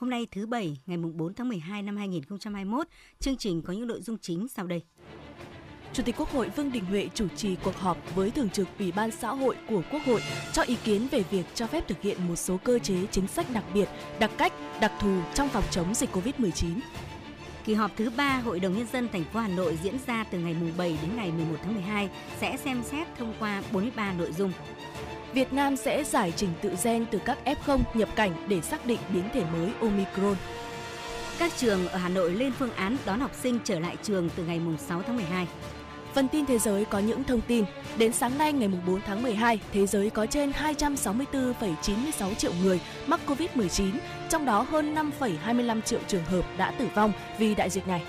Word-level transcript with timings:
Hôm 0.00 0.10
nay 0.10 0.26
thứ 0.30 0.46
Bảy, 0.46 0.76
ngày 0.86 0.98
4 0.98 1.34
tháng 1.34 1.48
12 1.48 1.82
năm 1.82 1.96
2021, 1.96 2.86
chương 3.20 3.36
trình 3.36 3.62
có 3.62 3.72
những 3.72 3.86
nội 3.86 4.00
dung 4.02 4.18
chính 4.18 4.48
sau 4.48 4.66
đây. 4.66 4.82
Chủ 5.92 6.02
tịch 6.02 6.14
Quốc 6.18 6.30
hội 6.30 6.48
Vương 6.48 6.72
Đình 6.72 6.84
Huệ 6.84 7.08
chủ 7.14 7.28
trì 7.36 7.56
cuộc 7.64 7.76
họp 7.76 8.14
với 8.14 8.30
Thường 8.30 8.50
trực 8.50 8.68
Ủy 8.78 8.92
ban 8.92 9.10
xã 9.10 9.28
hội 9.28 9.56
của 9.68 9.82
Quốc 9.90 10.02
hội 10.06 10.20
cho 10.52 10.62
ý 10.62 10.76
kiến 10.84 11.08
về 11.10 11.22
việc 11.30 11.46
cho 11.54 11.66
phép 11.66 11.88
thực 11.88 12.02
hiện 12.02 12.28
một 12.28 12.36
số 12.36 12.56
cơ 12.64 12.78
chế 12.78 13.06
chính 13.10 13.26
sách 13.26 13.46
đặc 13.54 13.64
biệt, 13.74 13.88
đặc 14.20 14.30
cách, 14.38 14.52
đặc 14.80 14.92
thù 15.00 15.20
trong 15.34 15.48
phòng 15.48 15.64
chống 15.70 15.94
dịch 15.94 16.10
COVID-19. 16.12 16.68
Kỳ 17.64 17.74
họp 17.74 17.90
thứ 17.96 18.10
3 18.16 18.38
Hội 18.38 18.60
đồng 18.60 18.76
Nhân 18.76 18.86
dân 18.92 19.08
thành 19.12 19.24
phố 19.24 19.40
Hà 19.40 19.48
Nội 19.48 19.78
diễn 19.82 19.96
ra 20.06 20.24
từ 20.24 20.38
ngày 20.38 20.56
7 20.78 20.98
đến 21.02 21.16
ngày 21.16 21.32
11 21.32 21.56
tháng 21.62 21.74
12 21.74 22.10
sẽ 22.40 22.56
xem 22.56 22.82
xét 22.82 23.08
thông 23.18 23.34
qua 23.38 23.62
43 23.72 24.12
nội 24.12 24.32
dung. 24.32 24.52
Việt 25.32 25.52
Nam 25.52 25.76
sẽ 25.76 26.04
giải 26.04 26.32
trình 26.36 26.50
tự 26.62 26.74
gen 26.84 27.06
từ 27.10 27.18
các 27.24 27.38
F0 27.44 27.78
nhập 27.94 28.08
cảnh 28.16 28.32
để 28.48 28.60
xác 28.60 28.86
định 28.86 28.98
biến 29.12 29.24
thể 29.32 29.44
mới 29.52 29.70
Omicron. 29.80 30.36
Các 31.38 31.52
trường 31.56 31.88
ở 31.88 31.98
Hà 31.98 32.08
Nội 32.08 32.32
lên 32.32 32.52
phương 32.58 32.72
án 32.72 32.96
đón 33.06 33.20
học 33.20 33.30
sinh 33.42 33.58
trở 33.64 33.80
lại 33.80 33.96
trường 34.02 34.28
từ 34.36 34.44
ngày 34.44 34.60
6 34.78 35.02
tháng 35.02 35.16
12. 35.16 35.46
Phần 36.14 36.28
tin 36.28 36.46
thế 36.46 36.58
giới 36.58 36.84
có 36.84 36.98
những 36.98 37.24
thông 37.24 37.40
tin. 37.40 37.64
Đến 37.98 38.12
sáng 38.12 38.38
nay 38.38 38.52
ngày 38.52 38.68
4 38.86 39.00
tháng 39.06 39.22
12, 39.22 39.60
thế 39.72 39.86
giới 39.86 40.10
có 40.10 40.26
trên 40.26 40.50
264,96 40.50 42.34
triệu 42.34 42.52
người 42.62 42.80
mắc 43.06 43.20
COVID-19, 43.26 43.90
trong 44.28 44.44
đó 44.44 44.66
hơn 44.70 44.94
5,25 44.94 45.80
triệu 45.80 46.00
trường 46.08 46.24
hợp 46.24 46.44
đã 46.58 46.70
tử 46.70 46.86
vong 46.94 47.12
vì 47.38 47.54
đại 47.54 47.70
dịch 47.70 47.88
này. 47.88 48.02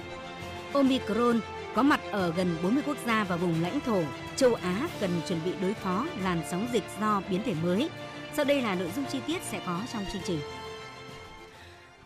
Omicron 0.73 1.39
có 1.75 1.83
mặt 1.83 2.01
ở 2.11 2.33
gần 2.37 2.55
40 2.63 2.83
quốc 2.87 2.97
gia 3.05 3.23
và 3.23 3.35
vùng 3.35 3.61
lãnh 3.61 3.79
thổ. 3.79 4.01
Châu 4.35 4.53
Á 4.53 4.89
cần 4.99 5.09
chuẩn 5.27 5.39
bị 5.45 5.51
đối 5.61 5.73
phó 5.73 6.07
làn 6.23 6.41
sóng 6.51 6.67
dịch 6.73 6.83
do 7.01 7.21
biến 7.29 7.41
thể 7.45 7.53
mới. 7.63 7.89
Sau 8.33 8.45
đây 8.45 8.61
là 8.61 8.75
nội 8.75 8.91
dung 8.95 9.05
chi 9.11 9.19
tiết 9.27 9.41
sẽ 9.43 9.61
có 9.65 9.81
trong 9.93 10.03
chương 10.13 10.21
trình. 10.25 10.39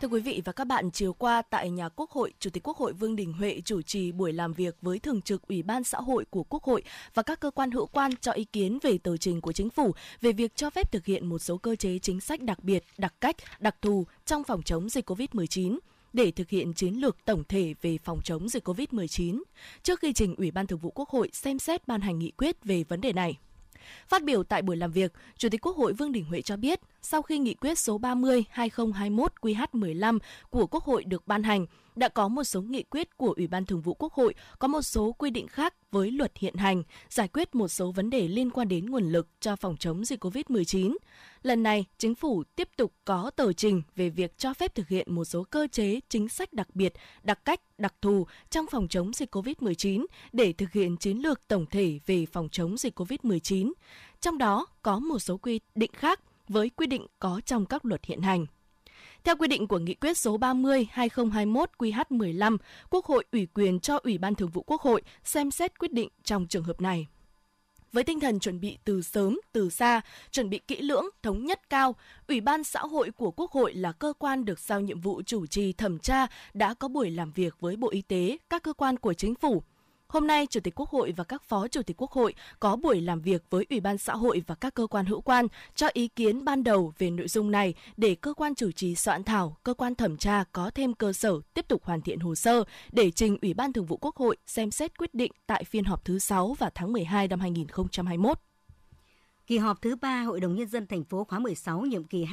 Thưa 0.00 0.08
quý 0.08 0.20
vị 0.20 0.42
và 0.44 0.52
các 0.52 0.64
bạn, 0.64 0.90
chiều 0.90 1.12
qua 1.12 1.42
tại 1.42 1.70
nhà 1.70 1.88
Quốc 1.88 2.10
hội, 2.10 2.32
Chủ 2.38 2.50
tịch 2.50 2.62
Quốc 2.68 2.76
hội 2.76 2.92
Vương 2.92 3.16
Đình 3.16 3.32
Huệ 3.32 3.60
chủ 3.64 3.82
trì 3.82 4.12
buổi 4.12 4.32
làm 4.32 4.52
việc 4.52 4.76
với 4.82 4.98
Thường 4.98 5.22
trực 5.22 5.48
Ủy 5.48 5.62
ban 5.62 5.84
xã 5.84 5.98
hội 5.98 6.24
của 6.30 6.42
Quốc 6.42 6.62
hội 6.62 6.82
và 7.14 7.22
các 7.22 7.40
cơ 7.40 7.50
quan 7.50 7.70
hữu 7.70 7.86
quan 7.86 8.16
cho 8.20 8.32
ý 8.32 8.44
kiến 8.44 8.78
về 8.82 8.98
tờ 8.98 9.16
trình 9.16 9.40
của 9.40 9.52
chính 9.52 9.70
phủ 9.70 9.94
về 10.20 10.32
việc 10.32 10.56
cho 10.56 10.70
phép 10.70 10.92
thực 10.92 11.06
hiện 11.06 11.26
một 11.26 11.38
số 11.38 11.56
cơ 11.56 11.76
chế 11.76 11.98
chính 11.98 12.20
sách 12.20 12.42
đặc 12.42 12.64
biệt, 12.64 12.84
đặc 12.98 13.14
cách, 13.20 13.36
đặc 13.58 13.76
thù 13.82 14.06
trong 14.26 14.44
phòng 14.44 14.62
chống 14.62 14.88
dịch 14.88 15.10
COVID-19 15.10 15.78
để 16.16 16.30
thực 16.30 16.50
hiện 16.50 16.72
chiến 16.72 16.94
lược 16.94 17.24
tổng 17.24 17.44
thể 17.48 17.74
về 17.82 17.98
phòng 18.04 18.20
chống 18.24 18.48
dịch 18.48 18.68
COVID-19 18.68 19.42
trước 19.82 20.00
khi 20.00 20.12
trình 20.12 20.34
Ủy 20.36 20.50
ban 20.50 20.66
Thường 20.66 20.78
vụ 20.78 20.90
Quốc 20.90 21.08
hội 21.08 21.30
xem 21.32 21.58
xét 21.58 21.88
ban 21.88 22.00
hành 22.00 22.18
nghị 22.18 22.30
quyết 22.30 22.64
về 22.64 22.84
vấn 22.84 23.00
đề 23.00 23.12
này. 23.12 23.38
Phát 24.08 24.24
biểu 24.24 24.42
tại 24.42 24.62
buổi 24.62 24.76
làm 24.76 24.92
việc, 24.92 25.12
Chủ 25.36 25.48
tịch 25.48 25.66
Quốc 25.66 25.76
hội 25.76 25.92
Vương 25.92 26.12
Đình 26.12 26.24
Huệ 26.24 26.42
cho 26.42 26.56
biết, 26.56 26.80
sau 27.02 27.22
khi 27.22 27.38
nghị 27.38 27.54
quyết 27.54 27.78
số 27.78 27.98
30/2021 27.98 29.28
QH15 29.40 30.18
của 30.50 30.66
Quốc 30.66 30.84
hội 30.84 31.04
được 31.04 31.26
ban 31.26 31.42
hành, 31.42 31.66
đã 31.96 32.08
có 32.08 32.28
một 32.28 32.44
số 32.44 32.62
nghị 32.62 32.82
quyết 32.82 33.16
của 33.16 33.34
Ủy 33.36 33.46
ban 33.46 33.66
Thường 33.66 33.80
vụ 33.80 33.94
Quốc 33.94 34.12
hội 34.12 34.34
có 34.58 34.68
một 34.68 34.82
số 34.82 35.12
quy 35.12 35.30
định 35.30 35.46
khác 35.48 35.74
với 35.90 36.10
luật 36.10 36.32
hiện 36.38 36.54
hành, 36.54 36.82
giải 37.08 37.28
quyết 37.28 37.54
một 37.54 37.68
số 37.68 37.92
vấn 37.92 38.10
đề 38.10 38.28
liên 38.28 38.50
quan 38.50 38.68
đến 38.68 38.86
nguồn 38.86 39.12
lực 39.12 39.28
cho 39.40 39.56
phòng 39.56 39.76
chống 39.76 40.04
dịch 40.04 40.24
COVID-19. 40.24 40.96
Lần 41.42 41.62
này, 41.62 41.84
chính 41.98 42.14
phủ 42.14 42.42
tiếp 42.56 42.68
tục 42.76 42.92
có 43.04 43.30
tờ 43.36 43.52
trình 43.52 43.82
về 43.96 44.08
việc 44.08 44.38
cho 44.38 44.54
phép 44.54 44.74
thực 44.74 44.88
hiện 44.88 45.14
một 45.14 45.24
số 45.24 45.44
cơ 45.44 45.66
chế 45.72 46.00
chính 46.08 46.28
sách 46.28 46.52
đặc 46.52 46.68
biệt, 46.74 46.92
đặc 47.22 47.44
cách, 47.44 47.60
đặc 47.78 47.94
thù 48.02 48.26
trong 48.50 48.66
phòng 48.70 48.88
chống 48.88 49.12
dịch 49.12 49.34
COVID-19 49.34 50.06
để 50.32 50.52
thực 50.52 50.72
hiện 50.72 50.96
chiến 50.96 51.18
lược 51.18 51.48
tổng 51.48 51.66
thể 51.70 52.00
về 52.06 52.26
phòng 52.26 52.48
chống 52.52 52.76
dịch 52.76 53.00
COVID-19. 53.00 53.72
Trong 54.20 54.38
đó 54.38 54.66
có 54.82 54.98
một 54.98 55.18
số 55.18 55.36
quy 55.36 55.60
định 55.74 55.90
khác 55.92 56.20
với 56.48 56.70
quy 56.70 56.86
định 56.86 57.06
có 57.18 57.40
trong 57.46 57.66
các 57.66 57.84
luật 57.84 58.04
hiện 58.04 58.20
hành. 58.20 58.46
Theo 59.26 59.36
quy 59.36 59.48
định 59.48 59.68
của 59.68 59.78
Nghị 59.78 59.94
quyết 59.94 60.18
số 60.18 60.38
30/2021 60.38 61.66
QH15, 61.78 62.56
Quốc 62.90 63.04
hội 63.06 63.24
ủy 63.32 63.46
quyền 63.54 63.80
cho 63.80 63.98
Ủy 64.02 64.18
ban 64.18 64.34
Thường 64.34 64.50
vụ 64.50 64.62
Quốc 64.62 64.80
hội 64.80 65.02
xem 65.24 65.50
xét 65.50 65.78
quyết 65.78 65.92
định 65.92 66.08
trong 66.24 66.46
trường 66.46 66.64
hợp 66.64 66.80
này. 66.80 67.06
Với 67.92 68.04
tinh 68.04 68.20
thần 68.20 68.40
chuẩn 68.40 68.60
bị 68.60 68.78
từ 68.84 69.02
sớm, 69.02 69.40
từ 69.52 69.70
xa, 69.70 70.00
chuẩn 70.30 70.50
bị 70.50 70.58
kỹ 70.58 70.76
lưỡng, 70.76 71.06
thống 71.22 71.44
nhất 71.44 71.70
cao, 71.70 71.94
Ủy 72.28 72.40
ban 72.40 72.64
xã 72.64 72.80
hội 72.80 73.10
của 73.10 73.30
Quốc 73.30 73.52
hội 73.52 73.74
là 73.74 73.92
cơ 73.92 74.12
quan 74.18 74.44
được 74.44 74.60
giao 74.60 74.80
nhiệm 74.80 75.00
vụ 75.00 75.22
chủ 75.26 75.46
trì 75.46 75.72
thẩm 75.72 75.98
tra 75.98 76.26
đã 76.54 76.74
có 76.74 76.88
buổi 76.88 77.10
làm 77.10 77.32
việc 77.32 77.54
với 77.60 77.76
Bộ 77.76 77.90
Y 77.90 78.02
tế, 78.02 78.38
các 78.50 78.62
cơ 78.62 78.72
quan 78.72 78.96
của 78.96 79.14
chính 79.14 79.34
phủ, 79.34 79.62
Hôm 80.08 80.26
nay, 80.26 80.46
Chủ 80.46 80.60
tịch 80.60 80.74
Quốc 80.74 80.90
hội 80.90 81.12
và 81.16 81.24
các 81.24 81.42
phó 81.42 81.68
Chủ 81.68 81.82
tịch 81.82 82.02
Quốc 82.02 82.10
hội 82.10 82.34
có 82.60 82.76
buổi 82.76 83.00
làm 83.00 83.20
việc 83.20 83.42
với 83.50 83.66
Ủy 83.70 83.80
ban 83.80 83.98
xã 83.98 84.12
hội 84.14 84.42
và 84.46 84.54
các 84.54 84.74
cơ 84.74 84.86
quan 84.86 85.06
hữu 85.06 85.20
quan 85.20 85.46
cho 85.74 85.88
ý 85.92 86.08
kiến 86.08 86.44
ban 86.44 86.64
đầu 86.64 86.92
về 86.98 87.10
nội 87.10 87.28
dung 87.28 87.50
này 87.50 87.74
để 87.96 88.14
cơ 88.14 88.34
quan 88.34 88.54
chủ 88.54 88.70
trì 88.72 88.94
soạn 88.94 89.24
thảo, 89.24 89.56
cơ 89.62 89.74
quan 89.74 89.94
thẩm 89.94 90.16
tra 90.16 90.44
có 90.52 90.70
thêm 90.74 90.94
cơ 90.94 91.12
sở 91.12 91.40
tiếp 91.54 91.68
tục 91.68 91.84
hoàn 91.84 92.02
thiện 92.02 92.20
hồ 92.20 92.34
sơ 92.34 92.64
để 92.92 93.10
trình 93.10 93.38
Ủy 93.42 93.54
ban 93.54 93.72
Thường 93.72 93.86
vụ 93.86 93.96
Quốc 93.96 94.16
hội 94.16 94.36
xem 94.46 94.70
xét 94.70 94.98
quyết 94.98 95.14
định 95.14 95.32
tại 95.46 95.64
phiên 95.64 95.84
họp 95.84 96.04
thứ 96.04 96.18
6 96.18 96.54
vào 96.58 96.70
tháng 96.74 96.92
12 96.92 97.28
năm 97.28 97.40
2021. 97.40 98.38
Kỳ 99.46 99.58
họp 99.58 99.82
thứ 99.82 99.96
3 99.96 100.22
Hội 100.22 100.40
đồng 100.40 100.54
Nhân 100.54 100.68
dân 100.68 100.86
thành 100.86 101.04
phố 101.04 101.24
khóa 101.24 101.38
16 101.38 101.80
nhiệm 101.80 102.04
kỳ 102.04 102.24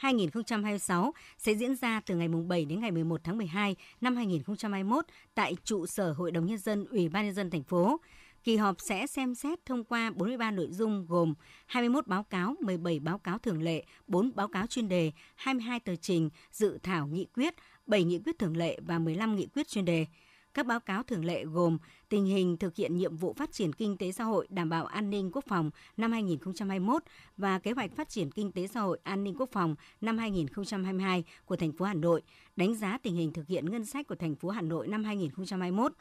2021-2026 0.00 1.10
sẽ 1.38 1.54
diễn 1.54 1.76
ra 1.76 2.00
từ 2.06 2.14
ngày 2.14 2.28
7 2.28 2.64
đến 2.64 2.80
ngày 2.80 2.90
11 2.90 3.20
tháng 3.24 3.38
12 3.38 3.76
năm 4.00 4.16
2021 4.16 5.04
tại 5.34 5.56
trụ 5.64 5.86
sở 5.86 6.12
Hội 6.12 6.30
đồng 6.30 6.46
Nhân 6.46 6.58
dân 6.58 6.84
Ủy 6.90 7.08
ban 7.08 7.24
Nhân 7.24 7.34
dân 7.34 7.50
thành 7.50 7.62
phố. 7.62 8.00
Kỳ 8.44 8.56
họp 8.56 8.76
sẽ 8.80 9.06
xem 9.06 9.34
xét 9.34 9.66
thông 9.66 9.84
qua 9.84 10.10
43 10.10 10.50
nội 10.50 10.68
dung 10.70 11.06
gồm 11.08 11.34
21 11.66 12.06
báo 12.06 12.22
cáo, 12.22 12.54
17 12.60 13.00
báo 13.00 13.18
cáo 13.18 13.38
thường 13.38 13.62
lệ, 13.62 13.84
4 14.06 14.30
báo 14.34 14.48
cáo 14.48 14.66
chuyên 14.66 14.88
đề, 14.88 15.12
22 15.36 15.80
tờ 15.80 15.96
trình, 15.96 16.30
dự 16.52 16.78
thảo 16.82 17.06
nghị 17.06 17.26
quyết, 17.34 17.54
7 17.86 18.04
nghị 18.04 18.18
quyết 18.18 18.38
thường 18.38 18.56
lệ 18.56 18.78
và 18.86 18.98
15 18.98 19.36
nghị 19.36 19.46
quyết 19.46 19.68
chuyên 19.68 19.84
đề. 19.84 20.06
Các 20.54 20.66
báo 20.66 20.80
cáo 20.80 21.02
thường 21.02 21.24
lệ 21.24 21.44
gồm 21.44 21.78
tình 22.08 22.24
hình 22.24 22.56
thực 22.56 22.76
hiện 22.76 22.96
nhiệm 22.96 23.16
vụ 23.16 23.32
phát 23.32 23.52
triển 23.52 23.72
kinh 23.72 23.96
tế 23.96 24.12
xã 24.12 24.24
hội 24.24 24.46
đảm 24.50 24.68
bảo 24.68 24.86
an 24.86 25.10
ninh 25.10 25.30
quốc 25.32 25.44
phòng 25.48 25.70
năm 25.96 26.12
2021 26.12 27.02
và 27.36 27.58
kế 27.58 27.72
hoạch 27.72 27.96
phát 27.96 28.08
triển 28.08 28.30
kinh 28.30 28.52
tế 28.52 28.66
xã 28.66 28.80
hội 28.80 28.98
an 29.02 29.24
ninh 29.24 29.34
quốc 29.38 29.48
phòng 29.52 29.74
năm 30.00 30.18
2022 30.18 31.24
của 31.44 31.56
thành 31.56 31.72
phố 31.72 31.84
Hà 31.84 31.94
Nội, 31.94 32.22
đánh 32.56 32.74
giá 32.74 32.98
tình 33.02 33.14
hình 33.14 33.32
thực 33.32 33.46
hiện 33.46 33.70
ngân 33.70 33.84
sách 33.84 34.06
của 34.06 34.14
thành 34.14 34.34
phố 34.34 34.48
Hà 34.48 34.62
Nội 34.62 34.88
năm 34.88 35.04
2021 35.04 35.92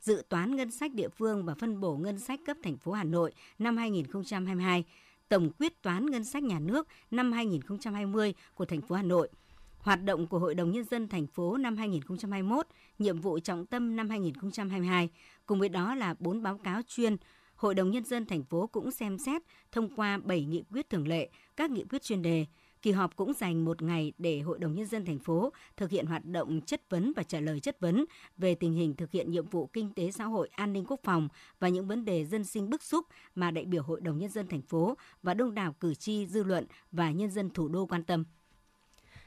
dự 0.00 0.22
toán 0.28 0.56
ngân 0.56 0.70
sách 0.70 0.94
địa 0.94 1.08
phương 1.08 1.44
và 1.44 1.54
phân 1.54 1.80
bổ 1.80 1.96
ngân 1.96 2.18
sách 2.18 2.40
cấp 2.46 2.56
thành 2.62 2.76
phố 2.76 2.92
Hà 2.92 3.04
Nội 3.04 3.32
năm 3.58 3.76
2022, 3.76 4.84
tổng 5.28 5.50
quyết 5.58 5.82
toán 5.82 6.06
ngân 6.06 6.24
sách 6.24 6.42
nhà 6.42 6.60
nước 6.60 6.88
năm 7.10 7.32
2020 7.32 8.34
của 8.54 8.64
thành 8.64 8.80
phố 8.80 8.94
Hà 8.94 9.02
Nội– 9.02 9.28
hoạt 9.86 10.04
động 10.04 10.26
của 10.26 10.38
Hội 10.38 10.54
đồng 10.54 10.70
Nhân 10.70 10.84
dân 10.84 11.08
thành 11.08 11.26
phố 11.26 11.56
năm 11.56 11.76
2021, 11.76 12.66
nhiệm 12.98 13.20
vụ 13.20 13.38
trọng 13.38 13.66
tâm 13.66 13.96
năm 13.96 14.08
2022, 14.08 15.08
cùng 15.46 15.58
với 15.58 15.68
đó 15.68 15.94
là 15.94 16.14
bốn 16.18 16.42
báo 16.42 16.58
cáo 16.58 16.80
chuyên 16.86 17.16
Hội 17.54 17.74
đồng 17.74 17.90
Nhân 17.90 18.04
dân 18.04 18.26
thành 18.26 18.44
phố 18.44 18.66
cũng 18.66 18.90
xem 18.90 19.18
xét 19.18 19.42
thông 19.72 19.88
qua 19.96 20.18
7 20.24 20.44
nghị 20.44 20.62
quyết 20.72 20.90
thường 20.90 21.08
lệ, 21.08 21.28
các 21.56 21.70
nghị 21.70 21.84
quyết 21.84 22.02
chuyên 22.02 22.22
đề. 22.22 22.46
Kỳ 22.82 22.92
họp 22.92 23.16
cũng 23.16 23.32
dành 23.32 23.64
một 23.64 23.82
ngày 23.82 24.12
để 24.18 24.40
Hội 24.40 24.58
đồng 24.58 24.74
Nhân 24.74 24.86
dân 24.86 25.04
thành 25.04 25.18
phố 25.18 25.52
thực 25.76 25.90
hiện 25.90 26.06
hoạt 26.06 26.24
động 26.24 26.60
chất 26.60 26.90
vấn 26.90 27.12
và 27.16 27.22
trả 27.22 27.40
lời 27.40 27.60
chất 27.60 27.80
vấn 27.80 28.04
về 28.36 28.54
tình 28.54 28.72
hình 28.72 28.96
thực 28.96 29.10
hiện 29.10 29.30
nhiệm 29.30 29.46
vụ 29.46 29.66
kinh 29.66 29.92
tế 29.94 30.10
xã 30.10 30.24
hội 30.24 30.48
an 30.52 30.72
ninh 30.72 30.84
quốc 30.88 31.00
phòng 31.04 31.28
và 31.60 31.68
những 31.68 31.86
vấn 31.86 32.04
đề 32.04 32.24
dân 32.24 32.44
sinh 32.44 32.70
bức 32.70 32.82
xúc 32.82 33.06
mà 33.34 33.50
đại 33.50 33.64
biểu 33.64 33.82
Hội 33.82 34.00
đồng 34.00 34.18
Nhân 34.18 34.30
dân 34.30 34.46
thành 34.46 34.62
phố 34.62 34.96
và 35.22 35.34
đông 35.34 35.54
đảo 35.54 35.74
cử 35.80 35.94
tri, 35.94 36.26
dư 36.26 36.42
luận 36.42 36.66
và 36.92 37.10
nhân 37.10 37.30
dân 37.30 37.50
thủ 37.50 37.68
đô 37.68 37.86
quan 37.86 38.04
tâm. 38.04 38.24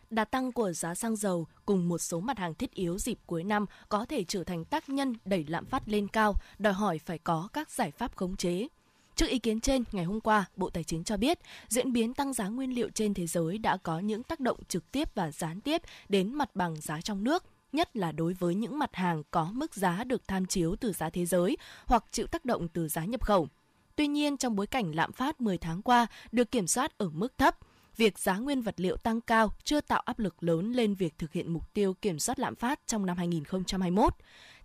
Đà 0.09 0.25
tăng 0.25 0.51
của 0.51 0.71
giá 0.71 0.95
xăng 0.95 1.15
dầu 1.15 1.47
cùng 1.65 1.89
một 1.89 1.97
số 1.97 2.19
mặt 2.19 2.37
hàng 2.37 2.53
thiết 2.53 2.73
yếu 2.73 2.97
dịp 2.97 3.19
cuối 3.25 3.43
năm 3.43 3.65
có 3.89 4.05
thể 4.05 4.23
trở 4.23 4.43
thành 4.43 4.65
tác 4.65 4.89
nhân 4.89 5.15
đẩy 5.25 5.45
lạm 5.47 5.65
phát 5.65 5.83
lên 5.85 6.07
cao, 6.07 6.35
đòi 6.59 6.73
hỏi 6.73 6.99
phải 6.99 7.17
có 7.17 7.49
các 7.53 7.71
giải 7.71 7.91
pháp 7.91 8.15
khống 8.15 8.37
chế. 8.37 8.67
Trước 9.15 9.25
ý 9.25 9.39
kiến 9.39 9.59
trên, 9.59 9.83
ngày 9.91 10.05
hôm 10.05 10.21
qua, 10.21 10.45
Bộ 10.55 10.69
Tài 10.69 10.83
chính 10.83 11.03
cho 11.03 11.17
biết 11.17 11.39
diễn 11.67 11.93
biến 11.93 12.13
tăng 12.13 12.33
giá 12.33 12.47
nguyên 12.47 12.75
liệu 12.75 12.89
trên 12.89 13.13
thế 13.13 13.27
giới 13.27 13.57
đã 13.57 13.77
có 13.77 13.99
những 13.99 14.23
tác 14.23 14.39
động 14.39 14.57
trực 14.67 14.91
tiếp 14.91 15.15
và 15.15 15.31
gián 15.31 15.61
tiếp 15.61 15.81
đến 16.09 16.33
mặt 16.33 16.55
bằng 16.55 16.81
giá 16.81 17.01
trong 17.01 17.23
nước, 17.23 17.43
nhất 17.71 17.97
là 17.97 18.11
đối 18.11 18.33
với 18.33 18.55
những 18.55 18.79
mặt 18.79 18.95
hàng 18.95 19.23
có 19.31 19.49
mức 19.53 19.75
giá 19.75 20.03
được 20.03 20.27
tham 20.27 20.45
chiếu 20.45 20.75
từ 20.75 20.93
giá 20.93 21.09
thế 21.09 21.25
giới 21.25 21.57
hoặc 21.85 22.03
chịu 22.11 22.27
tác 22.27 22.45
động 22.45 22.67
từ 22.67 22.87
giá 22.87 23.05
nhập 23.05 23.25
khẩu. 23.25 23.47
Tuy 23.95 24.07
nhiên, 24.07 24.37
trong 24.37 24.55
bối 24.55 24.67
cảnh 24.67 24.95
lạm 24.95 25.11
phát 25.11 25.41
10 25.41 25.57
tháng 25.57 25.81
qua 25.81 26.07
được 26.31 26.51
kiểm 26.51 26.67
soát 26.67 26.97
ở 26.97 27.09
mức 27.09 27.37
thấp, 27.37 27.57
việc 27.99 28.19
giá 28.19 28.37
nguyên 28.37 28.61
vật 28.61 28.75
liệu 28.77 28.97
tăng 28.97 29.21
cao 29.21 29.53
chưa 29.63 29.81
tạo 29.81 29.99
áp 29.99 30.19
lực 30.19 30.43
lớn 30.43 30.71
lên 30.71 30.95
việc 30.95 31.17
thực 31.17 31.33
hiện 31.33 31.53
mục 31.53 31.73
tiêu 31.73 31.93
kiểm 32.01 32.19
soát 32.19 32.39
lạm 32.39 32.55
phát 32.55 32.79
trong 32.87 33.05
năm 33.05 33.17
2021. 33.17 34.13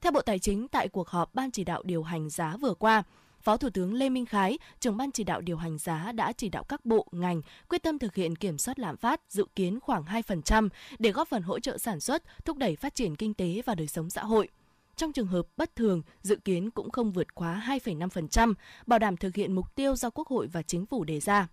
Theo 0.01 0.13
Bộ 0.13 0.21
Tài 0.21 0.39
chính 0.39 0.69
tại 0.69 0.89
cuộc 0.89 1.09
họp 1.09 1.35
Ban 1.35 1.51
chỉ 1.51 1.65
đạo 1.65 1.83
điều 1.83 2.03
hành 2.03 2.31
giá 2.31 2.57
vừa 2.57 2.75
qua, 2.75 3.03
Phó 3.43 3.57
Thủ 3.57 3.71
tướng 3.71 3.95
Lê 3.95 4.09
Minh 4.09 4.27
Khái, 4.27 4.59
trưởng 4.81 4.97
ban 4.97 5.13
chỉ 5.13 5.25
đạo 5.25 5.41
điều 5.41 5.57
hành 5.57 5.79
giá 5.79 6.13
đã 6.13 6.33
chỉ 6.33 6.49
đạo 6.49 6.65
các 6.65 6.85
bộ, 6.85 7.07
ngành 7.13 7.43
quyết 7.69 7.83
tâm 7.83 7.99
thực 7.99 8.15
hiện 8.15 8.37
kiểm 8.37 8.59
soát 8.59 8.79
lạm 8.79 8.97
phát 8.97 9.21
dự 9.29 9.47
kiến 9.55 9.81
khoảng 9.81 10.05
2% 10.05 10.69
để 10.99 11.13
góp 11.13 11.29
phần 11.29 11.43
hỗ 11.43 11.61
trợ 11.61 11.79
sản 11.79 12.01
xuất, 12.01 12.23
thúc 12.45 12.57
đẩy 12.57 12.77
phát 12.77 12.95
triển 12.95 13.17
kinh 13.17 13.35
tế 13.35 13.63
và 13.67 13.75
đời 13.75 13.87
sống 13.87 14.11
xã 14.11 14.25
hội. 14.25 14.49
Trong 14.97 15.13
trường 15.13 15.27
hợp 15.27 15.47
bất 15.57 15.77
thường, 15.77 16.03
dự 16.23 16.37
kiến 16.37 16.71
cũng 16.71 16.91
không 16.91 17.13
vượt 17.13 17.35
quá 17.35 17.65
2,5%, 17.67 18.55
bảo 18.87 18.99
đảm 18.99 19.17
thực 19.17 19.35
hiện 19.35 19.53
mục 19.53 19.75
tiêu 19.75 19.97
do 19.97 20.11
Quốc 20.11 20.29
hội 20.29 20.47
và 20.47 20.63
Chính 20.63 20.87
phủ 20.87 21.05
đề 21.05 21.21
ra. 21.21 21.49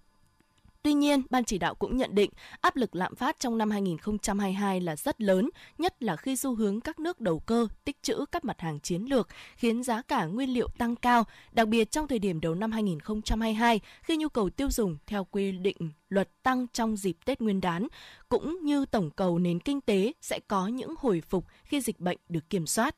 Tuy 0.83 0.93
nhiên, 0.93 1.23
ban 1.29 1.43
chỉ 1.43 1.57
đạo 1.57 1.75
cũng 1.75 1.97
nhận 1.97 2.15
định 2.15 2.31
áp 2.61 2.75
lực 2.75 2.95
lạm 2.95 3.15
phát 3.15 3.39
trong 3.39 3.57
năm 3.57 3.71
2022 3.71 4.81
là 4.81 4.95
rất 4.95 5.21
lớn, 5.21 5.49
nhất 5.77 6.03
là 6.03 6.15
khi 6.15 6.35
xu 6.35 6.55
hướng 6.55 6.81
các 6.81 6.99
nước 6.99 7.19
đầu 7.19 7.39
cơ 7.39 7.67
tích 7.83 8.03
trữ 8.03 8.25
các 8.31 8.45
mặt 8.45 8.59
hàng 8.61 8.79
chiến 8.79 9.03
lược 9.03 9.27
khiến 9.55 9.83
giá 9.83 10.01
cả 10.01 10.25
nguyên 10.25 10.53
liệu 10.53 10.67
tăng 10.77 10.95
cao, 10.95 11.23
đặc 11.51 11.67
biệt 11.67 11.91
trong 11.91 12.07
thời 12.07 12.19
điểm 12.19 12.41
đầu 12.41 12.55
năm 12.55 12.71
2022 12.71 13.79
khi 14.01 14.17
nhu 14.17 14.29
cầu 14.29 14.49
tiêu 14.49 14.69
dùng 14.71 14.97
theo 15.07 15.27
quy 15.31 15.51
định 15.51 15.77
luật 16.09 16.29
tăng 16.43 16.67
trong 16.73 16.97
dịp 16.97 17.17
Tết 17.25 17.41
Nguyên 17.41 17.61
đán, 17.61 17.87
cũng 18.29 18.59
như 18.63 18.85
tổng 18.85 19.09
cầu 19.09 19.39
nền 19.39 19.59
kinh 19.59 19.81
tế 19.81 20.13
sẽ 20.21 20.39
có 20.47 20.67
những 20.67 20.93
hồi 20.97 21.21
phục 21.29 21.45
khi 21.63 21.81
dịch 21.81 21.99
bệnh 21.99 22.17
được 22.29 22.49
kiểm 22.49 22.67
soát. 22.67 22.95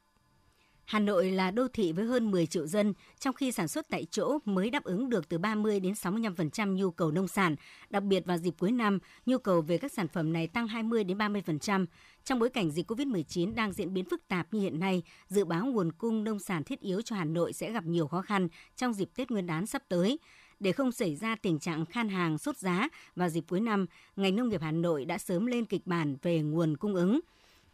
Hà 0.86 1.00
Nội 1.00 1.32
là 1.32 1.52
đô 1.52 1.68
thị 1.68 1.92
với 1.92 2.06
hơn 2.06 2.32
10 2.32 2.46
triệu 2.46 2.68
dân, 2.68 2.94
trong 3.20 3.36
khi 3.36 3.52
sản 3.52 3.68
xuất 3.68 3.90
tại 3.90 4.06
chỗ 4.12 4.38
mới 4.46 4.70
đáp 4.70 4.84
ứng 4.84 5.10
được 5.10 5.30
từ 5.30 5.38
30 5.38 5.80
đến 5.80 5.94
65% 5.94 6.74
nhu 6.76 6.92
cầu 6.92 7.12
nông 7.12 7.28
sản. 7.28 7.56
Đặc 7.90 8.04
biệt 8.04 8.26
vào 8.26 8.38
dịp 8.38 8.54
cuối 8.60 8.72
năm, 8.72 9.00
nhu 9.26 9.38
cầu 9.38 9.62
về 9.62 9.78
các 9.78 9.92
sản 9.92 10.08
phẩm 10.08 10.34
này 10.34 10.48
tăng 10.48 10.68
20 10.68 11.04
đến 11.04 11.18
30%. 11.18 11.86
Trong 12.24 12.40
bối 12.40 12.50
cảnh 12.50 12.72
dịch 12.72 12.92
COVID-19 12.92 13.56
đang 13.56 13.74
diễn 13.74 13.94
biến 13.94 14.06
phức 14.06 14.28
tạp 14.28 14.54
như 14.54 14.62
hiện 14.62 14.80
nay, 14.80 15.04
dự 15.28 15.46
báo 15.46 15.66
nguồn 15.66 15.92
cung 15.92 16.24
nông 16.24 16.40
sản 16.40 16.64
thiết 16.64 16.80
yếu 16.80 17.02
cho 17.02 17.16
Hà 17.16 17.26
Nội 17.26 17.54
sẽ 17.54 17.72
gặp 17.72 17.86
nhiều 17.86 18.08
khó 18.08 18.22
khăn 18.22 18.48
trong 18.76 18.94
dịp 18.94 19.10
Tết 19.16 19.32
Nguyên 19.32 19.46
đán 19.46 19.66
sắp 19.66 19.84
tới. 19.90 20.20
Để 20.60 20.72
không 20.72 20.92
xảy 20.92 21.16
ra 21.16 21.36
tình 21.36 21.60
trạng 21.60 21.86
khan 21.86 22.10
hàng 22.10 22.38
sốt 22.38 22.58
giá 22.58 22.90
vào 23.16 23.30
dịp 23.30 23.44
cuối 23.50 23.60
năm, 23.60 23.86
ngành 24.16 24.36
nông 24.36 24.50
nghiệp 24.50 24.62
Hà 24.62 24.72
Nội 24.72 25.06
đã 25.06 25.18
sớm 25.18 25.46
lên 25.46 25.66
kịch 25.66 25.88
bản 25.88 26.16
về 26.22 26.42
nguồn 26.42 26.78
cung 26.78 26.96
ứng. 26.96 27.20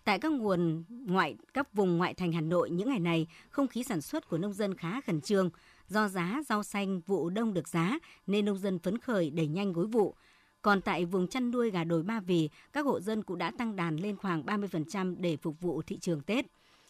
Tại 0.10 0.20
các 0.20 0.32
nguồn 0.32 0.84
ngoại 0.90 1.36
các 1.54 1.74
vùng 1.74 1.98
ngoại 1.98 2.14
thành 2.14 2.32
Hà 2.32 2.42
Nội 2.42 2.70
những 2.70 2.90
ngày 2.90 3.00
này, 3.00 3.28
không 3.50 3.68
khí 3.68 3.84
sản 3.84 4.02
xuất 4.02 4.30
của 4.30 4.38
nông 4.38 4.54
dân 4.54 4.78
khá 4.78 5.02
khẩn 5.02 5.22
trương. 5.22 5.50
Do 5.88 6.08
giá 6.08 6.42
rau 6.48 6.64
xanh 6.64 7.02
vụ 7.08 7.30
đông 7.30 7.54
được 7.54 7.68
giá 7.68 8.00
nên 8.28 8.46
nông 8.46 8.58
dân 8.58 8.80
phấn 8.80 8.98
khởi 8.98 9.30
đẩy 9.30 9.48
nhanh 9.48 9.74
gối 9.74 9.86
vụ. 9.86 10.16
Còn 10.62 10.82
tại 10.82 11.06
vùng 11.06 11.28
chăn 11.28 11.52
nuôi 11.52 11.72
gà 11.72 11.84
đồi 11.84 12.04
Ba 12.04 12.20
Vì, 12.20 12.50
các 12.74 12.86
hộ 12.86 13.00
dân 13.00 13.24
cũng 13.24 13.38
đã 13.38 13.52
tăng 13.58 13.76
đàn 13.76 13.98
lên 13.98 14.18
khoảng 14.18 14.44
30% 14.44 15.16
để 15.20 15.38
phục 15.38 15.60
vụ 15.60 15.82
thị 15.82 16.00
trường 16.00 16.22
Tết. 16.22 16.46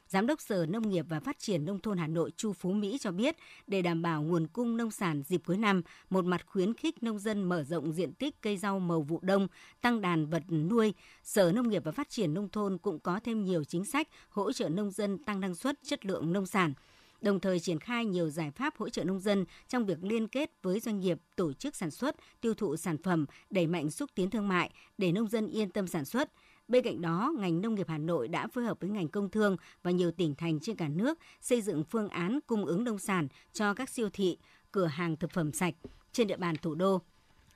Giám 0.09 0.27
đốc 0.27 0.41
Sở 0.41 0.65
Nông 0.65 0.89
nghiệp 0.89 1.05
và 1.09 1.19
Phát 1.19 1.39
triển 1.39 1.65
Nông 1.65 1.79
thôn 1.79 1.97
Hà 1.97 2.07
Nội 2.07 2.31
Chu 2.37 2.53
Phú 2.53 2.71
Mỹ 2.71 2.97
cho 3.01 3.11
biết, 3.11 3.35
để 3.67 3.81
đảm 3.81 4.01
bảo 4.01 4.23
nguồn 4.23 4.47
cung 4.47 4.77
nông 4.77 4.91
sản 4.91 5.23
dịp 5.23 5.41
cuối 5.45 5.57
năm, 5.57 5.81
một 6.09 6.25
mặt 6.25 6.45
khuyến 6.45 6.73
khích 6.73 7.03
nông 7.03 7.19
dân 7.19 7.43
mở 7.43 7.63
rộng 7.63 7.93
diện 7.93 8.13
tích 8.13 8.41
cây 8.41 8.57
rau 8.57 8.79
màu 8.79 9.01
vụ 9.01 9.19
đông, 9.21 9.47
tăng 9.81 10.01
đàn 10.01 10.25
vật 10.25 10.43
nuôi, 10.49 10.93
Sở 11.23 11.51
Nông 11.51 11.69
nghiệp 11.69 11.83
và 11.85 11.91
Phát 11.91 12.09
triển 12.09 12.33
Nông 12.33 12.49
thôn 12.49 12.77
cũng 12.77 12.99
có 12.99 13.19
thêm 13.23 13.43
nhiều 13.43 13.63
chính 13.63 13.85
sách 13.85 14.07
hỗ 14.29 14.51
trợ 14.51 14.69
nông 14.69 14.91
dân 14.91 15.17
tăng 15.17 15.39
năng 15.39 15.55
suất, 15.55 15.79
chất 15.83 16.05
lượng 16.05 16.33
nông 16.33 16.45
sản 16.45 16.73
đồng 17.21 17.39
thời 17.39 17.59
triển 17.59 17.79
khai 17.79 18.05
nhiều 18.05 18.29
giải 18.29 18.51
pháp 18.51 18.77
hỗ 18.77 18.89
trợ 18.89 19.03
nông 19.03 19.19
dân 19.19 19.45
trong 19.67 19.85
việc 19.85 19.97
liên 20.01 20.27
kết 20.27 20.51
với 20.61 20.79
doanh 20.79 20.99
nghiệp, 20.99 21.17
tổ 21.35 21.53
chức 21.53 21.75
sản 21.75 21.91
xuất, 21.91 22.15
tiêu 22.41 22.53
thụ 22.53 22.77
sản 22.77 22.97
phẩm, 23.03 23.25
đẩy 23.49 23.67
mạnh 23.67 23.91
xúc 23.91 24.09
tiến 24.15 24.29
thương 24.29 24.47
mại 24.47 24.69
để 24.97 25.11
nông 25.11 25.27
dân 25.27 25.47
yên 25.47 25.69
tâm 25.69 25.87
sản 25.87 26.05
xuất. 26.05 26.31
Bên 26.69 26.83
cạnh 26.83 27.01
đó, 27.01 27.33
ngành 27.37 27.61
nông 27.61 27.75
nghiệp 27.75 27.87
Hà 27.89 27.97
Nội 27.97 28.27
đã 28.27 28.47
phối 28.47 28.63
hợp 28.63 28.79
với 28.79 28.89
ngành 28.89 29.07
công 29.07 29.29
thương 29.29 29.57
và 29.83 29.91
nhiều 29.91 30.11
tỉnh 30.11 30.35
thành 30.35 30.59
trên 30.59 30.75
cả 30.75 30.87
nước 30.87 31.19
xây 31.41 31.61
dựng 31.61 31.83
phương 31.83 32.09
án 32.09 32.39
cung 32.47 32.65
ứng 32.65 32.83
nông 32.83 32.99
sản 32.99 33.27
cho 33.53 33.73
các 33.73 33.89
siêu 33.89 34.09
thị, 34.13 34.37
cửa 34.71 34.85
hàng 34.85 35.15
thực 35.15 35.31
phẩm 35.31 35.51
sạch 35.51 35.73
trên 36.11 36.27
địa 36.27 36.37
bàn 36.37 36.55
thủ 36.61 36.75
đô. 36.75 37.01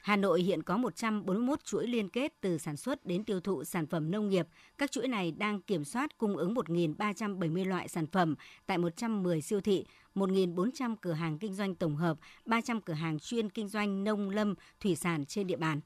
Hà 0.01 0.15
Nội 0.15 0.41
hiện 0.41 0.63
có 0.63 0.77
141 0.77 1.65
chuỗi 1.65 1.87
liên 1.87 2.09
kết 2.09 2.33
từ 2.41 2.57
sản 2.57 2.77
xuất 2.77 3.05
đến 3.05 3.23
tiêu 3.23 3.39
thụ 3.39 3.63
sản 3.63 3.87
phẩm 3.87 4.11
nông 4.11 4.29
nghiệp. 4.29 4.47
Các 4.77 4.91
chuỗi 4.91 5.07
này 5.07 5.31
đang 5.31 5.61
kiểm 5.61 5.83
soát 5.83 6.17
cung 6.17 6.37
ứng 6.37 6.53
1.370 6.53 7.67
loại 7.67 7.87
sản 7.87 8.07
phẩm 8.07 8.35
tại 8.65 8.77
110 8.77 9.41
siêu 9.41 9.61
thị, 9.61 9.85
1.400 10.15 10.95
cửa 11.01 11.13
hàng 11.13 11.37
kinh 11.39 11.53
doanh 11.53 11.75
tổng 11.75 11.95
hợp, 11.95 12.17
300 12.45 12.81
cửa 12.81 12.93
hàng 12.93 13.19
chuyên 13.19 13.49
kinh 13.49 13.67
doanh 13.67 14.03
nông 14.03 14.29
lâm, 14.29 14.55
thủy 14.79 14.95
sản 14.95 15.25
trên 15.25 15.47
địa 15.47 15.57
bàn. 15.57 15.79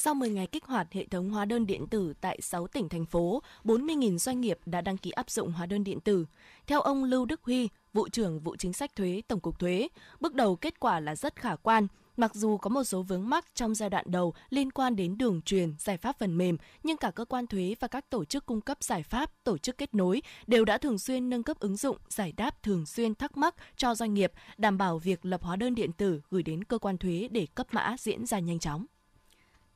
Sau 0.00 0.14
10 0.14 0.30
ngày 0.30 0.46
kích 0.46 0.64
hoạt 0.64 0.92
hệ 0.92 1.06
thống 1.06 1.30
hóa 1.30 1.44
đơn 1.44 1.66
điện 1.66 1.86
tử 1.86 2.12
tại 2.20 2.38
6 2.42 2.66
tỉnh 2.66 2.88
thành 2.88 3.06
phố, 3.06 3.42
40.000 3.64 4.18
doanh 4.18 4.40
nghiệp 4.40 4.58
đã 4.66 4.80
đăng 4.80 4.96
ký 4.96 5.10
áp 5.10 5.30
dụng 5.30 5.52
hóa 5.52 5.66
đơn 5.66 5.84
điện 5.84 6.00
tử. 6.00 6.26
Theo 6.66 6.80
ông 6.80 7.04
Lưu 7.04 7.24
Đức 7.24 7.40
Huy, 7.42 7.68
vụ 7.92 8.08
trưởng 8.08 8.40
vụ 8.40 8.56
chính 8.56 8.72
sách 8.72 8.96
thuế 8.96 9.22
Tổng 9.28 9.40
cục 9.40 9.58
Thuế, 9.58 9.88
bước 10.20 10.34
đầu 10.34 10.56
kết 10.56 10.80
quả 10.80 11.00
là 11.00 11.16
rất 11.16 11.36
khả 11.36 11.56
quan. 11.56 11.86
Mặc 12.16 12.34
dù 12.34 12.56
có 12.56 12.70
một 12.70 12.84
số 12.84 13.02
vướng 13.02 13.28
mắc 13.28 13.44
trong 13.54 13.74
giai 13.74 13.90
đoạn 13.90 14.04
đầu 14.08 14.34
liên 14.50 14.70
quan 14.70 14.96
đến 14.96 15.18
đường 15.18 15.42
truyền, 15.42 15.74
giải 15.78 15.96
pháp 15.96 16.18
phần 16.18 16.38
mềm, 16.38 16.56
nhưng 16.82 16.96
cả 16.96 17.10
cơ 17.10 17.24
quan 17.24 17.46
thuế 17.46 17.74
và 17.80 17.88
các 17.88 18.10
tổ 18.10 18.24
chức 18.24 18.46
cung 18.46 18.60
cấp 18.60 18.78
giải 18.80 19.02
pháp, 19.02 19.44
tổ 19.44 19.58
chức 19.58 19.78
kết 19.78 19.94
nối 19.94 20.22
đều 20.46 20.64
đã 20.64 20.78
thường 20.78 20.98
xuyên 20.98 21.30
nâng 21.30 21.42
cấp 21.42 21.58
ứng 21.60 21.76
dụng, 21.76 21.96
giải 22.08 22.32
đáp 22.32 22.62
thường 22.62 22.86
xuyên 22.86 23.14
thắc 23.14 23.36
mắc 23.36 23.54
cho 23.76 23.94
doanh 23.94 24.14
nghiệp, 24.14 24.32
đảm 24.58 24.78
bảo 24.78 24.98
việc 24.98 25.24
lập 25.24 25.42
hóa 25.42 25.56
đơn 25.56 25.74
điện 25.74 25.92
tử 25.92 26.20
gửi 26.30 26.42
đến 26.42 26.64
cơ 26.64 26.78
quan 26.78 26.98
thuế 26.98 27.28
để 27.30 27.46
cấp 27.54 27.66
mã 27.70 27.96
diễn 27.98 28.26
ra 28.26 28.38
nhanh 28.38 28.58
chóng. 28.58 28.86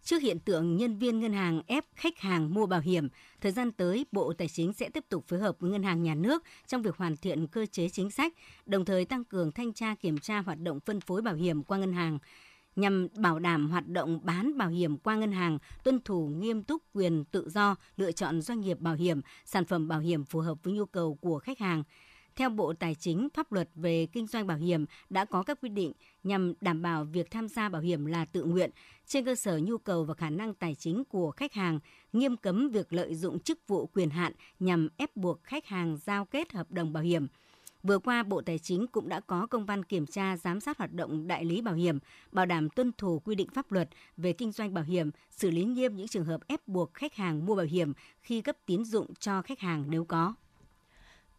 Trước 0.05 0.23
hiện 0.23 0.39
tượng 0.39 0.77
nhân 0.77 0.99
viên 0.99 1.21
ngân 1.21 1.33
hàng 1.33 1.63
ép 1.67 1.85
khách 1.95 2.19
hàng 2.19 2.55
mua 2.55 2.67
bảo 2.67 2.81
hiểm, 2.81 3.09
thời 3.41 3.53
gian 3.53 3.73
tới 3.73 4.07
Bộ 4.13 4.33
Tài 4.33 4.49
chính 4.49 4.73
sẽ 4.73 4.89
tiếp 4.89 5.05
tục 5.09 5.25
phối 5.29 5.41
hợp 5.41 5.57
với 5.61 5.71
ngân 5.71 5.83
hàng 5.83 6.03
nhà 6.03 6.15
nước 6.15 6.43
trong 6.67 6.83
việc 6.83 6.97
hoàn 6.97 7.17
thiện 7.17 7.47
cơ 7.47 7.67
chế 7.67 7.89
chính 7.89 8.11
sách, 8.11 8.33
đồng 8.67 8.85
thời 8.85 9.05
tăng 9.05 9.25
cường 9.25 9.53
thanh 9.53 9.73
tra 9.73 9.95
kiểm 9.95 10.19
tra 10.19 10.39
hoạt 10.39 10.59
động 10.61 10.81
phân 10.81 11.01
phối 11.01 11.23
bảo 11.23 11.35
hiểm 11.35 11.63
qua 11.63 11.79
ngân 11.79 11.93
hàng 11.93 12.19
nhằm 12.77 13.09
bảo 13.17 13.39
đảm 13.39 13.71
hoạt 13.71 13.89
động 13.89 14.21
bán 14.23 14.59
bảo 14.59 14.69
hiểm 14.69 14.99
qua 14.99 15.17
ngân 15.17 15.33
hàng 15.33 15.59
tuân 15.85 16.01
thủ 16.01 16.27
nghiêm 16.27 16.63
túc 16.63 16.83
quyền 16.95 17.25
tự 17.25 17.49
do 17.51 17.77
lựa 17.97 18.13
chọn 18.13 18.43
doanh 18.43 18.61
nghiệp 18.61 18.81
bảo 18.81 18.95
hiểm, 18.95 19.21
sản 19.45 19.65
phẩm 19.65 19.89
bảo 19.89 20.01
hiểm 20.01 20.25
phù 20.25 20.41
hợp 20.41 20.59
với 20.63 20.75
nhu 20.75 20.87
cầu 20.87 21.19
của 21.21 21.39
khách 21.39 21.59
hàng. 21.59 21.83
Theo 22.37 22.51
Bộ 22.51 22.73
Tài 22.73 22.95
chính, 22.95 23.29
pháp 23.35 23.53
luật 23.53 23.69
về 23.75 24.07
kinh 24.13 24.27
doanh 24.27 24.47
bảo 24.47 24.57
hiểm 24.57 24.85
đã 25.11 25.25
có 25.25 25.43
các 25.43 25.59
quy 25.63 25.69
định 25.69 25.93
nhằm 26.25 26.53
đảm 26.61 26.83
bảo 26.83 27.05
việc 27.05 27.31
tham 27.31 27.49
gia 27.49 27.69
bảo 27.69 27.83
hiểm 27.83 28.07
là 28.07 28.25
tự 28.25 28.45
nguyện 28.45 28.71
trên 29.07 29.25
cơ 29.25 29.35
sở 29.35 29.59
nhu 29.59 29.79
cầu 29.79 30.05
và 30.05 30.15
khả 30.15 30.31
năng 30.31 30.55
tài 30.55 30.75
chính 30.75 31.05
của 31.05 31.31
khách 31.31 31.53
hàng, 31.53 31.79
nghiêm 32.13 32.37
cấm 32.37 32.71
việc 32.71 32.93
lợi 32.93 33.15
dụng 33.15 33.41
chức 33.41 33.59
vụ 33.69 33.87
quyền 33.87 34.11
hạn 34.11 34.33
nhằm 34.61 34.89
ép 34.97 35.17
buộc 35.17 35.45
khách 35.45 35.67
hàng 35.67 35.99
giao 36.07 36.25
kết 36.25 36.53
hợp 36.53 36.71
đồng 36.71 36.93
bảo 36.93 37.03
hiểm. 37.03 37.27
Vừa 37.83 37.99
qua, 37.99 38.23
Bộ 38.23 38.41
Tài 38.41 38.59
chính 38.59 38.87
cũng 38.87 39.09
đã 39.09 39.21
có 39.21 39.47
công 39.47 39.67
văn 39.67 39.85
kiểm 39.85 40.07
tra 40.07 40.37
giám 40.37 40.61
sát 40.61 40.79
hoạt 40.79 40.93
động 40.93 41.27
đại 41.27 41.45
lý 41.45 41.61
bảo 41.61 41.75
hiểm, 41.75 41.99
bảo 42.33 42.47
đảm 42.47 42.69
tuân 42.71 42.93
thủ 42.99 43.19
quy 43.19 43.35
định 43.35 43.49
pháp 43.55 43.73
luật 43.73 43.89
về 44.17 44.33
kinh 44.33 44.53
doanh 44.53 44.75
bảo 44.75 44.85
hiểm, 44.85 45.11
xử 45.31 45.51
lý 45.51 45.65
nghiêm 45.65 45.97
những 45.97 46.09
trường 46.09 46.25
hợp 46.25 46.41
ép 46.47 46.69
buộc 46.69 46.95
khách 46.95 47.15
hàng 47.15 47.47
mua 47.47 47.55
bảo 47.55 47.67
hiểm 47.67 47.93
khi 48.21 48.41
cấp 48.41 48.57
tín 48.67 48.85
dụng 48.85 49.15
cho 49.15 49.43
khách 49.43 49.61
hàng 49.61 49.85
nếu 49.89 50.05
có. 50.05 50.35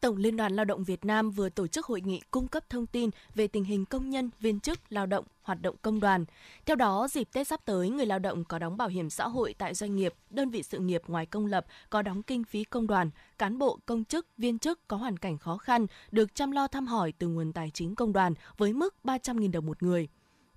Tổng 0.04 0.18
Liên 0.18 0.38
đoàn 0.38 0.56
Lao 0.56 0.66
động 0.66 0.84
Việt 0.84 1.06
Nam 1.06 1.32
vừa 1.32 1.50
tổ 1.50 1.68
chức 1.68 1.86
hội 1.86 2.02
nghị 2.02 2.22
cung 2.32 2.48
cấp 2.48 2.70
thông 2.70 2.86
tin 2.86 3.10
về 3.36 3.48
tình 3.48 3.64
hình 3.64 3.86
công 3.86 4.10
nhân, 4.10 4.30
viên 4.40 4.60
chức, 4.60 4.80
lao 4.90 5.06
động, 5.06 5.26
hoạt 5.42 5.62
động 5.62 5.76
công 5.82 6.00
đoàn. 6.00 6.26
Theo 6.66 6.76
đó, 6.76 7.08
dịp 7.12 7.28
Tết 7.34 7.48
sắp 7.48 7.60
tới, 7.66 7.90
người 7.90 8.06
lao 8.06 8.20
động 8.20 8.44
có 8.44 8.60
đóng 8.60 8.78
bảo 8.78 8.88
hiểm 8.88 9.10
xã 9.10 9.28
hội 9.28 9.56
tại 9.58 9.74
doanh 9.74 9.96
nghiệp, 9.96 10.14
đơn 10.30 10.50
vị 10.50 10.64
sự 10.64 10.80
nghiệp 10.80 11.02
ngoài 11.08 11.26
công 11.26 11.46
lập 11.46 11.66
có 11.90 12.02
đóng 12.02 12.24
kinh 12.24 12.44
phí 12.44 12.64
công 12.64 12.88
đoàn, 12.88 13.10
cán 13.38 13.58
bộ, 13.58 13.80
công 13.86 14.04
chức, 14.04 14.28
viên 14.38 14.60
chức 14.60 14.88
có 14.88 14.98
hoàn 14.98 15.18
cảnh 15.18 15.38
khó 15.38 15.58
khăn 15.58 15.88
được 16.12 16.36
chăm 16.36 16.52
lo 16.52 16.68
thăm 16.68 16.88
hỏi 16.88 17.14
từ 17.20 17.28
nguồn 17.28 17.54
tài 17.54 17.72
chính 17.74 17.96
công 17.96 18.14
đoàn 18.14 18.34
với 18.58 18.74
mức 18.74 18.96
300.000 19.04 19.52
đồng 19.52 19.66
một 19.66 19.84
người. 19.84 20.08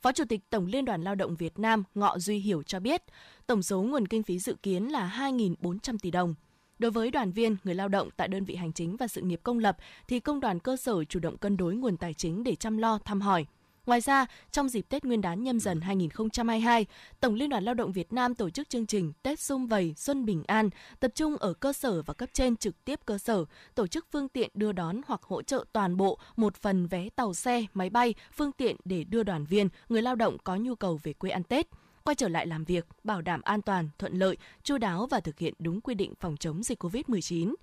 Phó 0.00 0.12
Chủ 0.12 0.24
tịch 0.28 0.40
Tổng 0.50 0.66
Liên 0.66 0.84
đoàn 0.84 1.02
Lao 1.02 1.14
động 1.14 1.36
Việt 1.36 1.58
Nam 1.58 1.84
Ngọ 1.94 2.18
Duy 2.18 2.38
Hiểu 2.38 2.62
cho 2.62 2.80
biết, 2.80 3.02
tổng 3.46 3.62
số 3.62 3.82
nguồn 3.82 4.06
kinh 4.06 4.22
phí 4.22 4.38
dự 4.38 4.56
kiến 4.62 4.92
là 4.92 5.12
2.400 5.18 5.98
tỷ 5.98 6.10
đồng. 6.10 6.34
Đối 6.78 6.90
với 6.90 7.10
đoàn 7.10 7.32
viên, 7.32 7.56
người 7.64 7.74
lao 7.74 7.88
động 7.88 8.08
tại 8.16 8.28
đơn 8.28 8.44
vị 8.44 8.54
hành 8.54 8.72
chính 8.72 8.96
và 8.96 9.08
sự 9.08 9.20
nghiệp 9.20 9.40
công 9.42 9.58
lập 9.58 9.76
thì 10.08 10.20
công 10.20 10.40
đoàn 10.40 10.58
cơ 10.58 10.76
sở 10.76 11.04
chủ 11.04 11.20
động 11.20 11.38
cân 11.38 11.56
đối 11.56 11.74
nguồn 11.74 11.96
tài 11.96 12.14
chính 12.14 12.44
để 12.44 12.54
chăm 12.54 12.78
lo, 12.78 12.98
thăm 13.04 13.20
hỏi. 13.20 13.46
Ngoài 13.86 14.00
ra, 14.00 14.26
trong 14.50 14.68
dịp 14.68 14.86
Tết 14.88 15.04
Nguyên 15.04 15.20
đán 15.20 15.42
nhâm 15.42 15.60
dần 15.60 15.80
2022, 15.80 16.86
Tổng 17.20 17.34
Liên 17.34 17.50
đoàn 17.50 17.64
Lao 17.64 17.74
động 17.74 17.92
Việt 17.92 18.12
Nam 18.12 18.34
tổ 18.34 18.50
chức 18.50 18.68
chương 18.68 18.86
trình 18.86 19.12
Tết 19.22 19.40
Xung 19.40 19.66
Vầy 19.66 19.94
Xuân 19.96 20.24
Bình 20.24 20.42
An, 20.46 20.70
tập 21.00 21.10
trung 21.14 21.36
ở 21.36 21.52
cơ 21.52 21.72
sở 21.72 22.02
và 22.02 22.14
cấp 22.14 22.28
trên 22.32 22.56
trực 22.56 22.84
tiếp 22.84 23.00
cơ 23.04 23.18
sở, 23.18 23.44
tổ 23.74 23.86
chức 23.86 24.06
phương 24.12 24.28
tiện 24.28 24.50
đưa 24.54 24.72
đón 24.72 25.00
hoặc 25.06 25.22
hỗ 25.22 25.42
trợ 25.42 25.64
toàn 25.72 25.96
bộ 25.96 26.18
một 26.36 26.56
phần 26.56 26.86
vé 26.86 27.08
tàu 27.16 27.34
xe, 27.34 27.66
máy 27.74 27.90
bay, 27.90 28.14
phương 28.32 28.52
tiện 28.52 28.76
để 28.84 29.04
đưa 29.04 29.22
đoàn 29.22 29.44
viên, 29.44 29.68
người 29.88 30.02
lao 30.02 30.14
động 30.14 30.36
có 30.44 30.56
nhu 30.56 30.74
cầu 30.74 31.00
về 31.02 31.12
quê 31.12 31.30
ăn 31.30 31.42
Tết 31.42 31.66
quay 32.06 32.14
trở 32.14 32.28
lại 32.28 32.46
làm 32.46 32.64
việc, 32.64 32.86
bảo 33.04 33.22
đảm 33.22 33.40
an 33.42 33.62
toàn, 33.62 33.88
thuận 33.98 34.18
lợi, 34.18 34.36
chu 34.62 34.78
đáo 34.78 35.06
và 35.06 35.20
thực 35.20 35.38
hiện 35.38 35.54
đúng 35.58 35.80
quy 35.80 35.94
định 35.94 36.14
phòng 36.20 36.36
chống 36.36 36.62
dịch 36.62 36.84
COVID-19. 36.84 37.54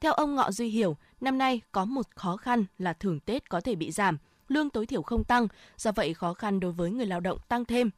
Theo 0.00 0.12
ông 0.12 0.34
Ngọ 0.34 0.50
Duy 0.50 0.68
Hiểu, 0.68 0.96
năm 1.20 1.38
nay 1.38 1.60
có 1.72 1.84
một 1.84 2.06
khó 2.14 2.36
khăn 2.36 2.64
là 2.78 2.92
thưởng 2.92 3.20
Tết 3.20 3.50
có 3.50 3.60
thể 3.60 3.74
bị 3.74 3.90
giảm, 3.90 4.18
lương 4.48 4.70
tối 4.70 4.86
thiểu 4.86 5.02
không 5.02 5.24
tăng, 5.24 5.48
do 5.76 5.92
vậy 5.92 6.14
khó 6.14 6.34
khăn 6.34 6.60
đối 6.60 6.72
với 6.72 6.90
người 6.90 7.06
lao 7.06 7.20
động 7.20 7.38
tăng 7.48 7.64
thêm 7.64 7.90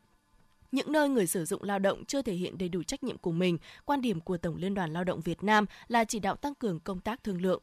những 0.72 0.92
nơi 0.92 1.08
người 1.08 1.26
sử 1.26 1.44
dụng 1.44 1.62
lao 1.62 1.78
động 1.78 2.04
chưa 2.04 2.22
thể 2.22 2.32
hiện 2.32 2.58
đầy 2.58 2.68
đủ 2.68 2.82
trách 2.82 3.04
nhiệm 3.04 3.18
của 3.18 3.32
mình, 3.32 3.58
quan 3.84 4.00
điểm 4.00 4.20
của 4.20 4.36
Tổng 4.36 4.56
Liên 4.56 4.74
đoàn 4.74 4.92
Lao 4.92 5.04
động 5.04 5.20
Việt 5.20 5.42
Nam 5.42 5.66
là 5.88 6.04
chỉ 6.04 6.18
đạo 6.18 6.36
tăng 6.36 6.54
cường 6.54 6.80
công 6.80 7.00
tác 7.00 7.24
thương 7.24 7.42
lượng. 7.42 7.62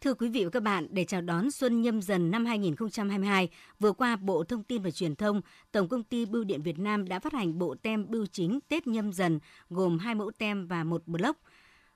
Thưa 0.00 0.14
quý 0.14 0.28
vị 0.28 0.44
và 0.44 0.50
các 0.50 0.62
bạn, 0.62 0.86
để 0.90 1.04
chào 1.04 1.20
đón 1.20 1.50
Xuân 1.50 1.82
Nhâm 1.82 2.02
Dần 2.02 2.30
năm 2.30 2.44
2022, 2.44 3.48
vừa 3.80 3.92
qua 3.92 4.16
Bộ 4.16 4.44
Thông 4.44 4.62
tin 4.62 4.82
và 4.82 4.90
Truyền 4.90 5.16
thông, 5.16 5.40
Tổng 5.72 5.88
công 5.88 6.02
ty 6.02 6.26
Bưu 6.26 6.44
điện 6.44 6.62
Việt 6.62 6.78
Nam 6.78 7.08
đã 7.08 7.18
phát 7.18 7.32
hành 7.32 7.58
bộ 7.58 7.74
tem 7.82 8.10
bưu 8.10 8.26
chính 8.26 8.58
Tết 8.68 8.86
Nhâm 8.86 9.12
Dần 9.12 9.38
gồm 9.70 9.98
hai 9.98 10.14
mẫu 10.14 10.30
tem 10.38 10.66
và 10.66 10.84
một 10.84 11.02
block. 11.06 11.40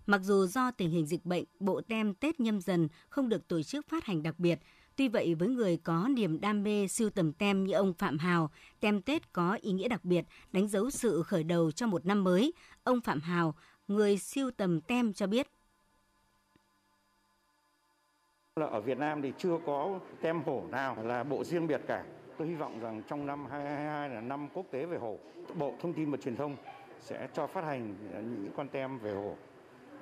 Mặc 0.06 0.20
dù 0.24 0.46
do 0.46 0.70
tình 0.70 0.90
hình 0.90 1.06
dịch 1.06 1.24
bệnh, 1.24 1.44
bộ 1.60 1.80
tem 1.80 2.14
Tết 2.14 2.40
Nhâm 2.40 2.60
Dần 2.60 2.88
không 3.08 3.28
được 3.28 3.48
tổ 3.48 3.62
chức 3.62 3.88
phát 3.88 4.04
hành 4.04 4.22
đặc 4.22 4.38
biệt, 4.38 4.58
Tuy 4.96 5.08
vậy, 5.08 5.34
với 5.34 5.48
người 5.48 5.76
có 5.76 6.08
niềm 6.08 6.40
đam 6.40 6.62
mê 6.62 6.88
siêu 6.88 7.10
tầm 7.10 7.32
tem 7.32 7.64
như 7.64 7.74
ông 7.74 7.94
Phạm 7.94 8.18
Hào, 8.18 8.50
tem 8.80 9.02
Tết 9.02 9.32
có 9.32 9.58
ý 9.60 9.72
nghĩa 9.72 9.88
đặc 9.88 10.04
biệt, 10.04 10.24
đánh 10.52 10.68
dấu 10.68 10.90
sự 10.90 11.22
khởi 11.22 11.44
đầu 11.44 11.72
cho 11.72 11.86
một 11.86 12.06
năm 12.06 12.24
mới. 12.24 12.52
Ông 12.84 13.00
Phạm 13.00 13.20
Hào, 13.20 13.54
người 13.88 14.18
siêu 14.18 14.50
tầm 14.56 14.80
tem 14.80 15.12
cho 15.12 15.26
biết. 15.26 15.48
Là 18.56 18.66
ở 18.66 18.80
Việt 18.80 18.98
Nam 18.98 19.22
thì 19.22 19.32
chưa 19.38 19.58
có 19.66 20.00
tem 20.20 20.42
hổ 20.42 20.64
nào 20.70 20.96
là 21.02 21.24
bộ 21.24 21.44
riêng 21.44 21.66
biệt 21.66 21.80
cả. 21.86 22.04
Tôi 22.38 22.48
hy 22.48 22.54
vọng 22.54 22.80
rằng 22.80 23.02
trong 23.08 23.26
năm 23.26 23.46
2022 23.50 24.08
là 24.08 24.20
năm 24.20 24.48
quốc 24.54 24.66
tế 24.70 24.86
về 24.86 24.98
hổ, 24.98 25.18
Bộ 25.54 25.74
Thông 25.80 25.92
tin 25.92 26.10
và 26.10 26.16
Truyền 26.16 26.36
thông 26.36 26.56
sẽ 27.00 27.28
cho 27.34 27.46
phát 27.46 27.64
hành 27.64 27.94
những 28.12 28.52
con 28.56 28.68
tem 28.68 28.98
về 28.98 29.14
hổ 29.14 29.36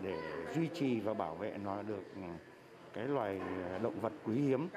để 0.03 0.47
duy 0.55 0.69
trì 0.75 1.01
và 1.01 1.15
bảo 1.15 1.35
vệ 1.35 1.59
nó 1.65 1.83
được 1.83 2.03
ừ, 2.15 2.23
cái 2.93 3.09
loài 3.09 3.41
động 3.83 4.01
vật 4.01 4.13
quý 4.25 4.35
hiếm. 4.35 4.69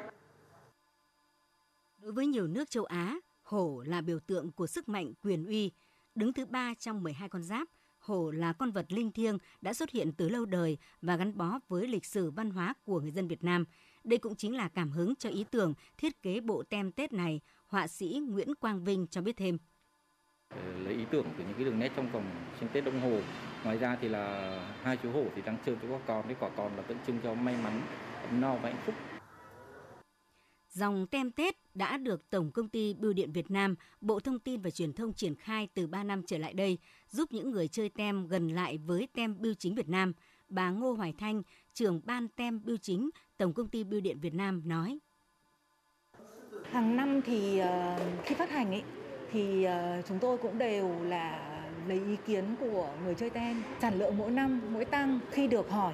Đối 1.98 2.12
với 2.12 2.28
nhiều 2.28 2.48
nước 2.48 2.70
châu 2.70 2.86
Á, 2.86 3.20
hổ 3.44 3.84
là 3.86 4.02
biểu 4.02 4.20
tượng 4.20 4.52
của 4.52 4.68
sức 4.68 4.90
mạnh 4.90 5.14
quyền 5.24 5.46
uy. 5.46 5.72
Đứng 6.16 6.34
thứ 6.34 6.46
ba 6.46 6.74
trong 6.80 7.04
12 7.04 7.30
con 7.30 7.44
giáp, 7.44 7.68
hổ 8.04 8.32
là 8.32 8.54
con 8.54 8.72
vật 8.72 8.86
linh 8.90 9.12
thiêng 9.12 9.38
đã 9.62 9.74
xuất 9.74 9.90
hiện 9.90 10.12
từ 10.18 10.30
lâu 10.30 10.46
đời 10.46 10.78
và 11.02 11.16
gắn 11.16 11.38
bó 11.38 11.60
với 11.68 11.88
lịch 11.88 12.06
sử 12.06 12.32
văn 12.32 12.50
hóa 12.50 12.74
của 12.86 13.02
người 13.02 13.12
dân 13.12 13.28
Việt 13.28 13.44
Nam. 13.44 13.66
Đây 14.04 14.20
cũng 14.20 14.36
chính 14.36 14.56
là 14.56 14.68
cảm 14.68 14.92
hứng 14.92 15.16
cho 15.16 15.30
ý 15.30 15.46
tưởng 15.52 15.74
thiết 15.98 16.22
kế 16.22 16.40
bộ 16.40 16.64
tem 16.64 16.92
Tết 16.92 17.14
này, 17.14 17.40
họa 17.68 17.88
sĩ 17.88 18.22
Nguyễn 18.30 18.56
Quang 18.56 18.84
Vinh 18.84 19.08
cho 19.08 19.22
biết 19.22 19.38
thêm. 19.38 19.58
Ờ, 20.50 20.80
lấy 20.84 20.94
ý 20.94 21.06
tưởng 21.12 21.26
từ 21.38 21.44
những 21.44 21.54
cái 21.54 21.66
đường 21.66 21.80
nét 21.80 21.92
trong 21.96 22.12
vòng 22.12 22.26
trên 22.60 22.70
Tết 22.74 22.86
Đông 22.86 23.02
Hồ. 23.02 23.20
Ngoài 23.64 23.78
ra 23.78 23.98
thì 24.02 24.10
là 24.10 24.60
hai 24.84 24.98
chú 25.04 25.12
hổ 25.12 25.26
thì 25.36 25.42
đang 25.46 25.58
chơi 25.66 25.76
với 25.76 25.90
quả 25.92 26.00
con, 26.08 26.24
cái 26.28 26.36
quả 26.40 26.50
con 26.58 26.76
là 26.78 26.82
tượng 26.82 26.98
trưng 27.08 27.20
cho 27.24 27.34
may 27.34 27.56
mắn, 27.64 27.82
ấm 28.30 28.42
no 28.42 28.56
và 28.56 28.70
hạnh 28.70 28.82
phúc. 28.86 28.96
Dòng 30.74 31.08
tem 31.08 31.32
Tết 31.32 31.56
đã 31.76 31.98
được 31.98 32.30
Tổng 32.30 32.52
Công 32.52 32.70
ty 32.70 32.94
Bưu 32.94 33.14
điện 33.14 33.32
Việt 33.32 33.52
Nam, 33.52 33.76
Bộ 34.02 34.20
Thông 34.20 34.40
tin 34.40 34.62
và 34.62 34.70
Truyền 34.70 34.94
thông 34.94 35.14
triển 35.14 35.36
khai 35.36 35.68
từ 35.74 35.88
3 35.88 36.04
năm 36.04 36.24
trở 36.28 36.38
lại 36.38 36.54
đây, 36.54 36.78
giúp 37.10 37.32
những 37.32 37.52
người 37.52 37.68
chơi 37.68 37.90
tem 37.90 38.28
gần 38.28 38.48
lại 38.48 38.78
với 38.78 39.08
tem 39.14 39.42
bưu 39.42 39.54
chính 39.54 39.76
Việt 39.76 39.90
Nam. 39.90 40.14
Bà 40.50 40.70
Ngô 40.70 40.94
Hoài 40.94 41.14
Thanh, 41.20 41.42
trưởng 41.74 42.02
ban 42.06 42.28
tem 42.28 42.66
bưu 42.66 42.78
chính 42.78 43.10
Tổng 43.38 43.54
Công 43.54 43.68
ty 43.68 43.84
Bưu 43.84 44.02
điện 44.02 44.20
Việt 44.20 44.34
Nam 44.34 44.62
nói. 44.66 45.00
Hàng 46.72 46.96
năm 46.96 47.22
thì 47.22 47.60
ờ, 47.60 48.00
khi 48.24 48.36
phát 48.36 48.50
hành 48.50 48.72
ấy, 48.72 48.84
thì 49.32 49.64
ờ, 49.64 50.02
chúng 50.08 50.20
tôi 50.20 50.38
cũng 50.38 50.58
đều 50.58 51.04
là 51.04 51.50
lấy 51.88 52.02
ý 52.06 52.16
kiến 52.28 52.44
của 52.60 52.94
người 53.04 53.16
chơi 53.16 53.30
tem. 53.30 53.64
Sản 53.82 54.00
lượng 54.00 54.18
mỗi 54.18 54.32
năm 54.32 54.62
mỗi 54.70 54.86
tăng 54.86 55.20
khi 55.32 55.48
được 55.48 55.70
hỏi 55.70 55.94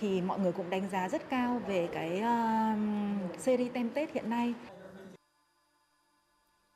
thì 0.00 0.22
mọi 0.22 0.40
người 0.40 0.52
cũng 0.52 0.70
đánh 0.70 0.90
giá 0.90 1.08
rất 1.08 1.28
cao 1.30 1.62
về 1.68 1.88
cái 1.92 2.16
uh, 2.16 3.40
series 3.40 3.72
tem 3.72 3.90
Tết 3.90 4.14
hiện 4.14 4.30
nay. 4.30 4.54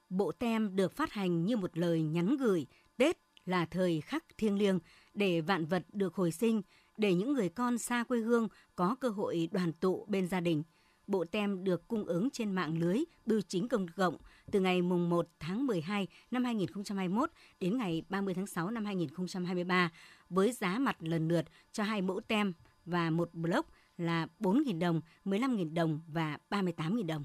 Bộ 0.08 0.32
tem 0.32 0.76
được 0.76 0.96
phát 0.96 1.12
hành 1.12 1.44
như 1.44 1.56
một 1.56 1.78
lời 1.78 2.02
nhắn 2.02 2.36
gửi 2.36 2.66
Tết 2.96 3.18
là 3.44 3.66
thời 3.66 4.00
khắc 4.00 4.24
thiêng 4.38 4.58
liêng 4.58 4.78
để 5.14 5.40
vạn 5.40 5.66
vật 5.66 5.82
được 5.92 6.14
hồi 6.14 6.32
sinh, 6.32 6.62
để 6.96 7.14
những 7.14 7.32
người 7.32 7.48
con 7.48 7.78
xa 7.78 8.04
quê 8.04 8.20
hương 8.20 8.48
có 8.76 8.94
cơ 9.00 9.08
hội 9.08 9.48
đoàn 9.52 9.72
tụ 9.72 10.06
bên 10.08 10.28
gia 10.28 10.40
đình. 10.40 10.62
Bộ 11.06 11.24
tem 11.24 11.64
được 11.64 11.88
cung 11.88 12.04
ứng 12.04 12.30
trên 12.30 12.52
mạng 12.52 12.78
lưới 12.78 12.98
bưu 13.26 13.40
chính 13.48 13.68
công 13.68 13.86
cộng 13.96 14.16
từ 14.50 14.60
ngày 14.60 14.82
mùng 14.82 15.10
1 15.10 15.28
tháng 15.40 15.66
12 15.66 16.06
năm 16.30 16.44
2021 16.44 17.30
đến 17.60 17.78
ngày 17.78 18.02
30 18.08 18.34
tháng 18.34 18.46
6 18.46 18.70
năm 18.70 18.84
2023 18.84 19.90
với 20.30 20.52
giá 20.52 20.78
mặt 20.78 20.96
lần 21.00 21.28
lượt 21.28 21.44
cho 21.72 21.82
hai 21.82 22.02
mẫu 22.02 22.20
tem 22.20 22.52
và 22.84 23.10
một 23.10 23.34
block 23.34 23.68
là 23.96 24.26
4.000 24.40 24.78
đồng, 24.78 25.00
15.000 25.24 25.74
đồng 25.74 26.00
và 26.06 26.38
38.000 26.50 27.06
đồng. 27.06 27.24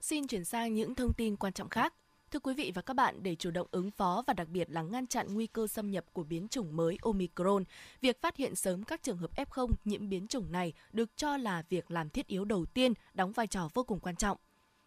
Xin 0.00 0.26
chuyển 0.26 0.44
sang 0.44 0.74
những 0.74 0.94
thông 0.94 1.12
tin 1.14 1.36
quan 1.36 1.52
trọng 1.52 1.68
khác. 1.68 1.94
Thưa 2.30 2.38
quý 2.38 2.54
vị 2.54 2.72
và 2.74 2.82
các 2.82 2.94
bạn, 2.94 3.22
để 3.22 3.34
chủ 3.34 3.50
động 3.50 3.66
ứng 3.70 3.90
phó 3.90 4.22
và 4.26 4.34
đặc 4.34 4.48
biệt 4.48 4.70
là 4.70 4.82
ngăn 4.82 5.06
chặn 5.06 5.34
nguy 5.34 5.46
cơ 5.46 5.66
xâm 5.66 5.90
nhập 5.90 6.04
của 6.12 6.24
biến 6.24 6.48
chủng 6.48 6.76
mới 6.76 6.98
Omicron, 7.02 7.64
việc 8.00 8.20
phát 8.22 8.36
hiện 8.36 8.54
sớm 8.54 8.82
các 8.82 9.02
trường 9.02 9.18
hợp 9.18 9.36
F0 9.36 9.70
nhiễm 9.84 10.08
biến 10.08 10.26
chủng 10.28 10.52
này 10.52 10.72
được 10.92 11.16
cho 11.16 11.36
là 11.36 11.62
việc 11.68 11.90
làm 11.90 12.10
thiết 12.10 12.26
yếu 12.26 12.44
đầu 12.44 12.66
tiên, 12.66 12.92
đóng 13.14 13.32
vai 13.32 13.46
trò 13.46 13.68
vô 13.74 13.84
cùng 13.84 14.00
quan 14.00 14.16
trọng. 14.16 14.38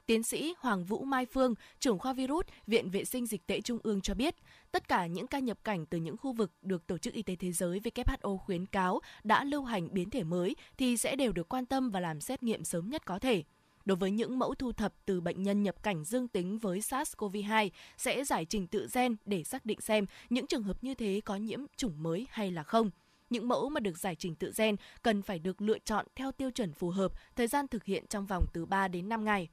Tiến 0.05 0.23
sĩ 0.23 0.53
Hoàng 0.59 0.85
Vũ 0.85 1.03
Mai 1.03 1.25
Phương, 1.25 1.55
trưởng 1.79 1.99
khoa 1.99 2.13
virus, 2.13 2.45
Viện 2.67 2.89
Vệ 2.89 3.05
sinh 3.05 3.25
Dịch 3.25 3.47
tễ 3.47 3.61
Trung 3.61 3.79
ương 3.83 4.01
cho 4.01 4.13
biết, 4.13 4.35
tất 4.71 4.87
cả 4.87 5.05
những 5.05 5.27
ca 5.27 5.39
nhập 5.39 5.63
cảnh 5.63 5.85
từ 5.85 5.97
những 5.97 6.17
khu 6.17 6.33
vực 6.33 6.51
được 6.61 6.87
Tổ 6.87 6.97
chức 6.97 7.13
Y 7.13 7.21
tế 7.23 7.35
Thế 7.35 7.51
giới 7.51 7.79
WHO 7.79 8.37
khuyến 8.37 8.65
cáo 8.65 8.99
đã 9.23 9.43
lưu 9.43 9.63
hành 9.63 9.93
biến 9.93 10.09
thể 10.09 10.23
mới 10.23 10.55
thì 10.77 10.97
sẽ 10.97 11.15
đều 11.15 11.31
được 11.31 11.49
quan 11.49 11.65
tâm 11.65 11.91
và 11.91 11.99
làm 11.99 12.21
xét 12.21 12.43
nghiệm 12.43 12.63
sớm 12.63 12.89
nhất 12.89 13.05
có 13.05 13.19
thể. 13.19 13.43
Đối 13.85 13.95
với 13.95 14.11
những 14.11 14.39
mẫu 14.39 14.55
thu 14.55 14.71
thập 14.71 14.93
từ 15.05 15.21
bệnh 15.21 15.43
nhân 15.43 15.63
nhập 15.63 15.83
cảnh 15.83 16.03
dương 16.03 16.27
tính 16.27 16.59
với 16.59 16.79
SARS-CoV-2 16.79 17.69
sẽ 17.97 18.23
giải 18.23 18.45
trình 18.45 18.67
tự 18.67 18.87
gen 18.93 19.15
để 19.25 19.43
xác 19.43 19.65
định 19.65 19.81
xem 19.81 20.05
những 20.29 20.47
trường 20.47 20.63
hợp 20.63 20.83
như 20.83 20.93
thế 20.93 21.21
có 21.25 21.35
nhiễm 21.35 21.59
chủng 21.77 22.03
mới 22.03 22.27
hay 22.29 22.51
là 22.51 22.63
không. 22.63 22.89
Những 23.29 23.47
mẫu 23.47 23.69
mà 23.69 23.79
được 23.79 23.97
giải 23.97 24.15
trình 24.15 24.35
tự 24.35 24.51
gen 24.57 24.75
cần 25.01 25.21
phải 25.21 25.39
được 25.39 25.61
lựa 25.61 25.79
chọn 25.79 26.05
theo 26.15 26.31
tiêu 26.31 26.51
chuẩn 26.51 26.73
phù 26.73 26.89
hợp, 26.89 27.11
thời 27.35 27.47
gian 27.47 27.67
thực 27.67 27.83
hiện 27.83 28.05
trong 28.09 28.25
vòng 28.25 28.45
từ 28.53 28.65
3 28.65 28.87
đến 28.87 29.09
5 29.09 29.25
ngày. 29.25 29.49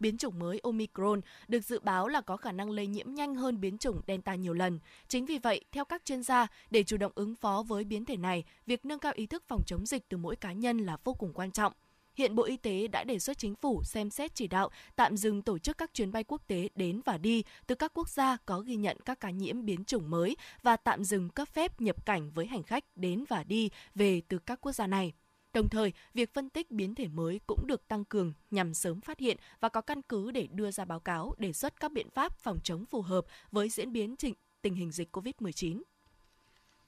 Biến 0.00 0.18
chủng 0.18 0.38
mới 0.38 0.60
Omicron 0.62 1.20
được 1.48 1.60
dự 1.60 1.80
báo 1.80 2.08
là 2.08 2.20
có 2.20 2.36
khả 2.36 2.52
năng 2.52 2.70
lây 2.70 2.86
nhiễm 2.86 3.14
nhanh 3.14 3.34
hơn 3.34 3.60
biến 3.60 3.78
chủng 3.78 4.00
Delta 4.06 4.34
nhiều 4.34 4.54
lần. 4.54 4.78
Chính 5.08 5.26
vì 5.26 5.38
vậy, 5.38 5.64
theo 5.72 5.84
các 5.84 6.04
chuyên 6.04 6.22
gia, 6.22 6.46
để 6.70 6.82
chủ 6.82 6.96
động 6.96 7.12
ứng 7.14 7.34
phó 7.34 7.64
với 7.68 7.84
biến 7.84 8.04
thể 8.04 8.16
này, 8.16 8.44
việc 8.66 8.84
nâng 8.84 8.98
cao 8.98 9.12
ý 9.16 9.26
thức 9.26 9.44
phòng 9.48 9.62
chống 9.66 9.86
dịch 9.86 10.08
từ 10.08 10.16
mỗi 10.16 10.36
cá 10.36 10.52
nhân 10.52 10.78
là 10.78 10.96
vô 11.04 11.14
cùng 11.14 11.32
quan 11.32 11.50
trọng. 11.50 11.72
Hiện 12.20 12.34
Bộ 12.34 12.42
Y 12.42 12.56
tế 12.56 12.88
đã 12.88 13.04
đề 13.04 13.18
xuất 13.18 13.38
chính 13.38 13.54
phủ 13.54 13.82
xem 13.84 14.10
xét 14.10 14.34
chỉ 14.34 14.46
đạo 14.46 14.70
tạm 14.96 15.16
dừng 15.16 15.42
tổ 15.42 15.58
chức 15.58 15.78
các 15.78 15.94
chuyến 15.94 16.12
bay 16.12 16.24
quốc 16.24 16.42
tế 16.46 16.68
đến 16.74 17.00
và 17.04 17.18
đi 17.18 17.44
từ 17.66 17.74
các 17.74 17.92
quốc 17.94 18.08
gia 18.08 18.36
có 18.46 18.60
ghi 18.60 18.76
nhận 18.76 18.96
các 19.04 19.20
ca 19.20 19.30
nhiễm 19.30 19.64
biến 19.64 19.84
chủng 19.84 20.10
mới 20.10 20.36
và 20.62 20.76
tạm 20.76 21.04
dừng 21.04 21.28
cấp 21.28 21.48
phép 21.48 21.80
nhập 21.80 22.06
cảnh 22.06 22.30
với 22.30 22.46
hành 22.46 22.62
khách 22.62 22.84
đến 22.96 23.24
và 23.28 23.44
đi 23.44 23.70
về 23.94 24.22
từ 24.28 24.38
các 24.38 24.60
quốc 24.60 24.72
gia 24.72 24.86
này. 24.86 25.12
Đồng 25.52 25.68
thời, 25.68 25.92
việc 26.14 26.34
phân 26.34 26.50
tích 26.50 26.70
biến 26.70 26.94
thể 26.94 27.08
mới 27.08 27.40
cũng 27.46 27.66
được 27.66 27.88
tăng 27.88 28.04
cường 28.04 28.32
nhằm 28.50 28.74
sớm 28.74 29.00
phát 29.00 29.18
hiện 29.18 29.36
và 29.60 29.68
có 29.68 29.80
căn 29.80 30.02
cứ 30.02 30.30
để 30.30 30.48
đưa 30.50 30.70
ra 30.70 30.84
báo 30.84 31.00
cáo 31.00 31.34
đề 31.38 31.52
xuất 31.52 31.80
các 31.80 31.92
biện 31.92 32.10
pháp 32.10 32.38
phòng 32.38 32.58
chống 32.64 32.86
phù 32.86 33.02
hợp 33.02 33.26
với 33.50 33.68
diễn 33.68 33.92
biến 33.92 34.16
tình 34.62 34.74
hình 34.74 34.90
dịch 34.90 35.16
COVID-19. 35.16 35.82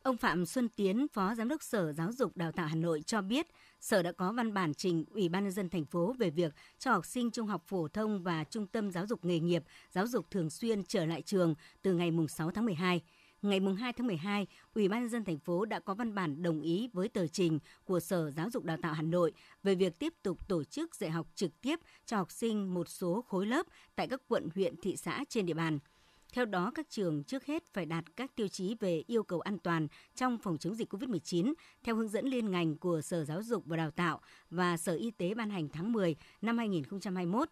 Ông 0.02 0.16
Phạm 0.16 0.46
Xuân 0.46 0.68
Tiến, 0.68 1.06
Phó 1.12 1.34
Giám 1.34 1.48
đốc 1.48 1.62
Sở 1.62 1.92
Giáo 1.92 2.12
dục 2.12 2.36
Đào 2.36 2.52
tạo 2.52 2.66
Hà 2.66 2.74
Nội 2.74 3.02
cho 3.06 3.22
biết, 3.22 3.46
Sở 3.80 4.02
đã 4.02 4.12
có 4.12 4.32
văn 4.32 4.54
bản 4.54 4.74
trình 4.74 5.04
Ủy 5.10 5.28
ban 5.28 5.44
nhân 5.44 5.52
dân 5.52 5.68
thành 5.68 5.84
phố 5.84 6.14
về 6.18 6.30
việc 6.30 6.54
cho 6.78 6.92
học 6.92 7.06
sinh 7.06 7.30
trung 7.30 7.46
học 7.46 7.62
phổ 7.66 7.88
thông 7.88 8.22
và 8.22 8.44
trung 8.44 8.66
tâm 8.66 8.90
giáo 8.90 9.06
dục 9.06 9.24
nghề 9.24 9.38
nghiệp, 9.38 9.64
giáo 9.90 10.06
dục 10.06 10.30
thường 10.30 10.50
xuyên 10.50 10.84
trở 10.84 11.06
lại 11.06 11.22
trường 11.22 11.54
từ 11.82 11.94
ngày 11.94 12.10
6 12.28 12.50
tháng 12.50 12.64
12. 12.64 13.00
Ngày 13.42 13.60
2 13.78 13.92
tháng 13.92 14.06
12, 14.06 14.46
Ủy 14.74 14.88
ban 14.88 15.00
nhân 15.00 15.10
dân 15.10 15.24
thành 15.24 15.38
phố 15.38 15.64
đã 15.64 15.80
có 15.80 15.94
văn 15.94 16.14
bản 16.14 16.42
đồng 16.42 16.60
ý 16.60 16.88
với 16.92 17.08
tờ 17.08 17.26
trình 17.26 17.58
của 17.84 18.00
Sở 18.00 18.30
Giáo 18.30 18.50
dục 18.50 18.64
Đào 18.64 18.76
tạo 18.82 18.92
Hà 18.92 19.02
Nội 19.02 19.32
về 19.62 19.74
việc 19.74 19.98
tiếp 19.98 20.14
tục 20.22 20.48
tổ 20.48 20.64
chức 20.64 20.96
dạy 20.96 21.10
học 21.10 21.26
trực 21.34 21.60
tiếp 21.60 21.80
cho 22.06 22.16
học 22.16 22.30
sinh 22.30 22.74
một 22.74 22.88
số 22.88 23.24
khối 23.28 23.46
lớp 23.46 23.66
tại 23.96 24.08
các 24.08 24.20
quận, 24.28 24.48
huyện, 24.54 24.74
thị 24.82 24.96
xã 24.96 25.24
trên 25.28 25.46
địa 25.46 25.54
bàn– 25.54 25.78
theo 26.32 26.44
đó, 26.44 26.72
các 26.74 26.90
trường 26.90 27.24
trước 27.24 27.46
hết 27.46 27.64
phải 27.72 27.86
đạt 27.86 28.04
các 28.16 28.36
tiêu 28.36 28.48
chí 28.48 28.76
về 28.80 29.02
yêu 29.06 29.22
cầu 29.22 29.40
an 29.40 29.58
toàn 29.58 29.88
trong 30.14 30.38
phòng 30.38 30.58
chống 30.58 30.74
dịch 30.74 30.94
COVID-19 30.94 31.52
theo 31.84 31.96
hướng 31.96 32.08
dẫn 32.08 32.26
liên 32.26 32.50
ngành 32.50 32.76
của 32.76 33.00
Sở 33.00 33.24
Giáo 33.24 33.42
dục 33.42 33.62
và 33.66 33.76
Đào 33.76 33.90
tạo 33.90 34.20
và 34.50 34.76
Sở 34.76 34.94
Y 34.94 35.10
tế 35.10 35.34
ban 35.34 35.50
hành 35.50 35.68
tháng 35.68 35.92
10 35.92 36.16
năm 36.42 36.58
2021. 36.58 37.48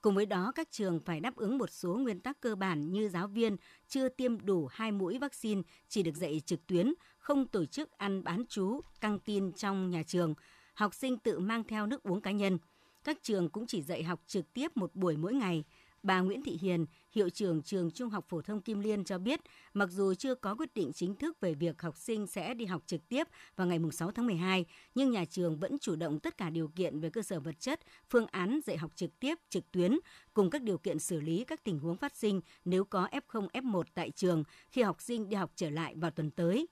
Cùng 0.00 0.14
với 0.14 0.26
đó, 0.26 0.52
các 0.54 0.70
trường 0.70 1.00
phải 1.00 1.20
đáp 1.20 1.36
ứng 1.36 1.58
một 1.58 1.70
số 1.70 1.94
nguyên 1.94 2.20
tắc 2.20 2.40
cơ 2.40 2.54
bản 2.54 2.92
như 2.92 3.08
giáo 3.08 3.28
viên 3.28 3.56
chưa 3.88 4.08
tiêm 4.08 4.46
đủ 4.46 4.68
hai 4.70 4.92
mũi 4.92 5.18
vaccine 5.18 5.62
chỉ 5.88 6.02
được 6.02 6.14
dạy 6.14 6.42
trực 6.46 6.66
tuyến, 6.66 6.94
không 7.18 7.46
tổ 7.46 7.64
chức 7.66 7.90
ăn 7.90 8.24
bán 8.24 8.44
chú, 8.48 8.80
căng 9.00 9.18
tin 9.18 9.52
trong 9.52 9.90
nhà 9.90 10.02
trường, 10.02 10.34
học 10.74 10.94
sinh 10.94 11.18
tự 11.18 11.38
mang 11.38 11.64
theo 11.64 11.86
nước 11.86 12.02
uống 12.02 12.20
cá 12.20 12.30
nhân. 12.30 12.58
Các 13.04 13.18
trường 13.22 13.50
cũng 13.50 13.66
chỉ 13.66 13.82
dạy 13.82 14.02
học 14.02 14.20
trực 14.26 14.52
tiếp 14.52 14.76
một 14.76 14.94
buổi 14.94 15.16
mỗi 15.16 15.34
ngày– 15.34 15.64
Bà 16.02 16.20
Nguyễn 16.20 16.42
Thị 16.42 16.58
Hiền, 16.60 16.86
hiệu 17.12 17.30
trưởng 17.30 17.62
trường 17.62 17.90
Trung 17.90 18.10
học 18.10 18.24
phổ 18.28 18.42
thông 18.42 18.62
Kim 18.62 18.80
Liên 18.80 19.04
cho 19.04 19.18
biết, 19.18 19.40
mặc 19.74 19.90
dù 19.90 20.14
chưa 20.14 20.34
có 20.34 20.54
quyết 20.54 20.74
định 20.74 20.92
chính 20.92 21.14
thức 21.14 21.40
về 21.40 21.54
việc 21.54 21.82
học 21.82 21.96
sinh 21.96 22.26
sẽ 22.26 22.54
đi 22.54 22.64
học 22.64 22.82
trực 22.86 23.08
tiếp 23.08 23.26
vào 23.56 23.66
ngày 23.66 23.78
6 23.92 24.10
tháng 24.10 24.26
12, 24.26 24.64
nhưng 24.94 25.10
nhà 25.10 25.24
trường 25.24 25.56
vẫn 25.56 25.78
chủ 25.78 25.96
động 25.96 26.20
tất 26.20 26.38
cả 26.38 26.50
điều 26.50 26.68
kiện 26.68 27.00
về 27.00 27.10
cơ 27.10 27.22
sở 27.22 27.40
vật 27.40 27.60
chất, 27.60 27.80
phương 28.10 28.26
án 28.26 28.60
dạy 28.66 28.76
học 28.76 28.92
trực 28.94 29.20
tiếp, 29.20 29.38
trực 29.48 29.70
tuyến, 29.70 29.98
cùng 30.34 30.50
các 30.50 30.62
điều 30.62 30.78
kiện 30.78 30.98
xử 30.98 31.20
lý 31.20 31.44
các 31.44 31.64
tình 31.64 31.78
huống 31.78 31.96
phát 31.96 32.16
sinh 32.16 32.40
nếu 32.64 32.84
có 32.84 33.08
F0, 33.12 33.48
F1 33.48 33.82
tại 33.94 34.10
trường 34.10 34.44
khi 34.70 34.82
học 34.82 35.00
sinh 35.00 35.28
đi 35.28 35.36
học 35.36 35.52
trở 35.54 35.70
lại 35.70 35.94
vào 35.96 36.10
tuần 36.10 36.30
tới. 36.30 36.66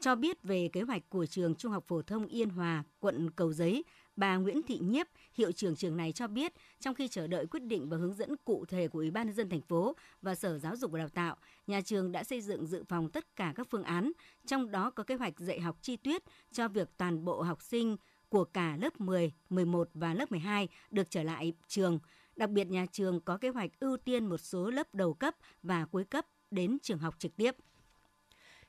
Cho 0.00 0.14
biết 0.14 0.42
về 0.42 0.68
kế 0.72 0.82
hoạch 0.82 1.02
của 1.08 1.26
trường 1.26 1.54
Trung 1.54 1.72
học 1.72 1.84
phổ 1.86 2.02
thông 2.02 2.26
Yên 2.26 2.50
Hòa, 2.50 2.84
quận 3.00 3.30
Cầu 3.30 3.52
Giấy, 3.52 3.84
Bà 4.16 4.36
Nguyễn 4.36 4.62
Thị 4.62 4.78
Nhiếp, 4.78 5.06
hiệu 5.34 5.52
trưởng 5.52 5.76
trường 5.76 5.96
này 5.96 6.12
cho 6.12 6.26
biết, 6.26 6.52
trong 6.80 6.94
khi 6.94 7.08
chờ 7.08 7.26
đợi 7.26 7.46
quyết 7.46 7.62
định 7.62 7.88
và 7.88 7.96
hướng 7.96 8.14
dẫn 8.14 8.36
cụ 8.44 8.64
thể 8.68 8.88
của 8.88 8.98
Ủy 8.98 9.10
ban 9.10 9.26
nhân 9.26 9.36
dân 9.36 9.48
thành 9.48 9.60
phố 9.60 9.96
và 10.22 10.34
Sở 10.34 10.58
Giáo 10.58 10.76
dục 10.76 10.90
và 10.90 10.98
Đào 10.98 11.08
tạo, 11.08 11.36
nhà 11.66 11.80
trường 11.80 12.12
đã 12.12 12.24
xây 12.24 12.40
dựng 12.40 12.66
dự 12.66 12.84
phòng 12.88 13.10
tất 13.10 13.36
cả 13.36 13.52
các 13.56 13.66
phương 13.70 13.82
án, 13.82 14.12
trong 14.46 14.70
đó 14.70 14.90
có 14.90 15.02
kế 15.02 15.14
hoạch 15.14 15.40
dạy 15.40 15.60
học 15.60 15.78
chi 15.82 15.96
tiết 15.96 16.22
cho 16.52 16.68
việc 16.68 16.90
toàn 16.96 17.24
bộ 17.24 17.42
học 17.42 17.62
sinh 17.62 17.96
của 18.28 18.44
cả 18.44 18.76
lớp 18.80 19.00
10, 19.00 19.32
11 19.50 19.88
và 19.94 20.14
lớp 20.14 20.30
12 20.30 20.68
được 20.90 21.10
trở 21.10 21.22
lại 21.22 21.52
trường. 21.68 21.98
Đặc 22.36 22.50
biệt 22.50 22.64
nhà 22.64 22.86
trường 22.92 23.20
có 23.20 23.36
kế 23.36 23.48
hoạch 23.48 23.70
ưu 23.80 23.96
tiên 23.96 24.26
một 24.26 24.38
số 24.38 24.70
lớp 24.70 24.94
đầu 24.94 25.14
cấp 25.14 25.34
và 25.62 25.84
cuối 25.84 26.04
cấp 26.04 26.26
đến 26.50 26.78
trường 26.82 26.98
học 26.98 27.14
trực 27.18 27.36
tiếp. 27.36 27.56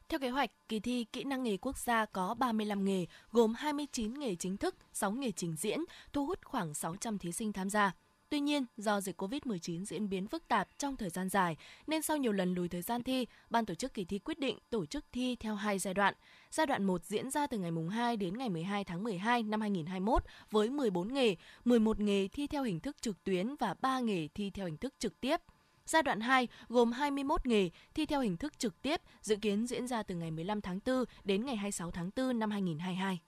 Theo 0.10 0.20
kế 0.20 0.30
hoạch, 0.30 0.52
kỳ 0.70 0.80
thi 0.80 1.06
kỹ 1.14 1.24
năng 1.24 1.44
nghề 1.44 1.58
quốc 1.58 1.78
gia 1.78 2.06
có 2.06 2.34
35 2.34 2.86
nghề, 2.86 3.06
gồm 3.32 3.54
29 3.54 4.14
nghề 4.14 4.36
chính 4.36 4.58
thức, 4.58 4.76
6 4.94 5.12
nghề 5.12 5.32
trình 5.32 5.56
diễn, 5.56 5.80
thu 6.14 6.26
hút 6.26 6.40
khoảng 6.44 6.74
600 6.74 7.18
thí 7.18 7.32
sinh 7.32 7.54
tham 7.54 7.70
gia. 7.70 7.92
Tuy 8.30 8.40
nhiên, 8.40 8.66
do 8.78 9.02
dịch 9.02 9.22
COVID-19 9.22 9.86
diễn 9.86 10.10
biến 10.10 10.28
phức 10.28 10.48
tạp 10.48 10.68
trong 10.78 10.98
thời 10.98 11.10
gian 11.10 11.30
dài, 11.30 11.56
nên 11.88 12.02
sau 12.02 12.18
nhiều 12.18 12.32
lần 12.32 12.54
lùi 12.54 12.70
thời 12.70 12.82
gian 12.82 13.04
thi, 13.04 13.28
ban 13.50 13.66
tổ 13.66 13.76
chức 13.76 13.94
kỳ 13.94 14.06
thi 14.06 14.20
quyết 14.20 14.40
định 14.40 14.58
tổ 14.70 14.86
chức 14.86 15.06
thi 15.12 15.36
theo 15.36 15.56
hai 15.56 15.80
giai 15.80 15.94
đoạn. 15.94 16.14
Giai 16.52 16.66
đoạn 16.66 16.84
1 16.84 17.06
diễn 17.06 17.32
ra 17.32 17.48
từ 17.48 17.58
ngày 17.58 17.72
mùng 17.72 17.90
2 17.90 18.18
đến 18.18 18.38
ngày 18.38 18.50
12 18.50 18.84
tháng 18.84 19.04
12 19.04 19.44
năm 19.44 19.62
2021 19.62 20.24
với 20.52 20.70
14 20.70 21.14
nghề, 21.14 21.36
11 21.66 22.00
nghề 22.00 22.28
thi 22.28 22.48
theo 22.48 22.64
hình 22.64 22.80
thức 22.80 23.02
trực 23.02 23.24
tuyến 23.24 23.56
và 23.56 23.74
3 23.82 24.00
nghề 24.00 24.28
thi 24.28 24.50
theo 24.50 24.66
hình 24.66 24.78
thức 24.78 24.94
trực 25.00 25.20
tiếp. 25.20 25.42
Giai 25.86 26.04
đoạn 26.04 26.20
2 26.20 26.48
gồm 26.70 26.92
21 26.92 27.46
nghề 27.46 27.70
thi 27.94 28.06
theo 28.06 28.22
hình 28.22 28.38
thức 28.38 28.60
trực 28.60 28.82
tiếp, 28.82 29.02
dự 29.22 29.36
kiến 29.36 29.68
diễn 29.68 29.88
ra 29.88 30.04
từ 30.04 30.16
ngày 30.16 30.32
15 30.32 30.62
tháng 30.62 30.80
4 30.86 31.06
đến 31.24 31.46
ngày 31.46 31.56
26 31.56 31.92
tháng 31.92 32.10
4 32.16 32.40
năm 32.40 32.52
2022 32.52 33.20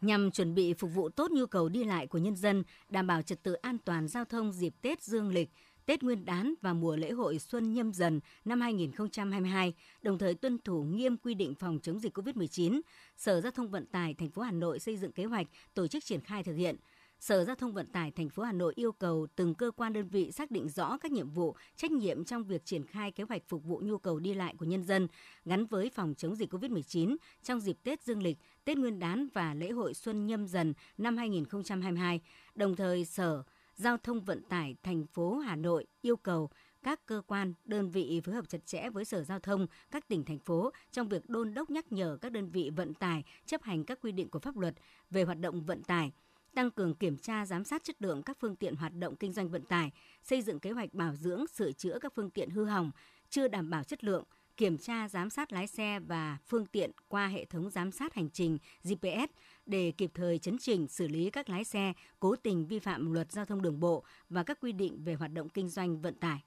nhằm 0.00 0.30
chuẩn 0.30 0.54
bị 0.54 0.74
phục 0.74 0.90
vụ 0.94 1.08
tốt 1.08 1.30
nhu 1.30 1.46
cầu 1.46 1.68
đi 1.68 1.84
lại 1.84 2.06
của 2.06 2.18
nhân 2.18 2.36
dân, 2.36 2.62
đảm 2.88 3.06
bảo 3.06 3.22
trật 3.22 3.42
tự 3.42 3.52
an 3.52 3.78
toàn 3.84 4.08
giao 4.08 4.24
thông 4.24 4.52
dịp 4.52 4.74
Tết 4.82 5.02
Dương 5.02 5.28
lịch, 5.28 5.50
Tết 5.86 6.02
Nguyên 6.02 6.24
đán 6.24 6.54
và 6.60 6.72
mùa 6.72 6.96
lễ 6.96 7.10
hội 7.10 7.38
Xuân 7.38 7.72
Nhâm 7.72 7.92
Dần 7.92 8.20
năm 8.44 8.60
2022, 8.60 9.74
đồng 10.02 10.18
thời 10.18 10.34
tuân 10.34 10.58
thủ 10.58 10.82
nghiêm 10.82 11.16
quy 11.16 11.34
định 11.34 11.54
phòng 11.54 11.78
chống 11.82 11.98
dịch 11.98 12.18
COVID-19, 12.18 12.80
Sở 13.16 13.40
Giao 13.40 13.52
thông 13.52 13.68
Vận 13.68 13.86
tải 13.86 14.14
thành 14.14 14.30
phố 14.30 14.42
Hà 14.42 14.52
Nội 14.52 14.78
xây 14.78 14.96
dựng 14.96 15.12
kế 15.12 15.24
hoạch 15.24 15.46
tổ 15.74 15.86
chức 15.86 16.04
triển 16.04 16.20
khai 16.20 16.42
thực 16.42 16.54
hiện– 16.54 16.76
Sở 17.20 17.44
Giao 17.44 17.56
thông 17.56 17.72
Vận 17.72 17.86
tải 17.86 18.10
thành 18.10 18.28
phố 18.28 18.42
Hà 18.42 18.52
Nội 18.52 18.72
yêu 18.76 18.92
cầu 18.92 19.26
từng 19.36 19.54
cơ 19.54 19.70
quan 19.70 19.92
đơn 19.92 20.08
vị 20.08 20.32
xác 20.32 20.50
định 20.50 20.68
rõ 20.68 20.98
các 20.98 21.12
nhiệm 21.12 21.30
vụ, 21.30 21.56
trách 21.76 21.90
nhiệm 21.90 22.24
trong 22.24 22.44
việc 22.44 22.64
triển 22.64 22.86
khai 22.86 23.12
kế 23.12 23.24
hoạch 23.24 23.42
phục 23.48 23.64
vụ 23.64 23.80
nhu 23.84 23.98
cầu 23.98 24.18
đi 24.18 24.34
lại 24.34 24.54
của 24.58 24.64
nhân 24.64 24.84
dân 24.84 25.08
gắn 25.44 25.66
với 25.66 25.90
phòng 25.90 26.14
chống 26.14 26.34
dịch 26.34 26.52
COVID-19 26.52 27.16
trong 27.42 27.60
dịp 27.60 27.76
Tết 27.82 28.02
Dương 28.02 28.22
lịch, 28.22 28.38
Tết 28.64 28.78
Nguyên 28.78 28.98
đán 28.98 29.28
và 29.34 29.54
lễ 29.54 29.70
hội 29.70 29.94
Xuân 29.94 30.26
Nhâm 30.26 30.46
Dần 30.46 30.74
năm 30.98 31.16
2022. 31.16 32.20
Đồng 32.54 32.76
thời, 32.76 33.04
Sở 33.04 33.42
Giao 33.74 33.96
thông 33.96 34.20
Vận 34.20 34.42
tải 34.42 34.76
thành 34.82 35.06
phố 35.06 35.38
Hà 35.38 35.56
Nội 35.56 35.86
yêu 36.02 36.16
cầu 36.16 36.50
các 36.82 37.06
cơ 37.06 37.22
quan, 37.26 37.54
đơn 37.64 37.90
vị 37.90 38.20
phối 38.24 38.34
hợp 38.34 38.48
chặt 38.48 38.66
chẽ 38.66 38.90
với 38.90 39.04
Sở 39.04 39.22
Giao 39.22 39.38
thông 39.38 39.66
các 39.90 40.08
tỉnh 40.08 40.24
thành 40.24 40.38
phố 40.38 40.70
trong 40.92 41.08
việc 41.08 41.28
đôn 41.28 41.54
đốc 41.54 41.70
nhắc 41.70 41.92
nhở 41.92 42.18
các 42.20 42.32
đơn 42.32 42.50
vị 42.50 42.70
vận 42.76 42.94
tải 42.94 43.24
chấp 43.46 43.62
hành 43.62 43.84
các 43.84 43.98
quy 44.02 44.12
định 44.12 44.28
của 44.28 44.38
pháp 44.38 44.56
luật 44.56 44.74
về 45.10 45.22
hoạt 45.22 45.40
động 45.40 45.62
vận 45.62 45.82
tải– 45.82 46.12
tăng 46.54 46.70
cường 46.70 46.94
kiểm 46.94 47.16
tra 47.16 47.46
giám 47.46 47.64
sát 47.64 47.84
chất 47.84 48.02
lượng 48.02 48.22
các 48.22 48.36
phương 48.40 48.56
tiện 48.56 48.76
hoạt 48.76 48.92
động 48.94 49.16
kinh 49.16 49.32
doanh 49.32 49.48
vận 49.48 49.62
tải, 49.62 49.90
xây 50.22 50.42
dựng 50.42 50.60
kế 50.60 50.70
hoạch 50.70 50.94
bảo 50.94 51.14
dưỡng, 51.14 51.46
sửa 51.46 51.72
chữa 51.72 51.98
các 52.00 52.12
phương 52.14 52.30
tiện 52.30 52.50
hư 52.50 52.64
hỏng, 52.64 52.90
chưa 53.30 53.48
đảm 53.48 53.70
bảo 53.70 53.84
chất 53.84 54.04
lượng, 54.04 54.24
kiểm 54.56 54.78
tra 54.78 55.08
giám 55.08 55.30
sát 55.30 55.52
lái 55.52 55.66
xe 55.66 56.00
và 56.00 56.38
phương 56.46 56.66
tiện 56.66 56.90
qua 57.08 57.26
hệ 57.26 57.44
thống 57.44 57.70
giám 57.70 57.92
sát 57.92 58.14
hành 58.14 58.30
trình 58.30 58.58
GPS 58.84 59.32
để 59.66 59.92
kịp 59.96 60.10
thời 60.14 60.38
chấn 60.38 60.58
chỉnh 60.58 60.88
xử 60.88 61.08
lý 61.08 61.30
các 61.30 61.48
lái 61.48 61.64
xe 61.64 61.92
cố 62.20 62.36
tình 62.36 62.66
vi 62.66 62.78
phạm 62.78 63.12
luật 63.12 63.32
giao 63.32 63.44
thông 63.44 63.62
đường 63.62 63.80
bộ 63.80 64.04
và 64.28 64.42
các 64.42 64.58
quy 64.60 64.72
định 64.72 65.04
về 65.04 65.14
hoạt 65.14 65.32
động 65.32 65.48
kinh 65.48 65.68
doanh 65.68 66.00
vận 66.00 66.14
tải. 66.14 66.42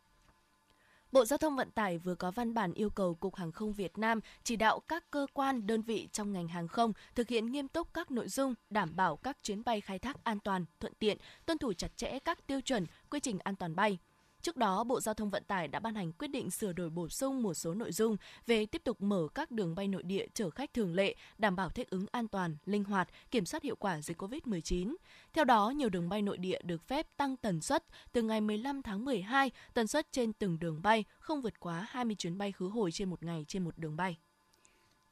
Bộ 1.11 1.25
Giao 1.25 1.37
thông 1.37 1.55
Vận 1.55 1.71
tải 1.71 1.97
vừa 1.97 2.15
có 2.15 2.31
văn 2.31 2.53
bản 2.53 2.73
yêu 2.73 2.89
cầu 2.89 3.15
Cục 3.15 3.35
Hàng 3.35 3.51
không 3.51 3.73
Việt 3.73 3.97
Nam 3.97 4.19
chỉ 4.43 4.55
đạo 4.55 4.79
các 4.79 5.11
cơ 5.11 5.27
quan, 5.33 5.67
đơn 5.67 5.81
vị 5.81 6.09
trong 6.11 6.33
ngành 6.33 6.47
hàng 6.47 6.67
không 6.67 6.93
thực 7.15 7.29
hiện 7.29 7.51
nghiêm 7.51 7.67
túc 7.67 7.93
các 7.93 8.11
nội 8.11 8.27
dung 8.27 8.53
đảm 8.69 8.95
bảo 8.95 9.15
các 9.15 9.37
chuyến 9.43 9.63
bay 9.63 9.81
khai 9.81 9.99
thác 9.99 10.23
an 10.23 10.39
toàn, 10.39 10.65
thuận 10.79 10.93
tiện, 10.99 11.17
tuân 11.45 11.57
thủ 11.57 11.73
chặt 11.73 11.97
chẽ 11.97 12.19
các 12.19 12.47
tiêu 12.47 12.61
chuẩn, 12.61 12.85
quy 13.09 13.19
trình 13.19 13.39
an 13.43 13.55
toàn 13.55 13.75
bay, 13.75 13.97
Trước 14.41 14.57
đó, 14.57 14.83
Bộ 14.83 15.01
Giao 15.01 15.13
thông 15.13 15.29
Vận 15.29 15.43
tải 15.43 15.67
đã 15.67 15.79
ban 15.79 15.95
hành 15.95 16.11
quyết 16.11 16.27
định 16.27 16.51
sửa 16.51 16.73
đổi 16.73 16.89
bổ 16.89 17.09
sung 17.09 17.43
một 17.43 17.53
số 17.53 17.73
nội 17.73 17.91
dung 17.91 18.17
về 18.47 18.65
tiếp 18.65 18.81
tục 18.83 19.01
mở 19.01 19.27
các 19.35 19.51
đường 19.51 19.75
bay 19.75 19.87
nội 19.87 20.03
địa 20.03 20.25
chở 20.33 20.49
khách 20.49 20.73
thường 20.73 20.93
lệ, 20.93 21.15
đảm 21.37 21.55
bảo 21.55 21.69
thích 21.69 21.89
ứng 21.89 22.05
an 22.11 22.27
toàn, 22.27 22.57
linh 22.65 22.83
hoạt, 22.83 23.09
kiểm 23.31 23.45
soát 23.45 23.63
hiệu 23.63 23.75
quả 23.75 24.01
dịch 24.01 24.21
COVID-19. 24.21 24.95
Theo 25.33 25.45
đó, 25.45 25.69
nhiều 25.69 25.89
đường 25.89 26.09
bay 26.09 26.21
nội 26.21 26.37
địa 26.37 26.59
được 26.63 26.87
phép 26.87 27.07
tăng 27.17 27.37
tần 27.37 27.61
suất 27.61 27.83
từ 28.11 28.21
ngày 28.21 28.41
15 28.41 28.81
tháng 28.81 29.05
12, 29.05 29.51
tần 29.73 29.87
suất 29.87 30.11
trên 30.11 30.33
từng 30.33 30.59
đường 30.59 30.81
bay 30.81 31.05
không 31.19 31.41
vượt 31.41 31.59
quá 31.59 31.85
20 31.89 32.15
chuyến 32.15 32.37
bay 32.37 32.51
khứ 32.51 32.67
hồi 32.67 32.91
trên 32.91 33.09
một 33.09 33.23
ngày 33.23 33.45
trên 33.47 33.63
một 33.63 33.77
đường 33.77 33.95
bay. 33.95 34.17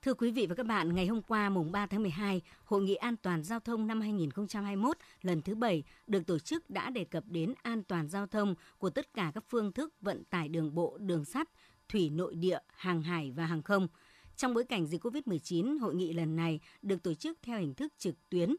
Thưa 0.02 0.14
quý 0.14 0.32
vị 0.32 0.46
và 0.46 0.56
các 0.56 0.66
bạn, 0.66 0.96
ngày 0.96 1.08
hôm 1.08 1.22
qua 1.22 1.50
mùng 1.50 1.72
3 1.72 1.86
tháng 1.86 2.02
12, 2.02 2.42
Hội 2.66 2.82
nghị 2.82 2.96
an 2.96 3.16
toàn 3.18 3.44
giao 3.44 3.60
thông 3.60 3.88
năm 3.88 4.02
2021 4.02 4.98
lần 5.22 5.42
thứ 5.42 5.56
7 5.56 5.84
được 6.08 6.28
tổ 6.28 6.40
chức 6.40 6.70
đã 6.70 6.90
đề 6.90 7.04
cập 7.04 7.24
đến 7.28 7.54
an 7.62 7.84
toàn 7.84 8.10
giao 8.10 8.28
thông 8.28 8.56
của 8.78 8.90
tất 8.90 9.14
cả 9.14 9.32
các 9.36 9.44
phương 9.50 9.72
thức 9.72 9.94
vận 10.02 10.24
tải 10.24 10.48
đường 10.48 10.76
bộ, 10.76 10.98
đường 10.98 11.26
sắt, 11.26 11.50
thủy 11.90 12.10
nội 12.10 12.36
địa, 12.36 12.60
hàng 12.76 13.02
hải 13.02 13.32
và 13.32 13.46
hàng 13.46 13.62
không. 13.62 13.88
Trong 14.36 14.54
bối 14.54 14.64
cảnh 14.64 14.88
dịch 14.88 15.06
COVID-19, 15.06 15.80
hội 15.80 15.96
nghị 15.96 16.14
lần 16.14 16.36
này 16.36 16.60
được 16.82 17.04
tổ 17.04 17.14
chức 17.14 17.38
theo 17.42 17.60
hình 17.60 17.74
thức 17.74 17.94
trực 17.98 18.16
tuyến, 18.30 18.56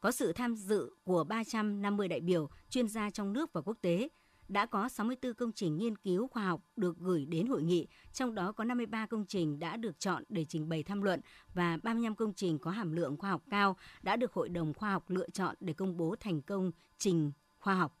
có 0.00 0.10
sự 0.10 0.32
tham 0.32 0.54
dự 0.54 0.90
của 1.04 1.24
350 1.24 2.08
đại 2.08 2.20
biểu, 2.20 2.48
chuyên 2.70 2.88
gia 2.88 3.10
trong 3.10 3.32
nước 3.32 3.52
và 3.52 3.60
quốc 3.60 3.76
tế, 3.80 4.08
đã 4.48 4.66
có 4.66 4.88
64 4.88 5.34
công 5.34 5.52
trình 5.52 5.76
nghiên 5.76 5.96
cứu 5.96 6.28
khoa 6.28 6.42
học 6.42 6.62
được 6.76 6.98
gửi 6.98 7.26
đến 7.26 7.46
hội 7.46 7.62
nghị, 7.62 7.86
trong 8.12 8.34
đó 8.34 8.52
có 8.52 8.64
53 8.64 9.06
công 9.06 9.24
trình 9.28 9.58
đã 9.58 9.76
được 9.76 10.00
chọn 10.00 10.24
để 10.28 10.44
trình 10.48 10.68
bày 10.68 10.82
tham 10.82 11.02
luận 11.02 11.20
và 11.54 11.78
35 11.82 12.14
công 12.14 12.34
trình 12.34 12.58
có 12.58 12.70
hàm 12.70 12.92
lượng 12.92 13.16
khoa 13.16 13.30
học 13.30 13.42
cao 13.50 13.76
đã 14.02 14.16
được 14.16 14.32
Hội 14.32 14.48
đồng 14.48 14.74
khoa 14.74 14.92
học 14.92 15.04
lựa 15.08 15.30
chọn 15.30 15.56
để 15.60 15.72
công 15.72 15.96
bố 15.96 16.16
thành 16.20 16.42
công 16.42 16.70
trình 16.98 17.32
khoa 17.58 17.74
học. 17.74 17.98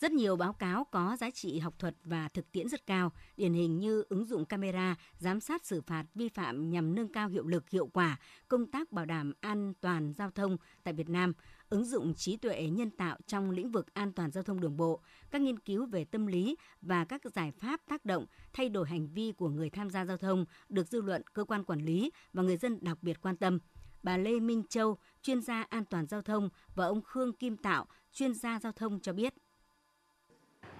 Rất 0.00 0.12
nhiều 0.12 0.36
báo 0.36 0.52
cáo 0.52 0.84
có 0.84 1.16
giá 1.20 1.30
trị 1.30 1.58
học 1.58 1.74
thuật 1.78 1.94
và 2.04 2.28
thực 2.28 2.52
tiễn 2.52 2.68
rất 2.68 2.86
cao, 2.86 3.12
điển 3.36 3.52
hình 3.52 3.78
như 3.78 4.04
ứng 4.08 4.24
dụng 4.24 4.44
camera, 4.44 4.96
giám 5.18 5.40
sát 5.40 5.66
xử 5.66 5.80
phạt 5.80 6.04
vi 6.14 6.28
phạm 6.28 6.70
nhằm 6.70 6.94
nâng 6.94 7.12
cao 7.12 7.28
hiệu 7.28 7.46
lực 7.46 7.70
hiệu 7.70 7.86
quả 7.86 8.18
công 8.48 8.66
tác 8.66 8.92
bảo 8.92 9.04
đảm 9.04 9.32
an 9.40 9.72
toàn 9.80 10.12
giao 10.12 10.30
thông 10.30 10.56
tại 10.82 10.94
Việt 10.94 11.08
Nam, 11.08 11.32
ứng 11.74 11.84
dụng 11.84 12.14
trí 12.14 12.36
tuệ 12.36 12.68
nhân 12.68 12.90
tạo 12.90 13.16
trong 13.26 13.50
lĩnh 13.50 13.70
vực 13.70 13.94
an 13.94 14.12
toàn 14.12 14.30
giao 14.30 14.44
thông 14.44 14.60
đường 14.60 14.76
bộ, 14.76 15.00
các 15.30 15.42
nghiên 15.42 15.58
cứu 15.58 15.86
về 15.86 16.04
tâm 16.04 16.26
lý 16.26 16.56
và 16.82 17.04
các 17.04 17.20
giải 17.34 17.52
pháp 17.52 17.80
tác 17.88 18.04
động 18.04 18.26
thay 18.52 18.68
đổi 18.68 18.88
hành 18.88 19.08
vi 19.08 19.32
của 19.32 19.48
người 19.48 19.70
tham 19.70 19.90
gia 19.90 20.04
giao 20.04 20.16
thông 20.16 20.44
được 20.68 20.86
dư 20.86 21.00
luận, 21.02 21.22
cơ 21.32 21.44
quan 21.44 21.64
quản 21.64 21.78
lý 21.78 22.10
và 22.32 22.42
người 22.42 22.56
dân 22.56 22.78
đặc 22.80 22.98
biệt 23.02 23.20
quan 23.20 23.36
tâm. 23.36 23.58
Bà 24.02 24.16
Lê 24.16 24.40
Minh 24.40 24.62
Châu, 24.68 24.98
chuyên 25.22 25.40
gia 25.40 25.62
an 25.62 25.84
toàn 25.84 26.06
giao 26.06 26.22
thông 26.22 26.48
và 26.74 26.86
ông 26.86 27.02
Khương 27.02 27.32
Kim 27.32 27.56
Tạo, 27.56 27.86
chuyên 28.12 28.34
gia 28.34 28.60
giao 28.60 28.72
thông 28.72 29.00
cho 29.00 29.12
biết. 29.12 29.34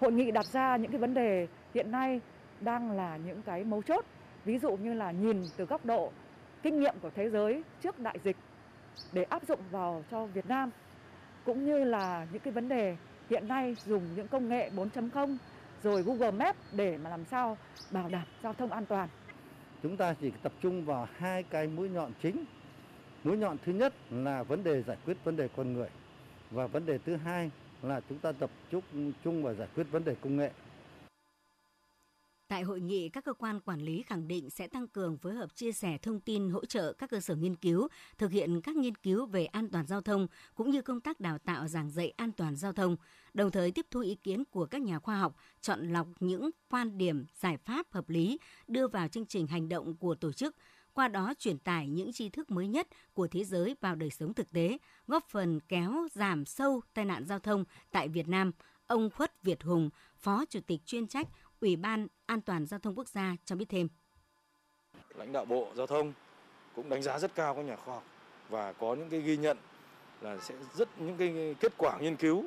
Hội 0.01 0.13
nghị 0.13 0.31
đặt 0.31 0.47
ra 0.53 0.77
những 0.77 0.91
cái 0.91 1.01
vấn 1.01 1.15
đề 1.15 1.49
hiện 1.75 1.91
nay 1.91 2.21
đang 2.61 2.91
là 2.91 3.17
những 3.17 3.43
cái 3.43 3.65
mấu 3.65 3.83
chốt, 3.83 4.05
ví 4.45 4.59
dụ 4.59 4.77
như 4.77 4.95
là 4.95 5.13
nhìn 5.13 5.43
từ 5.57 5.65
góc 5.65 5.85
độ 5.87 6.13
kinh 6.63 6.81
nghiệm 6.81 6.95
của 7.03 7.11
thế 7.15 7.31
giới 7.31 7.63
trước 7.83 7.99
đại 7.99 8.19
dịch 8.25 8.37
để 9.13 9.23
áp 9.23 9.43
dụng 9.49 9.61
vào 9.71 10.05
cho 10.11 10.27
Việt 10.27 10.47
Nam 10.47 10.71
cũng 11.45 11.67
như 11.67 11.85
là 11.85 12.27
những 12.33 12.43
cái 12.43 12.53
vấn 12.53 12.69
đề 12.69 12.97
hiện 13.31 13.49
nay 13.49 13.77
dùng 13.87 14.03
những 14.17 14.29
công 14.29 14.49
nghệ 14.49 14.71
4.0 14.77 15.37
rồi 15.83 16.03
Google 16.03 16.31
Maps 16.31 16.59
để 16.73 16.99
mà 16.99 17.11
làm 17.11 17.25
sao 17.25 17.57
bảo 17.91 18.09
đảm 18.09 18.25
giao 18.43 18.53
thông 18.55 18.73
an 18.73 18.87
toàn. 18.87 19.09
Chúng 19.83 19.97
ta 19.97 20.15
chỉ 20.21 20.33
tập 20.43 20.53
trung 20.63 20.85
vào 20.85 21.09
hai 21.17 21.43
cái 21.43 21.67
mũi 21.67 21.89
nhọn 21.89 22.13
chính. 22.23 22.45
Mũi 23.25 23.37
nhọn 23.37 23.57
thứ 23.65 23.73
nhất 23.73 23.95
là 24.11 24.43
vấn 24.43 24.65
đề 24.65 24.83
giải 24.83 24.97
quyết 25.05 25.17
vấn 25.25 25.37
đề 25.37 25.49
con 25.57 25.73
người 25.73 25.89
và 26.51 26.67
vấn 26.67 26.87
đề 26.87 26.99
thứ 26.99 27.17
hai 27.17 27.51
là 27.83 28.01
chúng 28.09 28.19
ta 28.19 28.33
tập 28.33 28.51
trung 28.71 29.13
chung 29.25 29.43
vào 29.43 29.55
giải 29.55 29.69
quyết 29.75 29.87
vấn 29.91 30.05
đề 30.05 30.15
công 30.21 30.37
nghệ. 30.37 30.51
Tại 32.49 32.63
hội 32.63 32.81
nghị, 32.81 33.09
các 33.09 33.25
cơ 33.25 33.33
quan 33.33 33.61
quản 33.61 33.81
lý 33.81 34.03
khẳng 34.03 34.29
định 34.29 34.51
sẽ 34.51 34.69
tăng 34.69 34.89
cường 34.89 35.19
phối 35.19 35.35
hợp 35.35 35.57
chia 35.57 35.73
sẻ 35.73 35.99
thông 35.99 36.21
tin 36.21 36.51
hỗ 36.51 36.65
trợ 36.65 36.93
các 36.93 37.11
cơ 37.11 37.21
sở 37.21 37.37
nghiên 37.37 37.57
cứu, 37.57 37.89
thực 38.19 38.31
hiện 38.31 38.61
các 38.61 38.77
nghiên 38.77 38.95
cứu 38.95 39.27
về 39.27 39.47
an 39.47 39.69
toàn 39.71 39.87
giao 39.87 40.01
thông 40.01 40.27
cũng 40.55 40.71
như 40.71 40.83
công 40.83 41.01
tác 41.01 41.21
đào 41.21 41.39
tạo 41.39 41.69
giảng 41.69 41.91
dạy 41.91 42.13
an 42.17 42.33
toàn 42.33 42.57
giao 42.57 42.73
thông, 42.73 42.97
đồng 43.35 43.51
thời 43.51 43.71
tiếp 43.71 43.87
thu 43.91 44.01
ý 44.01 44.15
kiến 44.15 44.45
của 44.45 44.67
các 44.67 44.83
nhà 44.83 44.99
khoa 44.99 45.19
học, 45.19 45.37
chọn 45.61 45.93
lọc 45.93 46.09
những 46.21 46.51
quan 46.69 46.99
điểm, 46.99 47.27
giải 47.41 47.57
pháp 47.57 47.87
hợp 47.93 48.09
lý 48.09 48.39
đưa 48.69 48.89
vào 48.89 49.09
chương 49.09 49.27
trình 49.27 49.47
hành 49.47 49.69
động 49.69 49.97
của 49.97 50.15
tổ 50.15 50.33
chức, 50.33 50.57
qua 50.93 51.09
đó 51.09 51.35
truyền 51.39 51.59
tải 51.59 51.89
những 51.89 52.13
tri 52.13 52.29
thức 52.29 52.51
mới 52.51 52.69
nhất 52.69 52.89
của 53.15 53.27
thế 53.27 53.45
giới 53.45 53.77
vào 53.81 53.95
đời 53.95 54.11
sống 54.11 54.35
thực 54.35 54.53
tế, 54.53 54.79
góp 55.07 55.29
phần 55.29 55.61
kéo 55.61 56.07
giảm 56.13 56.45
sâu 56.45 56.81
tai 56.95 57.05
nạn 57.05 57.25
giao 57.27 57.39
thông 57.39 57.65
tại 57.91 58.09
Việt 58.09 58.29
Nam. 58.29 58.53
Ông 58.87 59.11
Khuất 59.11 59.43
Việt 59.43 59.63
Hùng, 59.63 59.91
Phó 60.17 60.45
Chủ 60.45 60.61
tịch 60.67 60.81
chuyên 60.87 61.07
trách 61.07 61.29
Ủy 61.65 61.77
ban 61.77 62.07
An 62.27 62.41
toàn 62.41 62.67
Giao 62.67 62.81
thông 62.81 62.95
Quốc 62.99 63.09
gia 63.09 63.37
cho 63.45 63.57
biết 63.57 63.65
thêm. 63.69 63.89
Lãnh 65.15 65.33
đạo 65.33 65.45
Bộ 65.45 65.69
Giao 65.77 65.87
thông 65.87 66.13
cũng 66.77 66.89
đánh 66.89 67.03
giá 67.03 67.19
rất 67.19 67.35
cao 67.35 67.55
các 67.55 67.63
nhà 67.63 67.77
khoa 67.77 67.95
học 67.95 68.05
và 68.49 68.73
có 68.73 68.95
những 68.95 69.11
cái 69.11 69.21
ghi 69.21 69.37
nhận 69.37 69.57
là 70.21 70.39
sẽ 70.39 70.55
rất 70.75 71.01
những 71.01 71.17
cái 71.17 71.55
kết 71.61 71.73
quả 71.79 71.99
nghiên 71.99 72.17
cứu 72.17 72.45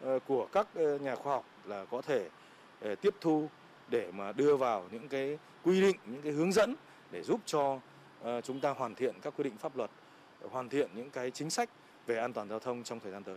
ờ, 0.00 0.18
của 0.26 0.48
các 0.52 0.66
ờ, 0.74 0.98
nhà 0.98 1.16
khoa 1.16 1.32
học 1.32 1.44
là 1.64 1.84
có 1.84 2.02
thể 2.02 2.28
ờ, 2.80 2.94
tiếp 2.94 3.14
thu 3.20 3.48
để 3.88 4.12
mà 4.12 4.32
đưa 4.32 4.56
vào 4.56 4.88
những 4.92 5.08
cái 5.08 5.38
quy 5.64 5.80
định, 5.80 5.96
những 6.06 6.22
cái 6.22 6.32
hướng 6.32 6.52
dẫn 6.52 6.74
để 7.10 7.22
giúp 7.22 7.40
cho 7.46 7.80
chúng 8.42 8.60
ta 8.60 8.70
hoàn 8.70 8.94
thiện 8.94 9.14
các 9.22 9.34
quy 9.36 9.44
định 9.44 9.56
pháp 9.56 9.76
luật, 9.76 9.90
hoàn 10.50 10.68
thiện 10.68 10.90
những 10.94 11.10
cái 11.10 11.30
chính 11.30 11.50
sách 11.50 11.70
về 12.06 12.18
an 12.18 12.32
toàn 12.32 12.48
giao 12.48 12.58
thông 12.58 12.84
trong 12.84 13.00
thời 13.00 13.12
gian 13.12 13.24
tới. 13.24 13.36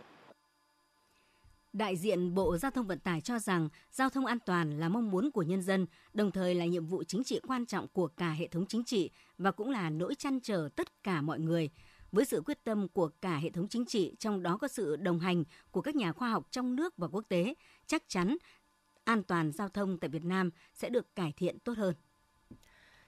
Đại 1.76 1.96
diện 1.96 2.34
Bộ 2.34 2.56
Giao 2.58 2.70
thông 2.70 2.86
Vận 2.86 2.98
tải 2.98 3.20
cho 3.20 3.38
rằng 3.38 3.68
giao 3.92 4.10
thông 4.10 4.26
an 4.26 4.38
toàn 4.46 4.80
là 4.80 4.88
mong 4.88 5.10
muốn 5.10 5.30
của 5.30 5.42
nhân 5.42 5.62
dân, 5.62 5.86
đồng 6.12 6.30
thời 6.30 6.54
là 6.54 6.64
nhiệm 6.64 6.86
vụ 6.86 7.04
chính 7.04 7.24
trị 7.24 7.40
quan 7.46 7.66
trọng 7.66 7.88
của 7.88 8.08
cả 8.08 8.30
hệ 8.30 8.48
thống 8.48 8.66
chính 8.66 8.84
trị 8.84 9.10
và 9.38 9.50
cũng 9.50 9.70
là 9.70 9.90
nỗi 9.90 10.14
chăn 10.14 10.40
trở 10.40 10.68
tất 10.76 11.02
cả 11.02 11.20
mọi 11.20 11.38
người. 11.38 11.70
Với 12.12 12.24
sự 12.24 12.42
quyết 12.46 12.64
tâm 12.64 12.88
của 12.88 13.08
cả 13.08 13.36
hệ 13.36 13.50
thống 13.50 13.68
chính 13.68 13.84
trị, 13.84 14.14
trong 14.18 14.42
đó 14.42 14.56
có 14.56 14.68
sự 14.68 14.96
đồng 14.96 15.20
hành 15.20 15.44
của 15.70 15.80
các 15.80 15.96
nhà 15.96 16.12
khoa 16.12 16.30
học 16.30 16.46
trong 16.50 16.76
nước 16.76 16.96
và 16.96 17.08
quốc 17.08 17.24
tế, 17.28 17.54
chắc 17.86 18.02
chắn 18.08 18.36
an 19.04 19.22
toàn 19.22 19.52
giao 19.52 19.68
thông 19.68 19.98
tại 19.98 20.10
Việt 20.10 20.24
Nam 20.24 20.50
sẽ 20.74 20.88
được 20.88 21.16
cải 21.16 21.32
thiện 21.36 21.58
tốt 21.58 21.78
hơn. 21.78 21.94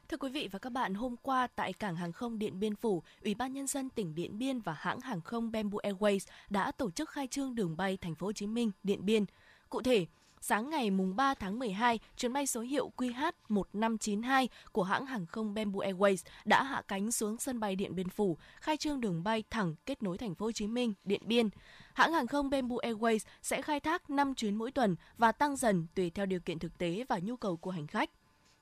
Thưa 0.08 0.16
quý 0.16 0.28
vị 0.30 0.48
và 0.52 0.58
các 0.58 0.70
bạn, 0.70 0.94
hôm 0.94 1.16
qua 1.22 1.46
tại 1.56 1.72
cảng 1.72 1.96
hàng 1.96 2.12
không 2.12 2.38
Điện 2.38 2.60
Biên 2.60 2.74
Phủ, 2.76 3.02
Ủy 3.24 3.34
ban 3.34 3.52
nhân 3.52 3.66
dân 3.66 3.90
tỉnh 3.90 4.14
Điện 4.14 4.38
Biên 4.38 4.60
và 4.60 4.72
hãng 4.72 5.00
hàng 5.00 5.20
không 5.20 5.52
Bamboo 5.52 5.78
Airways 5.82 6.26
đã 6.50 6.72
tổ 6.72 6.90
chức 6.90 7.10
khai 7.10 7.26
trương 7.26 7.54
đường 7.54 7.76
bay 7.76 7.96
Thành 7.96 8.14
phố 8.14 8.26
Hồ 8.26 8.32
Chí 8.32 8.46
Minh 8.46 8.70
Điện 8.82 9.04
Biên. 9.04 9.24
Cụ 9.68 9.82
thể, 9.82 10.06
sáng 10.40 10.70
ngày 10.70 10.90
mùng 10.90 11.16
3 11.16 11.34
tháng 11.34 11.58
12, 11.58 11.98
chuyến 12.16 12.32
bay 12.32 12.46
số 12.46 12.60
hiệu 12.60 12.90
QH1592 12.96 14.46
của 14.72 14.82
hãng 14.82 15.06
hàng 15.06 15.26
không 15.26 15.54
Bamboo 15.54 15.80
Airways 15.80 16.26
đã 16.44 16.62
hạ 16.62 16.82
cánh 16.88 17.12
xuống 17.12 17.38
sân 17.38 17.60
bay 17.60 17.76
Điện 17.76 17.94
Biên 17.94 18.08
Phủ, 18.08 18.38
khai 18.60 18.76
trương 18.76 19.00
đường 19.00 19.22
bay 19.22 19.44
thẳng 19.50 19.74
kết 19.86 20.02
nối 20.02 20.18
Thành 20.18 20.34
phố 20.34 20.46
Hồ 20.46 20.52
Chí 20.52 20.66
Minh, 20.66 20.94
Điện 21.04 21.22
Biên. 21.24 21.48
Hãng 21.94 22.12
hàng 22.12 22.26
không 22.26 22.50
Bamboo 22.50 22.76
Airways 22.76 23.18
sẽ 23.42 23.62
khai 23.62 23.80
thác 23.80 24.10
5 24.10 24.34
chuyến 24.34 24.54
mỗi 24.54 24.72
tuần 24.72 24.96
và 25.18 25.32
tăng 25.32 25.56
dần 25.56 25.86
tùy 25.94 26.10
theo 26.10 26.26
điều 26.26 26.40
kiện 26.40 26.58
thực 26.58 26.78
tế 26.78 27.04
và 27.08 27.18
nhu 27.18 27.36
cầu 27.36 27.56
của 27.56 27.70
hành 27.70 27.86
khách. 27.86 28.10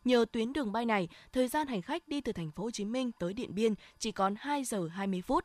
Nhờ 0.07 0.25
tuyến 0.33 0.53
đường 0.53 0.73
bay 0.73 0.87
này, 0.87 1.09
thời 1.33 1.49
gian 1.49 1.67
hành 1.67 1.83
khách 1.83 2.09
đi 2.09 2.21
từ 2.21 2.33
thành 2.33 2.51
phố 2.51 2.63
Hồ 2.63 2.71
Chí 2.71 2.85
Minh 2.85 3.13
tới 3.19 3.33
Điện 3.33 3.55
Biên 3.55 3.75
chỉ 3.99 4.13
còn 4.13 4.35
2 4.39 4.65
giờ 4.65 4.89
20 4.89 5.23
phút. 5.23 5.45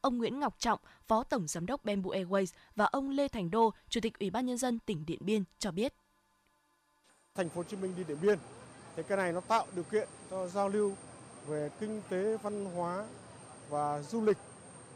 Ông 0.00 0.18
Nguyễn 0.18 0.40
Ngọc 0.40 0.54
Trọng, 0.58 0.80
Phó 1.08 1.24
Tổng 1.24 1.46
Giám 1.46 1.66
đốc 1.66 1.84
Bamboo 1.84 2.10
Airways 2.10 2.46
và 2.76 2.84
ông 2.84 3.10
Lê 3.10 3.28
Thành 3.28 3.50
Đô, 3.50 3.70
Chủ 3.88 4.00
tịch 4.00 4.18
Ủy 4.18 4.30
ban 4.30 4.46
Nhân 4.46 4.58
dân 4.58 4.78
tỉnh 4.78 5.06
Điện 5.06 5.18
Biên 5.20 5.44
cho 5.58 5.70
biết. 5.70 5.94
Thành 7.34 7.48
phố 7.48 7.56
Hồ 7.56 7.62
Chí 7.62 7.76
Minh 7.76 7.94
đi 7.96 8.04
Điện 8.08 8.18
Biên, 8.22 8.38
thì 8.96 9.02
cái 9.08 9.18
này 9.18 9.32
nó 9.32 9.40
tạo 9.40 9.66
điều 9.74 9.84
kiện 9.84 10.08
cho 10.30 10.48
giao 10.48 10.68
lưu 10.68 10.92
về 11.46 11.70
kinh 11.80 12.02
tế, 12.08 12.36
văn 12.42 12.64
hóa 12.64 13.04
và 13.68 14.02
du 14.02 14.24
lịch 14.24 14.38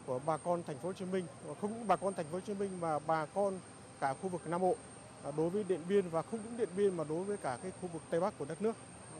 của 0.06 0.20
bà 0.26 0.36
con 0.36 0.62
thành 0.66 0.78
phố 0.78 0.88
Hồ 0.88 0.92
Chí 0.92 1.04
Minh 1.04 1.24
và 1.46 1.54
không 1.60 1.72
những 1.72 1.88
bà 1.88 1.96
con 1.96 2.14
thành 2.14 2.26
phố 2.26 2.32
Hồ 2.32 2.40
Chí 2.46 2.54
Minh 2.54 2.70
mà 2.80 2.98
bà 2.98 3.26
con 3.26 3.58
cả 4.00 4.14
khu 4.14 4.28
vực 4.28 4.40
Nam 4.46 4.60
Bộ 4.60 4.76
đối 5.36 5.50
với 5.50 5.64
Điện 5.64 5.80
Biên 5.88 6.08
và 6.08 6.22
không 6.22 6.40
những 6.44 6.56
Điện 6.56 6.68
Biên 6.76 6.96
mà 6.96 7.04
đối 7.08 7.24
với 7.24 7.36
cả 7.36 7.58
cái 7.62 7.72
khu 7.80 7.88
vực 7.92 8.02
Tây 8.10 8.20
Bắc 8.20 8.38
của 8.38 8.44
đất 8.44 8.62
nước 8.62 8.76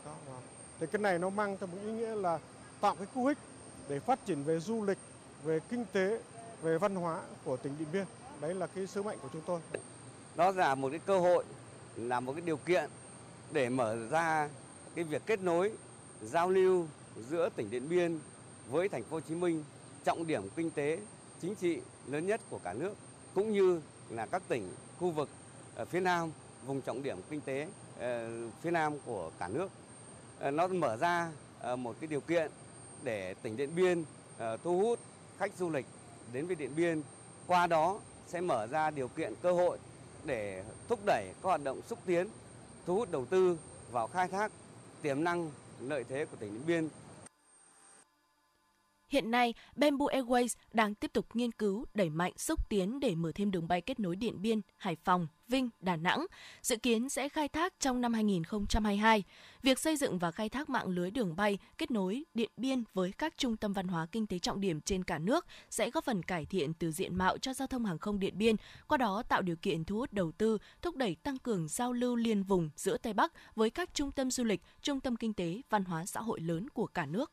đó. 0.06 0.34
Thì 0.80 0.86
cái 0.86 1.02
này 1.02 1.18
nó 1.18 1.30
mang 1.30 1.56
theo 1.60 1.66
một 1.66 1.78
ý 1.84 1.92
nghĩa 1.92 2.14
là 2.14 2.38
tạo 2.80 2.94
cái 2.94 3.06
cú 3.14 3.26
hích 3.26 3.38
để 3.88 4.00
phát 4.00 4.26
triển 4.26 4.42
về 4.42 4.60
du 4.60 4.84
lịch, 4.84 4.98
về 5.44 5.60
kinh 5.68 5.84
tế, 5.92 6.20
về 6.62 6.78
văn 6.78 6.94
hóa 6.94 7.20
của 7.44 7.56
tỉnh 7.56 7.74
Điện 7.78 7.88
Biên. 7.92 8.04
Đấy 8.40 8.54
là 8.54 8.66
cái 8.66 8.86
sứ 8.86 9.02
mệnh 9.02 9.18
của 9.18 9.28
chúng 9.32 9.42
tôi. 9.46 9.60
Nó 10.36 10.50
là 10.50 10.74
một 10.74 10.88
cái 10.90 11.00
cơ 11.06 11.18
hội, 11.18 11.44
là 11.96 12.20
một 12.20 12.32
cái 12.32 12.40
điều 12.40 12.56
kiện 12.56 12.90
để 13.52 13.68
mở 13.68 13.96
ra 14.10 14.48
cái 14.94 15.04
việc 15.04 15.22
kết 15.26 15.40
nối, 15.40 15.72
giao 16.22 16.50
lưu 16.50 16.86
giữa 17.30 17.48
tỉnh 17.56 17.70
Điện 17.70 17.88
Biên 17.88 18.18
với 18.70 18.88
thành 18.88 19.04
phố 19.04 19.16
Hồ 19.16 19.20
Chí 19.20 19.34
Minh, 19.34 19.64
trọng 20.04 20.26
điểm 20.26 20.42
kinh 20.56 20.70
tế, 20.70 20.98
chính 21.40 21.54
trị 21.54 21.80
lớn 22.06 22.26
nhất 22.26 22.40
của 22.50 22.58
cả 22.64 22.72
nước, 22.72 22.94
cũng 23.34 23.52
như 23.52 23.80
là 24.10 24.26
các 24.26 24.42
tỉnh 24.48 24.68
khu 24.98 25.10
vực 25.10 25.28
ở 25.74 25.84
phía 25.84 26.00
Nam, 26.00 26.30
vùng 26.66 26.80
trọng 26.80 27.02
điểm 27.02 27.18
kinh 27.30 27.40
tế 27.40 27.68
ờ, 27.98 28.30
phía 28.62 28.70
Nam 28.70 28.98
của 29.06 29.30
cả 29.38 29.48
nước. 29.48 29.68
Ờ, 30.40 30.50
nó 30.50 30.66
mở 30.66 30.96
ra 30.96 31.30
ờ, 31.60 31.76
một 31.76 31.96
cái 32.00 32.08
điều 32.08 32.20
kiện 32.20 32.50
để 33.02 33.34
tỉnh 33.42 33.56
Điện 33.56 33.70
Biên 33.76 34.04
ờ, 34.38 34.56
thu 34.56 34.78
hút 34.78 34.98
khách 35.38 35.52
du 35.58 35.70
lịch 35.70 35.86
đến 36.32 36.46
với 36.46 36.56
Điện 36.56 36.70
Biên. 36.76 37.02
Qua 37.46 37.66
đó 37.66 38.00
sẽ 38.26 38.40
mở 38.40 38.66
ra 38.66 38.90
điều 38.90 39.08
kiện 39.08 39.34
cơ 39.42 39.52
hội 39.52 39.78
để 40.24 40.64
thúc 40.88 41.00
đẩy 41.06 41.26
các 41.26 41.48
hoạt 41.48 41.64
động 41.64 41.80
xúc 41.88 41.98
tiến, 42.06 42.28
thu 42.86 42.94
hút 42.94 43.10
đầu 43.10 43.24
tư 43.24 43.58
vào 43.92 44.06
khai 44.06 44.28
thác 44.28 44.52
tiềm 45.02 45.24
năng 45.24 45.50
lợi 45.80 46.04
thế 46.08 46.24
của 46.24 46.36
tỉnh 46.40 46.52
Điện 46.52 46.62
Biên 46.66 46.88
Hiện 49.08 49.30
nay, 49.30 49.54
Bamboo 49.76 50.06
Airways 50.06 50.56
đang 50.72 50.94
tiếp 50.94 51.12
tục 51.12 51.26
nghiên 51.34 51.52
cứu, 51.52 51.84
đẩy 51.94 52.10
mạnh 52.10 52.32
xúc 52.36 52.68
tiến 52.68 53.00
để 53.00 53.14
mở 53.14 53.32
thêm 53.34 53.50
đường 53.50 53.68
bay 53.68 53.80
kết 53.80 54.00
nối 54.00 54.16
Điện 54.16 54.42
Biên, 54.42 54.60
Hải 54.76 54.96
Phòng, 55.04 55.28
Vinh, 55.48 55.68
Đà 55.80 55.96
Nẵng, 55.96 56.26
dự 56.62 56.76
kiến 56.76 57.08
sẽ 57.08 57.28
khai 57.28 57.48
thác 57.48 57.74
trong 57.80 58.00
năm 58.00 58.12
2022. 58.12 59.24
Việc 59.62 59.78
xây 59.78 59.96
dựng 59.96 60.18
và 60.18 60.30
khai 60.30 60.48
thác 60.48 60.68
mạng 60.68 60.88
lưới 60.88 61.10
đường 61.10 61.36
bay 61.36 61.58
kết 61.78 61.90
nối 61.90 62.24
Điện 62.34 62.50
Biên 62.56 62.84
với 62.94 63.12
các 63.12 63.34
trung 63.36 63.56
tâm 63.56 63.72
văn 63.72 63.88
hóa 63.88 64.06
kinh 64.12 64.26
tế 64.26 64.38
trọng 64.38 64.60
điểm 64.60 64.80
trên 64.80 65.04
cả 65.04 65.18
nước 65.18 65.46
sẽ 65.70 65.90
góp 65.90 66.04
phần 66.04 66.22
cải 66.22 66.46
thiện 66.46 66.74
từ 66.74 66.90
diện 66.90 67.16
mạo 67.16 67.38
cho 67.38 67.54
giao 67.54 67.68
thông 67.68 67.84
hàng 67.84 67.98
không 67.98 68.18
Điện 68.18 68.38
Biên, 68.38 68.56
qua 68.88 68.98
đó 68.98 69.22
tạo 69.28 69.42
điều 69.42 69.56
kiện 69.56 69.84
thu 69.84 69.96
hút 69.96 70.12
đầu 70.12 70.32
tư, 70.32 70.58
thúc 70.82 70.96
đẩy 70.96 71.14
tăng 71.14 71.38
cường 71.38 71.68
giao 71.68 71.92
lưu 71.92 72.16
liên 72.16 72.42
vùng 72.42 72.70
giữa 72.76 72.96
Tây 72.98 73.12
Bắc 73.12 73.32
với 73.54 73.70
các 73.70 73.94
trung 73.94 74.12
tâm 74.12 74.30
du 74.30 74.44
lịch, 74.44 74.60
trung 74.82 75.00
tâm 75.00 75.16
kinh 75.16 75.34
tế, 75.34 75.60
văn 75.70 75.84
hóa 75.84 76.06
xã 76.06 76.20
hội 76.20 76.40
lớn 76.40 76.70
của 76.70 76.86
cả 76.86 77.06
nước. 77.06 77.32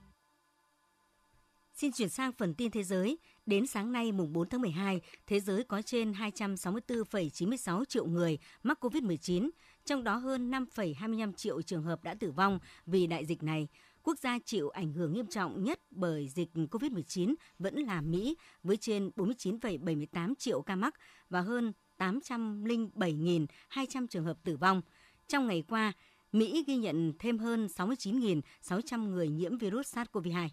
Xin 1.81 1.91
chuyển 1.91 2.09
sang 2.09 2.31
phần 2.31 2.53
tin 2.53 2.71
thế 2.71 2.83
giới. 2.83 3.17
Đến 3.45 3.67
sáng 3.67 3.91
nay 3.91 4.11
mùng 4.11 4.33
4 4.33 4.49
tháng 4.49 4.61
12, 4.61 5.01
thế 5.27 5.39
giới 5.39 5.63
có 5.63 5.81
trên 5.81 6.11
264,96 6.11 7.85
triệu 7.85 8.05
người 8.05 8.37
mắc 8.63 8.85
COVID-19, 8.85 9.49
trong 9.85 10.03
đó 10.03 10.15
hơn 10.15 10.51
5,25 10.51 11.33
triệu 11.33 11.61
trường 11.61 11.83
hợp 11.83 12.03
đã 12.03 12.13
tử 12.13 12.31
vong 12.31 12.59
vì 12.85 13.07
đại 13.07 13.25
dịch 13.25 13.43
này. 13.43 13.67
Quốc 14.03 14.19
gia 14.19 14.39
chịu 14.45 14.69
ảnh 14.69 14.93
hưởng 14.93 15.13
nghiêm 15.13 15.27
trọng 15.27 15.63
nhất 15.63 15.79
bởi 15.91 16.29
dịch 16.29 16.49
COVID-19 16.53 17.35
vẫn 17.59 17.75
là 17.75 18.01
Mỹ 18.01 18.37
với 18.63 18.77
trên 18.77 19.11
49,78 19.15 20.33
triệu 20.35 20.61
ca 20.61 20.75
mắc 20.75 20.93
và 21.29 21.41
hơn 21.41 21.73
807.200 21.97 24.07
trường 24.07 24.25
hợp 24.25 24.37
tử 24.43 24.57
vong. 24.57 24.81
Trong 25.27 25.47
ngày 25.47 25.63
qua, 25.67 25.93
Mỹ 26.31 26.63
ghi 26.67 26.75
nhận 26.75 27.13
thêm 27.19 27.37
hơn 27.37 27.65
69.600 27.65 29.09
người 29.09 29.29
nhiễm 29.29 29.57
virus 29.57 29.97
SARS-CoV-2. 29.97 30.49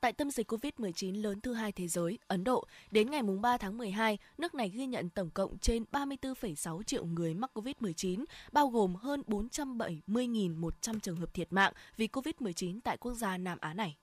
Tại 0.00 0.12
tâm 0.12 0.30
dịch 0.30 0.52
COVID-19 0.52 1.22
lớn 1.22 1.40
thứ 1.40 1.52
hai 1.52 1.72
thế 1.72 1.88
giới, 1.88 2.18
Ấn 2.26 2.44
Độ, 2.44 2.64
đến 2.90 3.10
ngày 3.10 3.22
3 3.22 3.56
tháng 3.56 3.78
12, 3.78 4.18
nước 4.38 4.54
này 4.54 4.68
ghi 4.68 4.86
nhận 4.86 5.08
tổng 5.10 5.30
cộng 5.30 5.58
trên 5.58 5.84
34,6 5.92 6.82
triệu 6.82 7.04
người 7.04 7.34
mắc 7.34 7.50
COVID-19, 7.54 8.24
bao 8.52 8.68
gồm 8.68 8.94
hơn 8.94 9.22
470.100 9.26 10.98
trường 10.98 11.16
hợp 11.16 11.34
thiệt 11.34 11.52
mạng 11.52 11.72
vì 11.96 12.06
COVID-19 12.06 12.80
tại 12.84 12.96
quốc 12.96 13.14
gia 13.14 13.38
Nam 13.38 13.58
Á 13.60 13.74
này. 13.74 13.96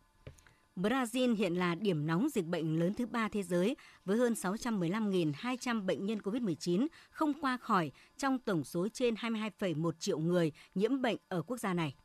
Brazil 0.75 1.35
hiện 1.35 1.55
là 1.55 1.75
điểm 1.75 2.07
nóng 2.07 2.29
dịch 2.29 2.45
bệnh 2.45 2.79
lớn 2.79 2.93
thứ 2.93 3.05
ba 3.05 3.29
thế 3.29 3.43
giới 3.43 3.75
với 4.05 4.17
hơn 4.17 4.33
615.200 4.33 5.85
bệnh 5.85 6.05
nhân 6.05 6.19
COVID-19 6.19 6.87
không 7.09 7.33
qua 7.41 7.57
khỏi 7.57 7.91
trong 8.17 8.39
tổng 8.39 8.63
số 8.63 8.87
trên 8.93 9.13
22,1 9.13 9.91
triệu 9.99 10.19
người 10.19 10.51
nhiễm 10.75 11.01
bệnh 11.01 11.17
ở 11.27 11.41
quốc 11.41 11.57
gia 11.57 11.73
này. 11.73 11.95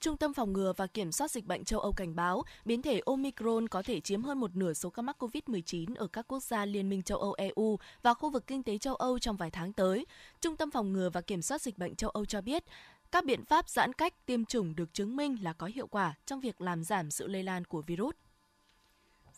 Trung 0.00 0.16
tâm 0.16 0.34
Phòng 0.34 0.52
ngừa 0.52 0.72
và 0.76 0.86
Kiểm 0.86 1.12
soát 1.12 1.30
Dịch 1.30 1.46
bệnh 1.46 1.64
châu 1.64 1.80
Âu 1.80 1.92
cảnh 1.92 2.16
báo 2.16 2.42
biến 2.64 2.82
thể 2.82 3.00
Omicron 3.06 3.68
có 3.68 3.82
thể 3.82 4.00
chiếm 4.00 4.22
hơn 4.22 4.40
một 4.40 4.56
nửa 4.56 4.72
số 4.72 4.90
ca 4.90 5.02
mắc 5.02 5.22
COVID-19 5.22 5.94
ở 5.96 6.06
các 6.06 6.28
quốc 6.28 6.42
gia 6.42 6.64
Liên 6.64 6.88
minh 6.88 7.02
châu 7.02 7.18
Âu 7.18 7.32
EU 7.32 7.78
và 8.02 8.14
khu 8.14 8.30
vực 8.30 8.46
kinh 8.46 8.62
tế 8.62 8.78
châu 8.78 8.94
Âu 8.94 9.18
trong 9.18 9.36
vài 9.36 9.50
tháng 9.50 9.72
tới. 9.72 10.06
Trung 10.40 10.56
tâm 10.56 10.70
Phòng 10.70 10.92
ngừa 10.92 11.10
và 11.10 11.20
Kiểm 11.20 11.42
soát 11.42 11.62
Dịch 11.62 11.78
bệnh 11.78 11.94
châu 11.94 12.10
Âu 12.10 12.24
cho 12.24 12.40
biết, 12.40 12.64
các 13.12 13.24
biện 13.24 13.44
pháp 13.44 13.68
giãn 13.68 13.92
cách 13.92 14.26
tiêm 14.26 14.44
chủng 14.44 14.76
được 14.76 14.94
chứng 14.94 15.16
minh 15.16 15.36
là 15.42 15.52
có 15.52 15.66
hiệu 15.66 15.86
quả 15.86 16.14
trong 16.26 16.40
việc 16.40 16.60
làm 16.60 16.84
giảm 16.84 17.10
sự 17.10 17.26
lây 17.26 17.42
lan 17.42 17.64
của 17.64 17.82
virus. 17.82 18.14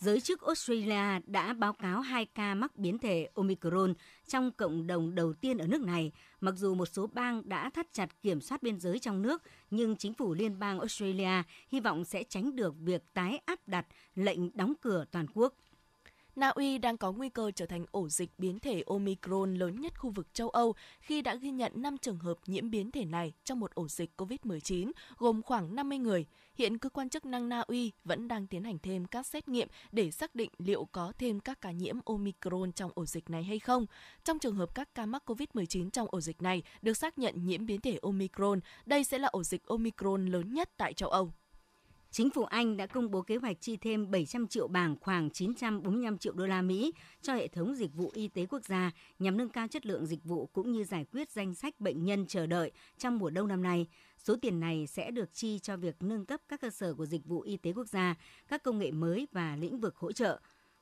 Giới 0.00 0.20
chức 0.20 0.42
Australia 0.42 1.20
đã 1.26 1.52
báo 1.52 1.72
cáo 1.72 2.00
hai 2.00 2.26
ca 2.26 2.54
mắc 2.54 2.76
biến 2.76 2.98
thể 2.98 3.28
Omicron 3.34 3.94
trong 4.26 4.52
cộng 4.52 4.86
đồng 4.86 5.14
đầu 5.14 5.32
tiên 5.32 5.58
ở 5.58 5.66
nước 5.66 5.80
này. 5.80 6.12
Mặc 6.40 6.54
dù 6.56 6.74
một 6.74 6.86
số 6.86 7.06
bang 7.06 7.48
đã 7.48 7.70
thắt 7.70 7.92
chặt 7.92 8.22
kiểm 8.22 8.40
soát 8.40 8.62
biên 8.62 8.80
giới 8.80 8.98
trong 8.98 9.22
nước, 9.22 9.42
nhưng 9.70 9.96
chính 9.96 10.14
phủ 10.14 10.34
liên 10.34 10.58
bang 10.58 10.78
Australia 10.78 11.42
hy 11.68 11.80
vọng 11.80 12.04
sẽ 12.04 12.24
tránh 12.24 12.56
được 12.56 12.74
việc 12.80 13.02
tái 13.14 13.40
áp 13.44 13.58
đặt 13.66 13.86
lệnh 14.14 14.56
đóng 14.56 14.72
cửa 14.80 15.04
toàn 15.10 15.26
quốc. 15.34 15.54
Na 16.38 16.48
Uy 16.48 16.78
đang 16.78 16.96
có 16.96 17.12
nguy 17.12 17.28
cơ 17.28 17.50
trở 17.50 17.66
thành 17.66 17.86
ổ 17.90 18.08
dịch 18.08 18.30
biến 18.38 18.58
thể 18.58 18.82
Omicron 18.86 19.54
lớn 19.54 19.80
nhất 19.80 19.98
khu 19.98 20.10
vực 20.10 20.34
châu 20.34 20.48
Âu 20.48 20.74
khi 21.00 21.22
đã 21.22 21.34
ghi 21.34 21.50
nhận 21.50 21.72
5 21.74 21.98
trường 21.98 22.18
hợp 22.18 22.38
nhiễm 22.46 22.70
biến 22.70 22.90
thể 22.90 23.04
này 23.04 23.32
trong 23.44 23.60
một 23.60 23.74
ổ 23.74 23.88
dịch 23.88 24.10
COVID-19 24.16 24.90
gồm 25.18 25.42
khoảng 25.42 25.74
50 25.74 25.98
người. 25.98 26.26
Hiện 26.54 26.78
cơ 26.78 26.88
quan 26.88 27.08
chức 27.08 27.26
năng 27.26 27.48
Na 27.48 27.60
Uy 27.60 27.92
vẫn 28.04 28.28
đang 28.28 28.46
tiến 28.46 28.64
hành 28.64 28.78
thêm 28.78 29.04
các 29.04 29.26
xét 29.26 29.48
nghiệm 29.48 29.68
để 29.92 30.10
xác 30.10 30.34
định 30.34 30.50
liệu 30.58 30.84
có 30.84 31.12
thêm 31.18 31.40
các 31.40 31.60
ca 31.60 31.70
nhiễm 31.70 31.98
Omicron 32.04 32.72
trong 32.72 32.90
ổ 32.94 33.06
dịch 33.06 33.30
này 33.30 33.44
hay 33.44 33.58
không. 33.58 33.86
Trong 34.24 34.38
trường 34.38 34.56
hợp 34.56 34.74
các 34.74 34.94
ca 34.94 35.06
mắc 35.06 35.22
COVID-19 35.26 35.90
trong 35.90 36.08
ổ 36.10 36.20
dịch 36.20 36.42
này 36.42 36.62
được 36.82 36.96
xác 36.96 37.18
nhận 37.18 37.46
nhiễm 37.46 37.66
biến 37.66 37.80
thể 37.80 37.98
Omicron, 38.02 38.60
đây 38.86 39.04
sẽ 39.04 39.18
là 39.18 39.28
ổ 39.28 39.42
dịch 39.42 39.66
Omicron 39.66 40.26
lớn 40.26 40.54
nhất 40.54 40.70
tại 40.76 40.94
châu 40.94 41.08
Âu. 41.08 41.32
Chính 42.10 42.30
phủ 42.30 42.44
Anh 42.44 42.76
đã 42.76 42.86
công 42.86 43.10
bố 43.10 43.22
kế 43.22 43.36
hoạch 43.36 43.60
chi 43.60 43.76
thêm 43.76 44.10
700 44.10 44.46
triệu 44.46 44.68
bảng 44.68 44.96
khoảng 45.00 45.30
945 45.30 46.18
triệu 46.18 46.32
đô 46.32 46.46
la 46.46 46.62
Mỹ 46.62 46.92
cho 47.22 47.34
hệ 47.34 47.48
thống 47.48 47.74
dịch 47.74 47.94
vụ 47.94 48.10
y 48.14 48.28
tế 48.28 48.46
quốc 48.46 48.64
gia 48.64 48.90
nhằm 49.18 49.36
nâng 49.36 49.48
cao 49.48 49.68
chất 49.68 49.86
lượng 49.86 50.06
dịch 50.06 50.24
vụ 50.24 50.46
cũng 50.46 50.72
như 50.72 50.84
giải 50.84 51.04
quyết 51.12 51.30
danh 51.30 51.54
sách 51.54 51.80
bệnh 51.80 52.04
nhân 52.04 52.26
chờ 52.26 52.46
đợi 52.46 52.72
trong 52.98 53.18
mùa 53.18 53.30
đông 53.30 53.48
năm 53.48 53.62
nay. 53.62 53.86
Số 54.18 54.36
tiền 54.42 54.60
này 54.60 54.86
sẽ 54.86 55.10
được 55.10 55.32
chi 55.32 55.58
cho 55.58 55.76
việc 55.76 55.96
nâng 56.00 56.26
cấp 56.26 56.40
các 56.48 56.60
cơ 56.60 56.70
sở 56.70 56.94
của 56.94 57.06
dịch 57.06 57.24
vụ 57.24 57.40
y 57.40 57.56
tế 57.56 57.72
quốc 57.72 57.88
gia, 57.88 58.14
các 58.48 58.62
công 58.62 58.78
nghệ 58.78 58.90
mới 58.90 59.26
và 59.32 59.56
lĩnh 59.56 59.80
vực 59.80 59.96
hỗ 59.96 60.12
trợ. 60.12 60.40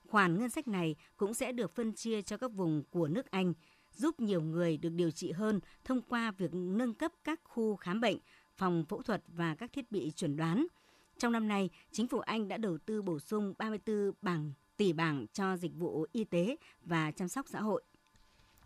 Khoản 0.09 0.39
ngân 0.39 0.51
sách 0.51 0.69
này 0.69 0.97
cũng 1.17 1.35
sẽ 1.35 1.53
được 1.53 1.75
phân 1.75 1.93
chia 1.93 2.23
cho 2.23 2.37
các 2.37 2.53
vùng 2.53 2.83
của 2.91 3.09
nước 3.09 3.31
Anh, 3.31 3.55
giúp 3.93 4.21
nhiều 4.21 4.43
người 4.43 4.77
được 4.77 4.91
điều 4.91 5.11
trị 5.11 5.33
hơn 5.33 5.61
thông 5.85 6.03
qua 6.03 6.31
việc 6.31 6.51
nâng 6.55 6.95
cấp 6.95 7.13
các 7.25 7.41
khu 7.45 7.77
khám 7.77 8.01
bệnh, 8.01 8.17
phòng 8.57 8.85
phẫu 8.89 9.03
thuật 9.03 9.23
và 9.29 9.55
các 9.55 9.73
thiết 9.73 9.93
bị 9.93 10.13
chuẩn 10.17 10.37
đoán. 10.37 10.67
Trong 11.19 11.33
năm 11.33 11.49
nay, 11.49 11.71
chính 11.93 12.09
phủ 12.09 12.19
Anh 12.19 12.49
đã 12.49 12.57
đầu 12.57 12.79
tư 12.79 13.03
bổ 13.03 13.19
sung 13.19 13.55
34 13.59 14.13
bảng 14.23 14.53
tỷ 14.77 14.93
bảng 14.93 15.27
cho 15.33 15.57
dịch 15.57 15.75
vụ 15.75 16.07
y 16.13 16.25
tế 16.25 16.57
và 16.85 17.11
chăm 17.11 17.29
sóc 17.29 17.47
xã 17.49 17.61
hội. 17.61 17.83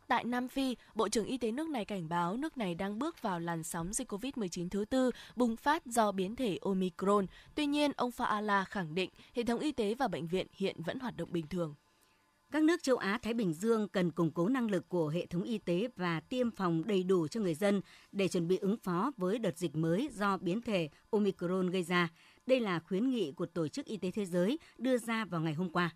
Tại 0.09 0.25
Nam 0.25 0.49
Phi, 0.49 0.77
Bộ 0.95 1.09
trưởng 1.09 1.27
Y 1.27 1.39
tế 1.39 1.53
nước 1.53 1.69
này 1.69 1.85
cảnh 1.85 2.09
báo 2.09 2.37
nước 2.37 2.59
này 2.59 2.75
đang 2.75 2.99
bước 2.99 3.23
vào 3.23 3.41
làn 3.41 3.63
sóng 3.63 3.93
dịch 3.93 4.13
COVID-19 4.13 4.69
thứ 4.69 4.85
tư 4.85 5.11
bùng 5.37 5.57
phát 5.57 5.87
do 5.87 6.13
biến 6.13 6.37
thể 6.37 6.59
Omicron. 6.61 7.27
Tuy 7.55 7.67
nhiên, 7.67 7.93
ông 7.97 8.11
Faala 8.11 8.65
khẳng 8.65 8.95
định 8.95 9.11
hệ 9.35 9.43
thống 9.43 9.61
y 9.61 9.73
tế 9.73 9.95
và 9.95 10.09
bệnh 10.09 10.27
viện 10.27 10.47
hiện 10.53 10.83
vẫn 10.83 10.99
hoạt 10.99 11.17
động 11.17 11.33
bình 11.33 11.47
thường. 11.47 11.75
Các 12.53 12.63
nước 12.63 12.83
châu 12.83 12.97
Á 12.97 13.19
Thái 13.23 13.35
Bình 13.35 13.53
Dương 13.53 13.89
cần 13.89 14.11
củng 14.11 14.31
cố 14.31 14.49
năng 14.49 14.71
lực 14.71 14.89
của 14.89 15.09
hệ 15.09 15.27
thống 15.27 15.43
y 15.43 15.59
tế 15.59 15.89
và 15.97 16.21
tiêm 16.21 16.51
phòng 16.51 16.83
đầy 16.87 17.03
đủ 17.03 17.29
cho 17.29 17.41
người 17.41 17.55
dân 17.55 17.81
để 18.13 18.29
chuẩn 18.29 18.49
bị 18.49 18.57
ứng 18.57 18.77
phó 18.77 19.13
với 19.17 19.39
đợt 19.39 19.59
dịch 19.59 19.77
mới 19.77 20.09
do 20.13 20.37
biến 20.37 20.63
thể 20.63 20.89
Omicron 21.11 21.71
gây 21.71 21.83
ra. 21.83 22.09
Đây 22.51 22.61
là 22.61 22.81
khuyến 22.81 23.11
nghị 23.11 23.33
của 23.33 23.47
Tổ 23.47 23.69
chức 23.69 23.87
Y 23.87 23.97
tế 23.97 24.11
Thế 24.11 24.25
giới 24.25 24.59
đưa 24.79 24.99
ra 24.99 25.25
vào 25.25 25.41
ngày 25.41 25.55
hôm 25.55 25.71
qua. 25.71 25.91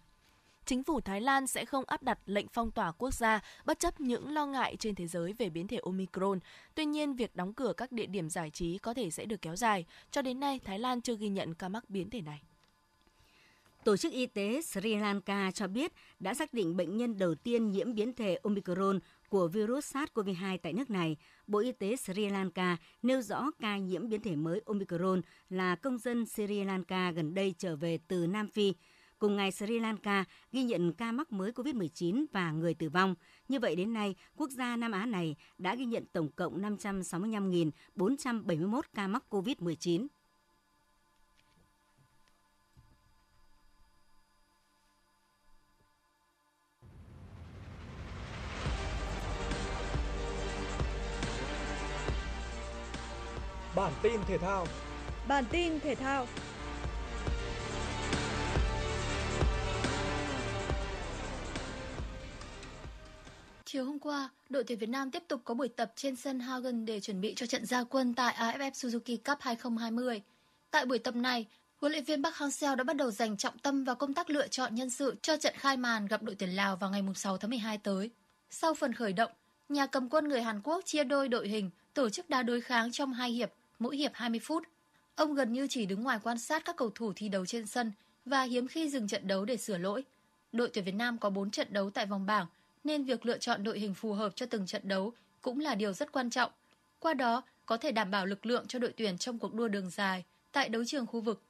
Chính 0.65 0.85
phủ 0.85 1.01
Thái 1.01 1.21
Lan 1.21 1.47
sẽ 1.47 1.65
không 1.65 1.85
áp 1.87 2.03
đặt 2.03 2.19
lệnh 2.27 2.47
phong 2.49 2.71
tỏa 2.71 2.93
quốc 2.93 3.15
gia 3.15 3.41
bất 3.65 3.79
chấp 3.79 4.01
những 4.01 4.35
lo 4.35 4.47
ngại 4.47 4.77
trên 4.79 4.95
thế 4.95 5.07
giới 5.07 5.33
về 5.33 5.51
biến 5.51 5.69
thể 5.69 5.79
Omicron. 5.83 6.39
Tuy 6.75 6.85
nhiên, 6.85 7.17
việc 7.17 7.37
đóng 7.37 7.55
cửa 7.55 7.73
các 7.77 7.93
địa 7.93 8.07
điểm 8.07 8.31
giải 8.31 8.51
trí 8.51 8.79
có 8.79 8.95
thể 8.95 9.11
sẽ 9.11 9.25
được 9.25 9.43
kéo 9.43 9.57
dài. 9.57 9.85
Cho 10.11 10.23
đến 10.23 10.41
nay, 10.41 10.61
Thái 10.65 10.79
Lan 10.79 11.01
chưa 11.01 11.17
ghi 11.17 11.29
nhận 11.29 11.55
ca 11.55 11.69
mắc 11.69 11.91
biến 11.91 12.11
thể 12.11 12.21
này. 12.21 12.43
Tổ 13.85 13.97
chức 13.97 14.13
Y 14.13 14.27
tế 14.27 14.63
Sri 14.63 14.97
Lanka 14.97 15.51
cho 15.51 15.67
biết 15.67 15.93
đã 16.21 16.35
xác 16.35 16.55
định 16.55 16.77
bệnh 16.77 16.97
nhân 16.97 17.19
đầu 17.19 17.35
tiên 17.35 17.71
nhiễm 17.71 17.95
biến 17.95 18.13
thể 18.13 18.39
Omicron 18.43 18.99
của 19.29 19.49
virus 19.49 19.97
SARS-CoV-2 19.97 20.59
tại 20.63 20.73
nước 20.73 20.91
này, 20.91 21.17
Bộ 21.47 21.59
Y 21.59 21.73
tế 21.73 21.97
Sri 21.97 22.29
Lanka 22.29 22.77
nêu 23.03 23.23
rõ 23.23 23.51
ca 23.61 23.79
nhiễm 23.79 24.09
biến 24.09 24.21
thể 24.21 24.37
mới 24.37 24.63
Omicron 24.67 25.21
là 25.51 25.75
công 25.75 25.99
dân 25.99 26.27
Sri 26.27 26.65
Lanka 26.65 27.11
gần 27.11 27.35
đây 27.35 27.55
trở 27.59 27.77
về 27.77 27.99
từ 28.09 28.27
Nam 28.27 28.49
Phi. 28.49 28.73
Cùng 29.19 29.37
ngày, 29.37 29.53
Sri 29.53 29.79
Lanka 29.79 30.25
ghi 30.53 30.63
nhận 30.63 30.93
ca 30.93 31.13
mắc 31.13 31.33
mới 31.33 31.53
COVID-19 31.53 32.25
và 32.33 32.53
người 32.53 32.75
tử 32.75 32.89
vong. 32.89 33.15
Như 33.49 33.61
vậy 33.61 33.77
đến 33.77 33.93
nay, 33.93 34.15
quốc 34.37 34.51
gia 34.51 34.77
Nam 34.77 34.93
Á 34.93 35.07
này 35.07 35.37
đã 35.59 35.75
ghi 35.75 35.85
nhận 35.85 36.05
tổng 36.13 36.29
cộng 36.37 36.63
565.471 36.63 38.81
ca 38.95 39.09
mắc 39.09 39.25
COVID-19. 39.31 40.07
Bản 53.77 53.93
tin 54.03 54.21
thể 54.29 54.39
thao. 54.39 54.67
Bản 55.29 55.45
tin 55.51 55.81
thể 55.81 55.95
thao. 55.95 56.27
Chiều 63.65 63.85
hôm 63.85 63.99
qua, 63.99 64.29
đội 64.49 64.65
tuyển 64.65 64.79
Việt 64.79 64.89
Nam 64.89 65.11
tiếp 65.11 65.23
tục 65.29 65.41
có 65.45 65.55
buổi 65.55 65.69
tập 65.69 65.93
trên 65.97 66.17
sân 66.17 66.41
Hagen 66.41 66.85
để 66.85 67.01
chuẩn 67.01 67.21
bị 67.21 67.35
cho 67.35 67.47
trận 67.47 67.67
gia 67.67 67.85
quân 67.85 68.15
tại 68.15 68.35
AFF 68.39 68.71
Suzuki 68.71 69.17
Cup 69.17 69.39
2020. 69.41 70.23
Tại 70.71 70.87
buổi 70.87 70.99
tập 70.99 71.17
này, 71.17 71.47
huấn 71.77 71.93
luyện 71.93 72.05
viên 72.05 72.25
Park 72.25 72.35
Hang-seo 72.37 72.77
đã 72.77 72.85
bắt 72.85 72.97
đầu 72.97 73.11
dành 73.11 73.37
trọng 73.37 73.59
tâm 73.59 73.85
vào 73.85 73.97
công 73.97 74.15
tác 74.15 74.31
lựa 74.31 74.49
chọn 74.49 74.75
nhân 74.75 74.91
sự 74.91 75.15
cho 75.23 75.37
trận 75.37 75.55
khai 75.57 75.77
màn 75.77 76.07
gặp 76.07 76.23
đội 76.23 76.35
tuyển 76.35 76.51
Lào 76.51 76.77
vào 76.77 76.91
ngày 76.91 77.03
6 77.15 77.39
tháng 77.39 77.51
12 77.51 77.79
tới. 77.79 78.11
Sau 78.51 78.75
phần 78.75 78.93
khởi 78.93 79.13
động, 79.13 79.31
nhà 79.69 79.87
cầm 79.87 80.09
quân 80.09 80.29
người 80.29 80.43
Hàn 80.43 80.61
Quốc 80.65 80.85
chia 80.85 81.05
đôi 81.05 81.29
đội 81.29 81.49
hình, 81.49 81.71
tổ 81.95 82.11
chức 82.11 82.31
đá 82.31 82.43
đối 82.43 82.61
kháng 82.61 82.93
trong 82.93 83.13
hai 83.13 83.31
hiệp 83.31 83.51
mỗi 83.85 83.97
hiệp 83.97 84.11
20 84.15 84.41
phút. 84.41 84.63
Ông 85.15 85.35
gần 85.35 85.53
như 85.53 85.67
chỉ 85.71 85.87
đứng 85.87 86.03
ngoài 86.03 86.19
quan 86.23 86.39
sát 86.39 86.65
các 86.65 86.77
cầu 86.77 86.91
thủ 86.95 87.13
thi 87.17 87.29
đấu 87.29 87.47
trên 87.47 87.67
sân 87.67 87.93
và 88.25 88.43
hiếm 88.43 88.69
khi 88.69 88.89
dừng 88.89 89.09
trận 89.09 89.27
đấu 89.27 89.45
để 89.45 89.57
sửa 89.57 89.79
lỗi. 89.79 90.05
Đội 90.53 90.71
tuyển 90.73 90.85
Việt 90.85 90.95
Nam 90.95 91.19
có 91.19 91.31
4 91.31 91.51
trận 91.51 91.67
đấu 91.71 91.91
tại 91.91 92.07
vòng 92.07 92.27
bảng 92.27 92.47
nên 92.85 93.05
việc 93.05 93.27
lựa 93.27 93.39
chọn 93.39 93.65
đội 93.65 93.79
hình 93.79 93.95
phù 93.95 94.13
hợp 94.13 94.37
cho 94.37 94.47
từng 94.47 94.67
trận 94.67 94.89
đấu 94.89 95.13
cũng 95.43 95.61
là 95.61 95.75
điều 95.75 95.93
rất 95.93 96.13
quan 96.13 96.31
trọng. 96.31 96.53
Qua 96.99 97.15
đó, 97.15 97.43
có 97.67 97.77
thể 97.77 97.93
đảm 97.93 98.11
bảo 98.11 98.27
lực 98.27 98.47
lượng 98.47 98.67
cho 98.67 98.79
đội 98.79 98.93
tuyển 98.97 99.19
trong 99.19 99.39
cuộc 99.39 99.55
đua 99.55 99.69
đường 99.69 99.91
dài 99.91 100.25
tại 100.53 100.69
đấu 100.69 100.85
trường 100.85 101.07
khu 101.07 101.21
vực. 101.21 101.43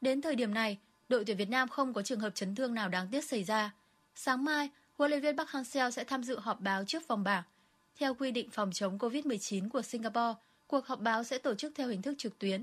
Đến 0.00 0.22
thời 0.22 0.34
điểm 0.34 0.54
này, 0.54 0.78
đội 1.08 1.24
tuyển 1.24 1.36
Việt 1.36 1.50
Nam 1.50 1.68
không 1.68 1.92
có 1.92 2.02
trường 2.02 2.20
hợp 2.20 2.34
chấn 2.34 2.54
thương 2.54 2.74
nào 2.74 2.88
đáng 2.88 3.08
tiếc 3.10 3.24
xảy 3.24 3.44
ra. 3.44 3.74
Sáng 4.14 4.44
mai, 4.44 4.70
huấn 4.98 5.10
luyện 5.10 5.22
viên 5.22 5.36
Park 5.36 5.48
Hang-seo 5.48 5.90
sẽ 5.90 6.04
tham 6.04 6.24
dự 6.24 6.38
họp 6.38 6.60
báo 6.60 6.84
trước 6.84 7.08
vòng 7.08 7.24
bảng. 7.24 7.42
Theo 7.98 8.14
quy 8.14 8.30
định 8.30 8.50
phòng 8.50 8.70
chống 8.72 8.98
COVID-19 8.98 9.68
của 9.68 9.82
Singapore, 9.82 10.34
cuộc 10.70 10.86
họp 10.86 11.00
báo 11.00 11.24
sẽ 11.24 11.38
tổ 11.38 11.54
chức 11.54 11.72
theo 11.74 11.88
hình 11.88 12.02
thức 12.02 12.14
trực 12.18 12.38
tuyến. 12.38 12.62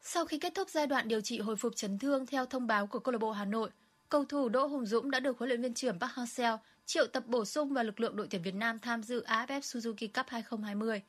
Sau 0.00 0.24
khi 0.24 0.38
kết 0.38 0.54
thúc 0.54 0.70
giai 0.70 0.86
đoạn 0.86 1.08
điều 1.08 1.20
trị 1.20 1.38
hồi 1.38 1.56
phục 1.56 1.76
chấn 1.76 1.98
thương 1.98 2.26
theo 2.26 2.46
thông 2.46 2.66
báo 2.66 2.86
của 2.86 2.98
câu 2.98 3.12
lạc 3.12 3.18
bộ 3.18 3.30
Hà 3.30 3.44
Nội, 3.44 3.70
cầu 4.08 4.24
thủ 4.24 4.48
Đỗ 4.48 4.66
Hùng 4.66 4.86
Dũng 4.86 5.10
đã 5.10 5.20
được 5.20 5.38
huấn 5.38 5.48
luyện 5.48 5.62
viên 5.62 5.74
trưởng 5.74 5.98
Park 6.00 6.12
Hang-seo 6.12 6.58
triệu 6.86 7.06
tập 7.06 7.24
bổ 7.26 7.44
sung 7.44 7.74
vào 7.74 7.84
lực 7.84 8.00
lượng 8.00 8.16
đội 8.16 8.26
tuyển 8.30 8.42
Việt 8.42 8.54
Nam 8.54 8.78
tham 8.78 9.02
dự 9.02 9.24
AFF 9.26 9.60
Suzuki 9.60 10.08
Cup 10.14 10.26
2020. 10.28 11.02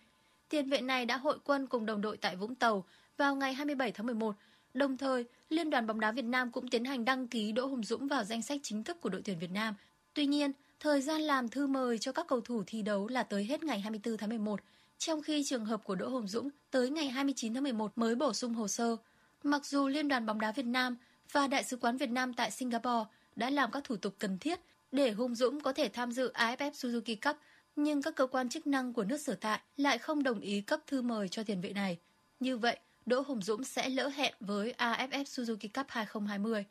Tiền 0.50 0.70
vệ 0.70 0.82
này 0.82 1.06
đã 1.06 1.18
hội 1.18 1.38
quân 1.44 1.68
cùng 1.68 1.86
đồng 1.86 2.02
đội 2.02 2.18
tại 2.18 2.36
Vũng 2.36 2.56
Tàu 2.56 2.86
vào 3.18 3.36
ngày 3.36 3.54
27 3.54 3.92
tháng 3.92 4.06
11. 4.06 4.36
Đồng 4.74 4.98
thời, 4.98 5.26
Liên 5.50 5.70
đoàn 5.70 5.88
bóng 5.88 6.00
đá 6.00 6.12
Việt 6.12 6.26
Nam 6.26 6.52
cũng 6.52 6.68
tiến 6.68 6.86
hành 6.86 7.06
đăng 7.06 7.28
ký 7.28 7.52
Đỗ 7.52 7.66
Hùng 7.66 7.84
Dũng 7.84 8.08
vào 8.08 8.24
danh 8.24 8.42
sách 8.42 8.60
chính 8.64 8.84
thức 8.84 9.02
của 9.02 9.10
đội 9.10 9.22
tuyển 9.26 9.40
Việt 9.40 9.52
Nam. 9.52 9.76
Tuy 10.14 10.26
nhiên, 10.26 10.52
thời 10.80 11.02
gian 11.02 11.22
làm 11.22 11.50
thư 11.50 11.68
mời 11.68 11.98
cho 12.00 12.12
các 12.12 12.28
cầu 12.28 12.42
thủ 12.42 12.64
thi 12.68 12.82
đấu 12.82 13.08
là 13.08 13.24
tới 13.24 13.44
hết 13.44 13.64
ngày 13.64 13.80
24 13.80 14.18
tháng 14.18 14.30
11 14.30 14.60
trong 14.98 15.22
khi 15.22 15.44
trường 15.44 15.66
hợp 15.66 15.84
của 15.84 15.96
Đỗ 15.96 16.10
Hồng 16.10 16.28
Dũng 16.28 16.50
tới 16.72 16.90
ngày 16.90 17.08
29 17.08 17.54
tháng 17.54 17.64
11 17.64 17.98
mới 17.98 18.16
bổ 18.16 18.34
sung 18.34 18.54
hồ 18.54 18.68
sơ. 18.68 18.98
Mặc 19.44 19.66
dù 19.66 19.88
Liên 19.88 20.08
đoàn 20.08 20.26
bóng 20.26 20.40
đá 20.40 20.52
Việt 20.52 20.66
Nam 20.66 20.98
và 21.32 21.48
Đại 21.48 21.64
sứ 21.64 21.78
quán 21.78 21.98
Việt 21.98 22.10
Nam 22.10 22.34
tại 22.34 22.52
Singapore 22.52 23.10
đã 23.36 23.50
làm 23.50 23.72
các 23.72 23.84
thủ 23.84 23.96
tục 23.96 24.16
cần 24.20 24.40
thiết 24.40 24.60
để 24.92 25.12
Hùng 25.12 25.36
Dũng 25.36 25.62
có 25.62 25.74
thể 25.74 25.90
tham 25.90 26.12
dự 26.12 26.32
AFF 26.34 26.72
Suzuki 26.72 27.16
Cup, 27.22 27.38
nhưng 27.76 28.02
các 28.02 28.16
cơ 28.16 28.28
quan 28.28 28.50
chức 28.50 28.68
năng 28.68 28.94
của 28.94 29.04
nước 29.04 29.18
sở 29.18 29.36
tại 29.42 29.60
lại 29.78 29.98
không 29.98 30.24
đồng 30.24 30.40
ý 30.40 30.62
cấp 30.62 30.80
thư 30.88 31.02
mời 31.02 31.30
cho 31.30 31.44
tiền 31.44 31.62
vệ 31.62 31.70
này. 31.74 32.00
Như 32.40 32.58
vậy, 32.58 32.80
Đỗ 33.06 33.22
Hùng 33.22 33.42
Dũng 33.42 33.64
sẽ 33.64 33.90
lỡ 33.90 34.08
hẹn 34.08 34.34
với 34.40 34.74
AFF 34.78 35.24
Suzuki 35.24 35.70
Cup 35.74 35.86
2020. 35.90 36.66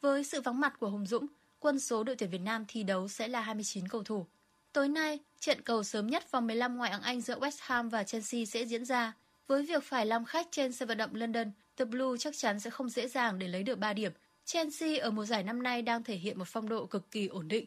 Với 0.00 0.24
sự 0.24 0.40
vắng 0.40 0.60
mặt 0.60 0.78
của 0.80 0.90
Hùng 0.90 1.06
Dũng, 1.06 1.26
quân 1.60 1.80
số 1.80 2.04
đội 2.04 2.16
tuyển 2.16 2.30
Việt 2.30 2.40
Nam 2.40 2.64
thi 2.68 2.82
đấu 2.82 3.08
sẽ 3.08 3.28
là 3.28 3.40
29 3.40 3.88
cầu 3.88 4.02
thủ. 4.02 4.26
Tối 4.72 4.88
nay, 4.88 5.18
trận 5.40 5.62
cầu 5.62 5.82
sớm 5.82 6.06
nhất 6.06 6.30
vòng 6.30 6.46
15 6.46 6.76
ngoại 6.76 6.90
hạng 6.90 7.02
Anh 7.02 7.20
giữa 7.20 7.38
West 7.38 7.58
Ham 7.60 7.88
và 7.88 8.04
Chelsea 8.04 8.44
sẽ 8.44 8.64
diễn 8.64 8.84
ra. 8.84 9.12
Với 9.46 9.62
việc 9.62 9.84
phải 9.84 10.06
làm 10.06 10.24
khách 10.24 10.46
trên 10.50 10.72
sân 10.72 10.88
vận 10.88 10.98
động 10.98 11.14
London, 11.14 11.50
The 11.76 11.84
Blue 11.84 12.18
chắc 12.18 12.36
chắn 12.36 12.60
sẽ 12.60 12.70
không 12.70 12.88
dễ 12.88 13.08
dàng 13.08 13.38
để 13.38 13.48
lấy 13.48 13.62
được 13.62 13.78
3 13.78 13.92
điểm. 13.92 14.12
Chelsea 14.44 15.00
ở 15.02 15.10
mùa 15.10 15.24
giải 15.24 15.42
năm 15.42 15.62
nay 15.62 15.82
đang 15.82 16.02
thể 16.02 16.16
hiện 16.16 16.38
một 16.38 16.48
phong 16.48 16.68
độ 16.68 16.86
cực 16.86 17.10
kỳ 17.10 17.26
ổn 17.26 17.48
định. 17.48 17.66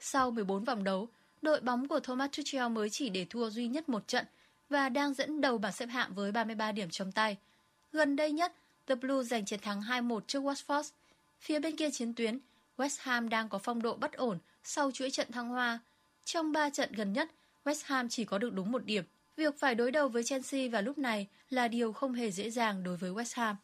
Sau 0.00 0.30
14 0.30 0.64
vòng 0.64 0.84
đấu, 0.84 1.08
đội 1.42 1.60
bóng 1.60 1.88
của 1.88 2.00
Thomas 2.00 2.30
Tuchel 2.36 2.68
mới 2.68 2.90
chỉ 2.90 3.08
để 3.08 3.26
thua 3.30 3.50
duy 3.50 3.68
nhất 3.68 3.88
một 3.88 4.08
trận 4.08 4.26
và 4.68 4.88
đang 4.88 5.14
dẫn 5.14 5.40
đầu 5.40 5.58
bảng 5.58 5.72
xếp 5.72 5.86
hạng 5.86 6.14
với 6.14 6.32
33 6.32 6.72
điểm 6.72 6.90
trong 6.90 7.12
tay. 7.12 7.36
Gần 7.92 8.16
đây 8.16 8.32
nhất, 8.32 8.52
The 8.86 8.94
Blue 8.94 9.22
giành 9.22 9.44
chiến 9.44 9.60
thắng 9.60 9.80
2-1 9.80 10.20
trước 10.26 10.42
Watford. 10.42 10.90
Phía 11.40 11.58
bên 11.58 11.76
kia 11.76 11.90
chiến 11.90 12.14
tuyến, 12.14 12.38
West 12.76 12.96
Ham 13.00 13.28
đang 13.28 13.48
có 13.48 13.58
phong 13.58 13.82
độ 13.82 13.96
bất 13.96 14.12
ổn 14.12 14.38
sau 14.64 14.90
chuỗi 14.90 15.10
trận 15.10 15.32
thăng 15.32 15.48
hoa. 15.48 15.78
Trong 16.26 16.52
3 16.52 16.70
trận 16.70 16.92
gần 16.92 17.12
nhất, 17.12 17.30
West 17.64 17.82
Ham 17.84 18.08
chỉ 18.08 18.24
có 18.24 18.38
được 18.38 18.54
đúng 18.54 18.72
một 18.72 18.84
điểm. 18.84 19.04
Việc 19.36 19.58
phải 19.58 19.74
đối 19.74 19.90
đầu 19.90 20.08
với 20.08 20.24
Chelsea 20.24 20.68
vào 20.68 20.82
lúc 20.82 20.98
này 20.98 21.26
là 21.50 21.68
điều 21.68 21.92
không 21.92 22.12
hề 22.12 22.30
dễ 22.30 22.50
dàng 22.50 22.82
đối 22.82 22.96
với 22.96 23.10
West 23.10 23.32
Ham. 23.34 23.56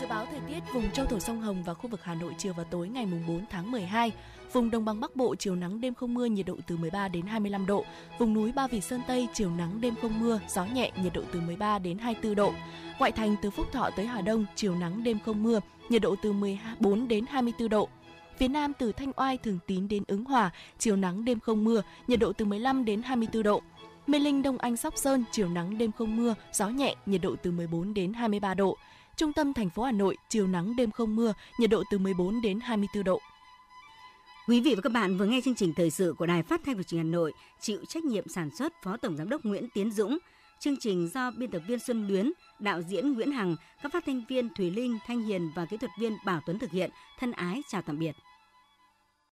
Dự 0.00 0.06
báo 0.08 0.26
thời 0.30 0.40
tiết 0.48 0.60
vùng 0.74 0.90
châu 0.90 1.06
thổ 1.06 1.20
sông 1.20 1.40
Hồng 1.40 1.62
và 1.62 1.74
khu 1.74 1.90
vực 1.90 2.00
Hà 2.02 2.14
Nội 2.14 2.34
chiều 2.38 2.52
và 2.52 2.64
tối 2.64 2.88
ngày 2.88 3.06
4 3.28 3.44
tháng 3.50 3.70
12. 3.70 4.12
Vùng 4.52 4.70
đồng 4.70 4.84
bằng 4.84 5.00
Bắc 5.00 5.16
Bộ 5.16 5.34
chiều 5.34 5.56
nắng 5.56 5.80
đêm 5.80 5.94
không 5.94 6.14
mưa, 6.14 6.26
nhiệt 6.26 6.46
độ 6.46 6.56
từ 6.66 6.76
13 6.76 7.08
đến 7.08 7.26
25 7.26 7.66
độ. 7.66 7.84
Vùng 8.18 8.34
núi 8.34 8.52
Ba 8.52 8.66
Vì 8.66 8.80
Sơn 8.80 9.00
Tây 9.06 9.28
chiều 9.34 9.50
nắng 9.50 9.80
đêm 9.80 9.94
không 10.02 10.20
mưa, 10.20 10.40
gió 10.48 10.64
nhẹ, 10.64 10.90
nhiệt 11.02 11.12
độ 11.12 11.22
từ 11.32 11.40
13 11.40 11.78
đến 11.78 11.98
24 11.98 12.34
độ. 12.34 12.52
Ngoại 12.98 13.12
thành 13.12 13.36
từ 13.42 13.50
Phúc 13.50 13.66
Thọ 13.72 13.90
tới 13.96 14.06
Hà 14.06 14.20
Đông 14.20 14.46
chiều 14.54 14.74
nắng 14.74 15.04
đêm 15.04 15.18
không 15.24 15.42
mưa, 15.42 15.60
nhiệt 15.92 16.02
độ 16.02 16.16
từ 16.22 16.32
14 16.32 17.08
đến 17.08 17.24
24 17.30 17.68
độ. 17.68 17.88
Phía 18.38 18.48
Nam 18.48 18.72
từ 18.78 18.92
Thanh 18.92 19.12
Oai, 19.16 19.38
Thường 19.38 19.58
Tín 19.66 19.88
đến 19.88 20.02
Ứng 20.06 20.24
Hòa, 20.24 20.50
chiều 20.78 20.96
nắng 20.96 21.24
đêm 21.24 21.40
không 21.40 21.64
mưa, 21.64 21.82
nhiệt 22.06 22.20
độ 22.20 22.32
từ 22.32 22.44
15 22.44 22.84
đến 22.84 23.02
24 23.02 23.42
độ. 23.42 23.62
Mê 24.06 24.18
Linh 24.18 24.42
Đông 24.42 24.58
Anh 24.58 24.76
Sóc 24.76 24.98
Sơn, 24.98 25.24
chiều 25.32 25.48
nắng 25.48 25.78
đêm 25.78 25.92
không 25.92 26.16
mưa, 26.16 26.34
gió 26.52 26.68
nhẹ, 26.68 26.94
nhiệt 27.06 27.20
độ 27.20 27.36
từ 27.42 27.50
14 27.50 27.94
đến 27.94 28.12
23 28.12 28.54
độ. 28.54 28.76
Trung 29.16 29.32
tâm 29.32 29.54
thành 29.54 29.70
phố 29.70 29.82
Hà 29.82 29.92
Nội, 29.92 30.16
chiều 30.28 30.46
nắng 30.46 30.76
đêm 30.76 30.90
không 30.90 31.16
mưa, 31.16 31.34
nhiệt 31.58 31.70
độ 31.70 31.82
từ 31.90 31.98
14 31.98 32.40
đến 32.40 32.60
24 32.60 33.04
độ. 33.04 33.20
Quý 34.48 34.60
vị 34.60 34.74
và 34.74 34.80
các 34.80 34.92
bạn 34.92 35.18
vừa 35.18 35.26
nghe 35.26 35.40
chương 35.44 35.54
trình 35.54 35.74
thời 35.74 35.90
sự 35.90 36.14
của 36.18 36.26
Đài 36.26 36.42
Phát 36.42 36.60
thanh 36.66 36.76
và 36.76 36.82
Truyền 36.82 36.98
hình 36.98 37.12
Hà 37.12 37.12
Nội, 37.12 37.32
chịu 37.60 37.78
trách 37.88 38.04
nhiệm 38.04 38.28
sản 38.28 38.50
xuất 38.50 38.82
Phó 38.82 38.96
Tổng 38.96 39.16
giám 39.16 39.28
đốc 39.28 39.44
Nguyễn 39.44 39.68
Tiến 39.74 39.90
Dũng. 39.90 40.18
Chương 40.62 40.76
trình 40.76 41.08
do 41.14 41.30
biên 41.30 41.50
tập 41.50 41.62
viên 41.66 41.78
Xuân 41.78 42.08
Luyến, 42.08 42.32
đạo 42.58 42.82
diễn 42.82 43.12
Nguyễn 43.12 43.32
Hằng, 43.32 43.56
các 43.82 43.92
phát 43.92 44.04
thanh 44.06 44.22
viên 44.28 44.48
Thùy 44.54 44.70
Linh, 44.70 44.98
Thanh 45.06 45.22
Hiền 45.22 45.50
và 45.54 45.64
kỹ 45.64 45.76
thuật 45.76 45.90
viên 46.00 46.16
Bảo 46.26 46.40
Tuấn 46.46 46.58
thực 46.58 46.70
hiện. 46.70 46.90
Thân 47.18 47.32
ái 47.32 47.62
chào 47.68 47.82
tạm 47.82 47.98
biệt. 47.98 48.12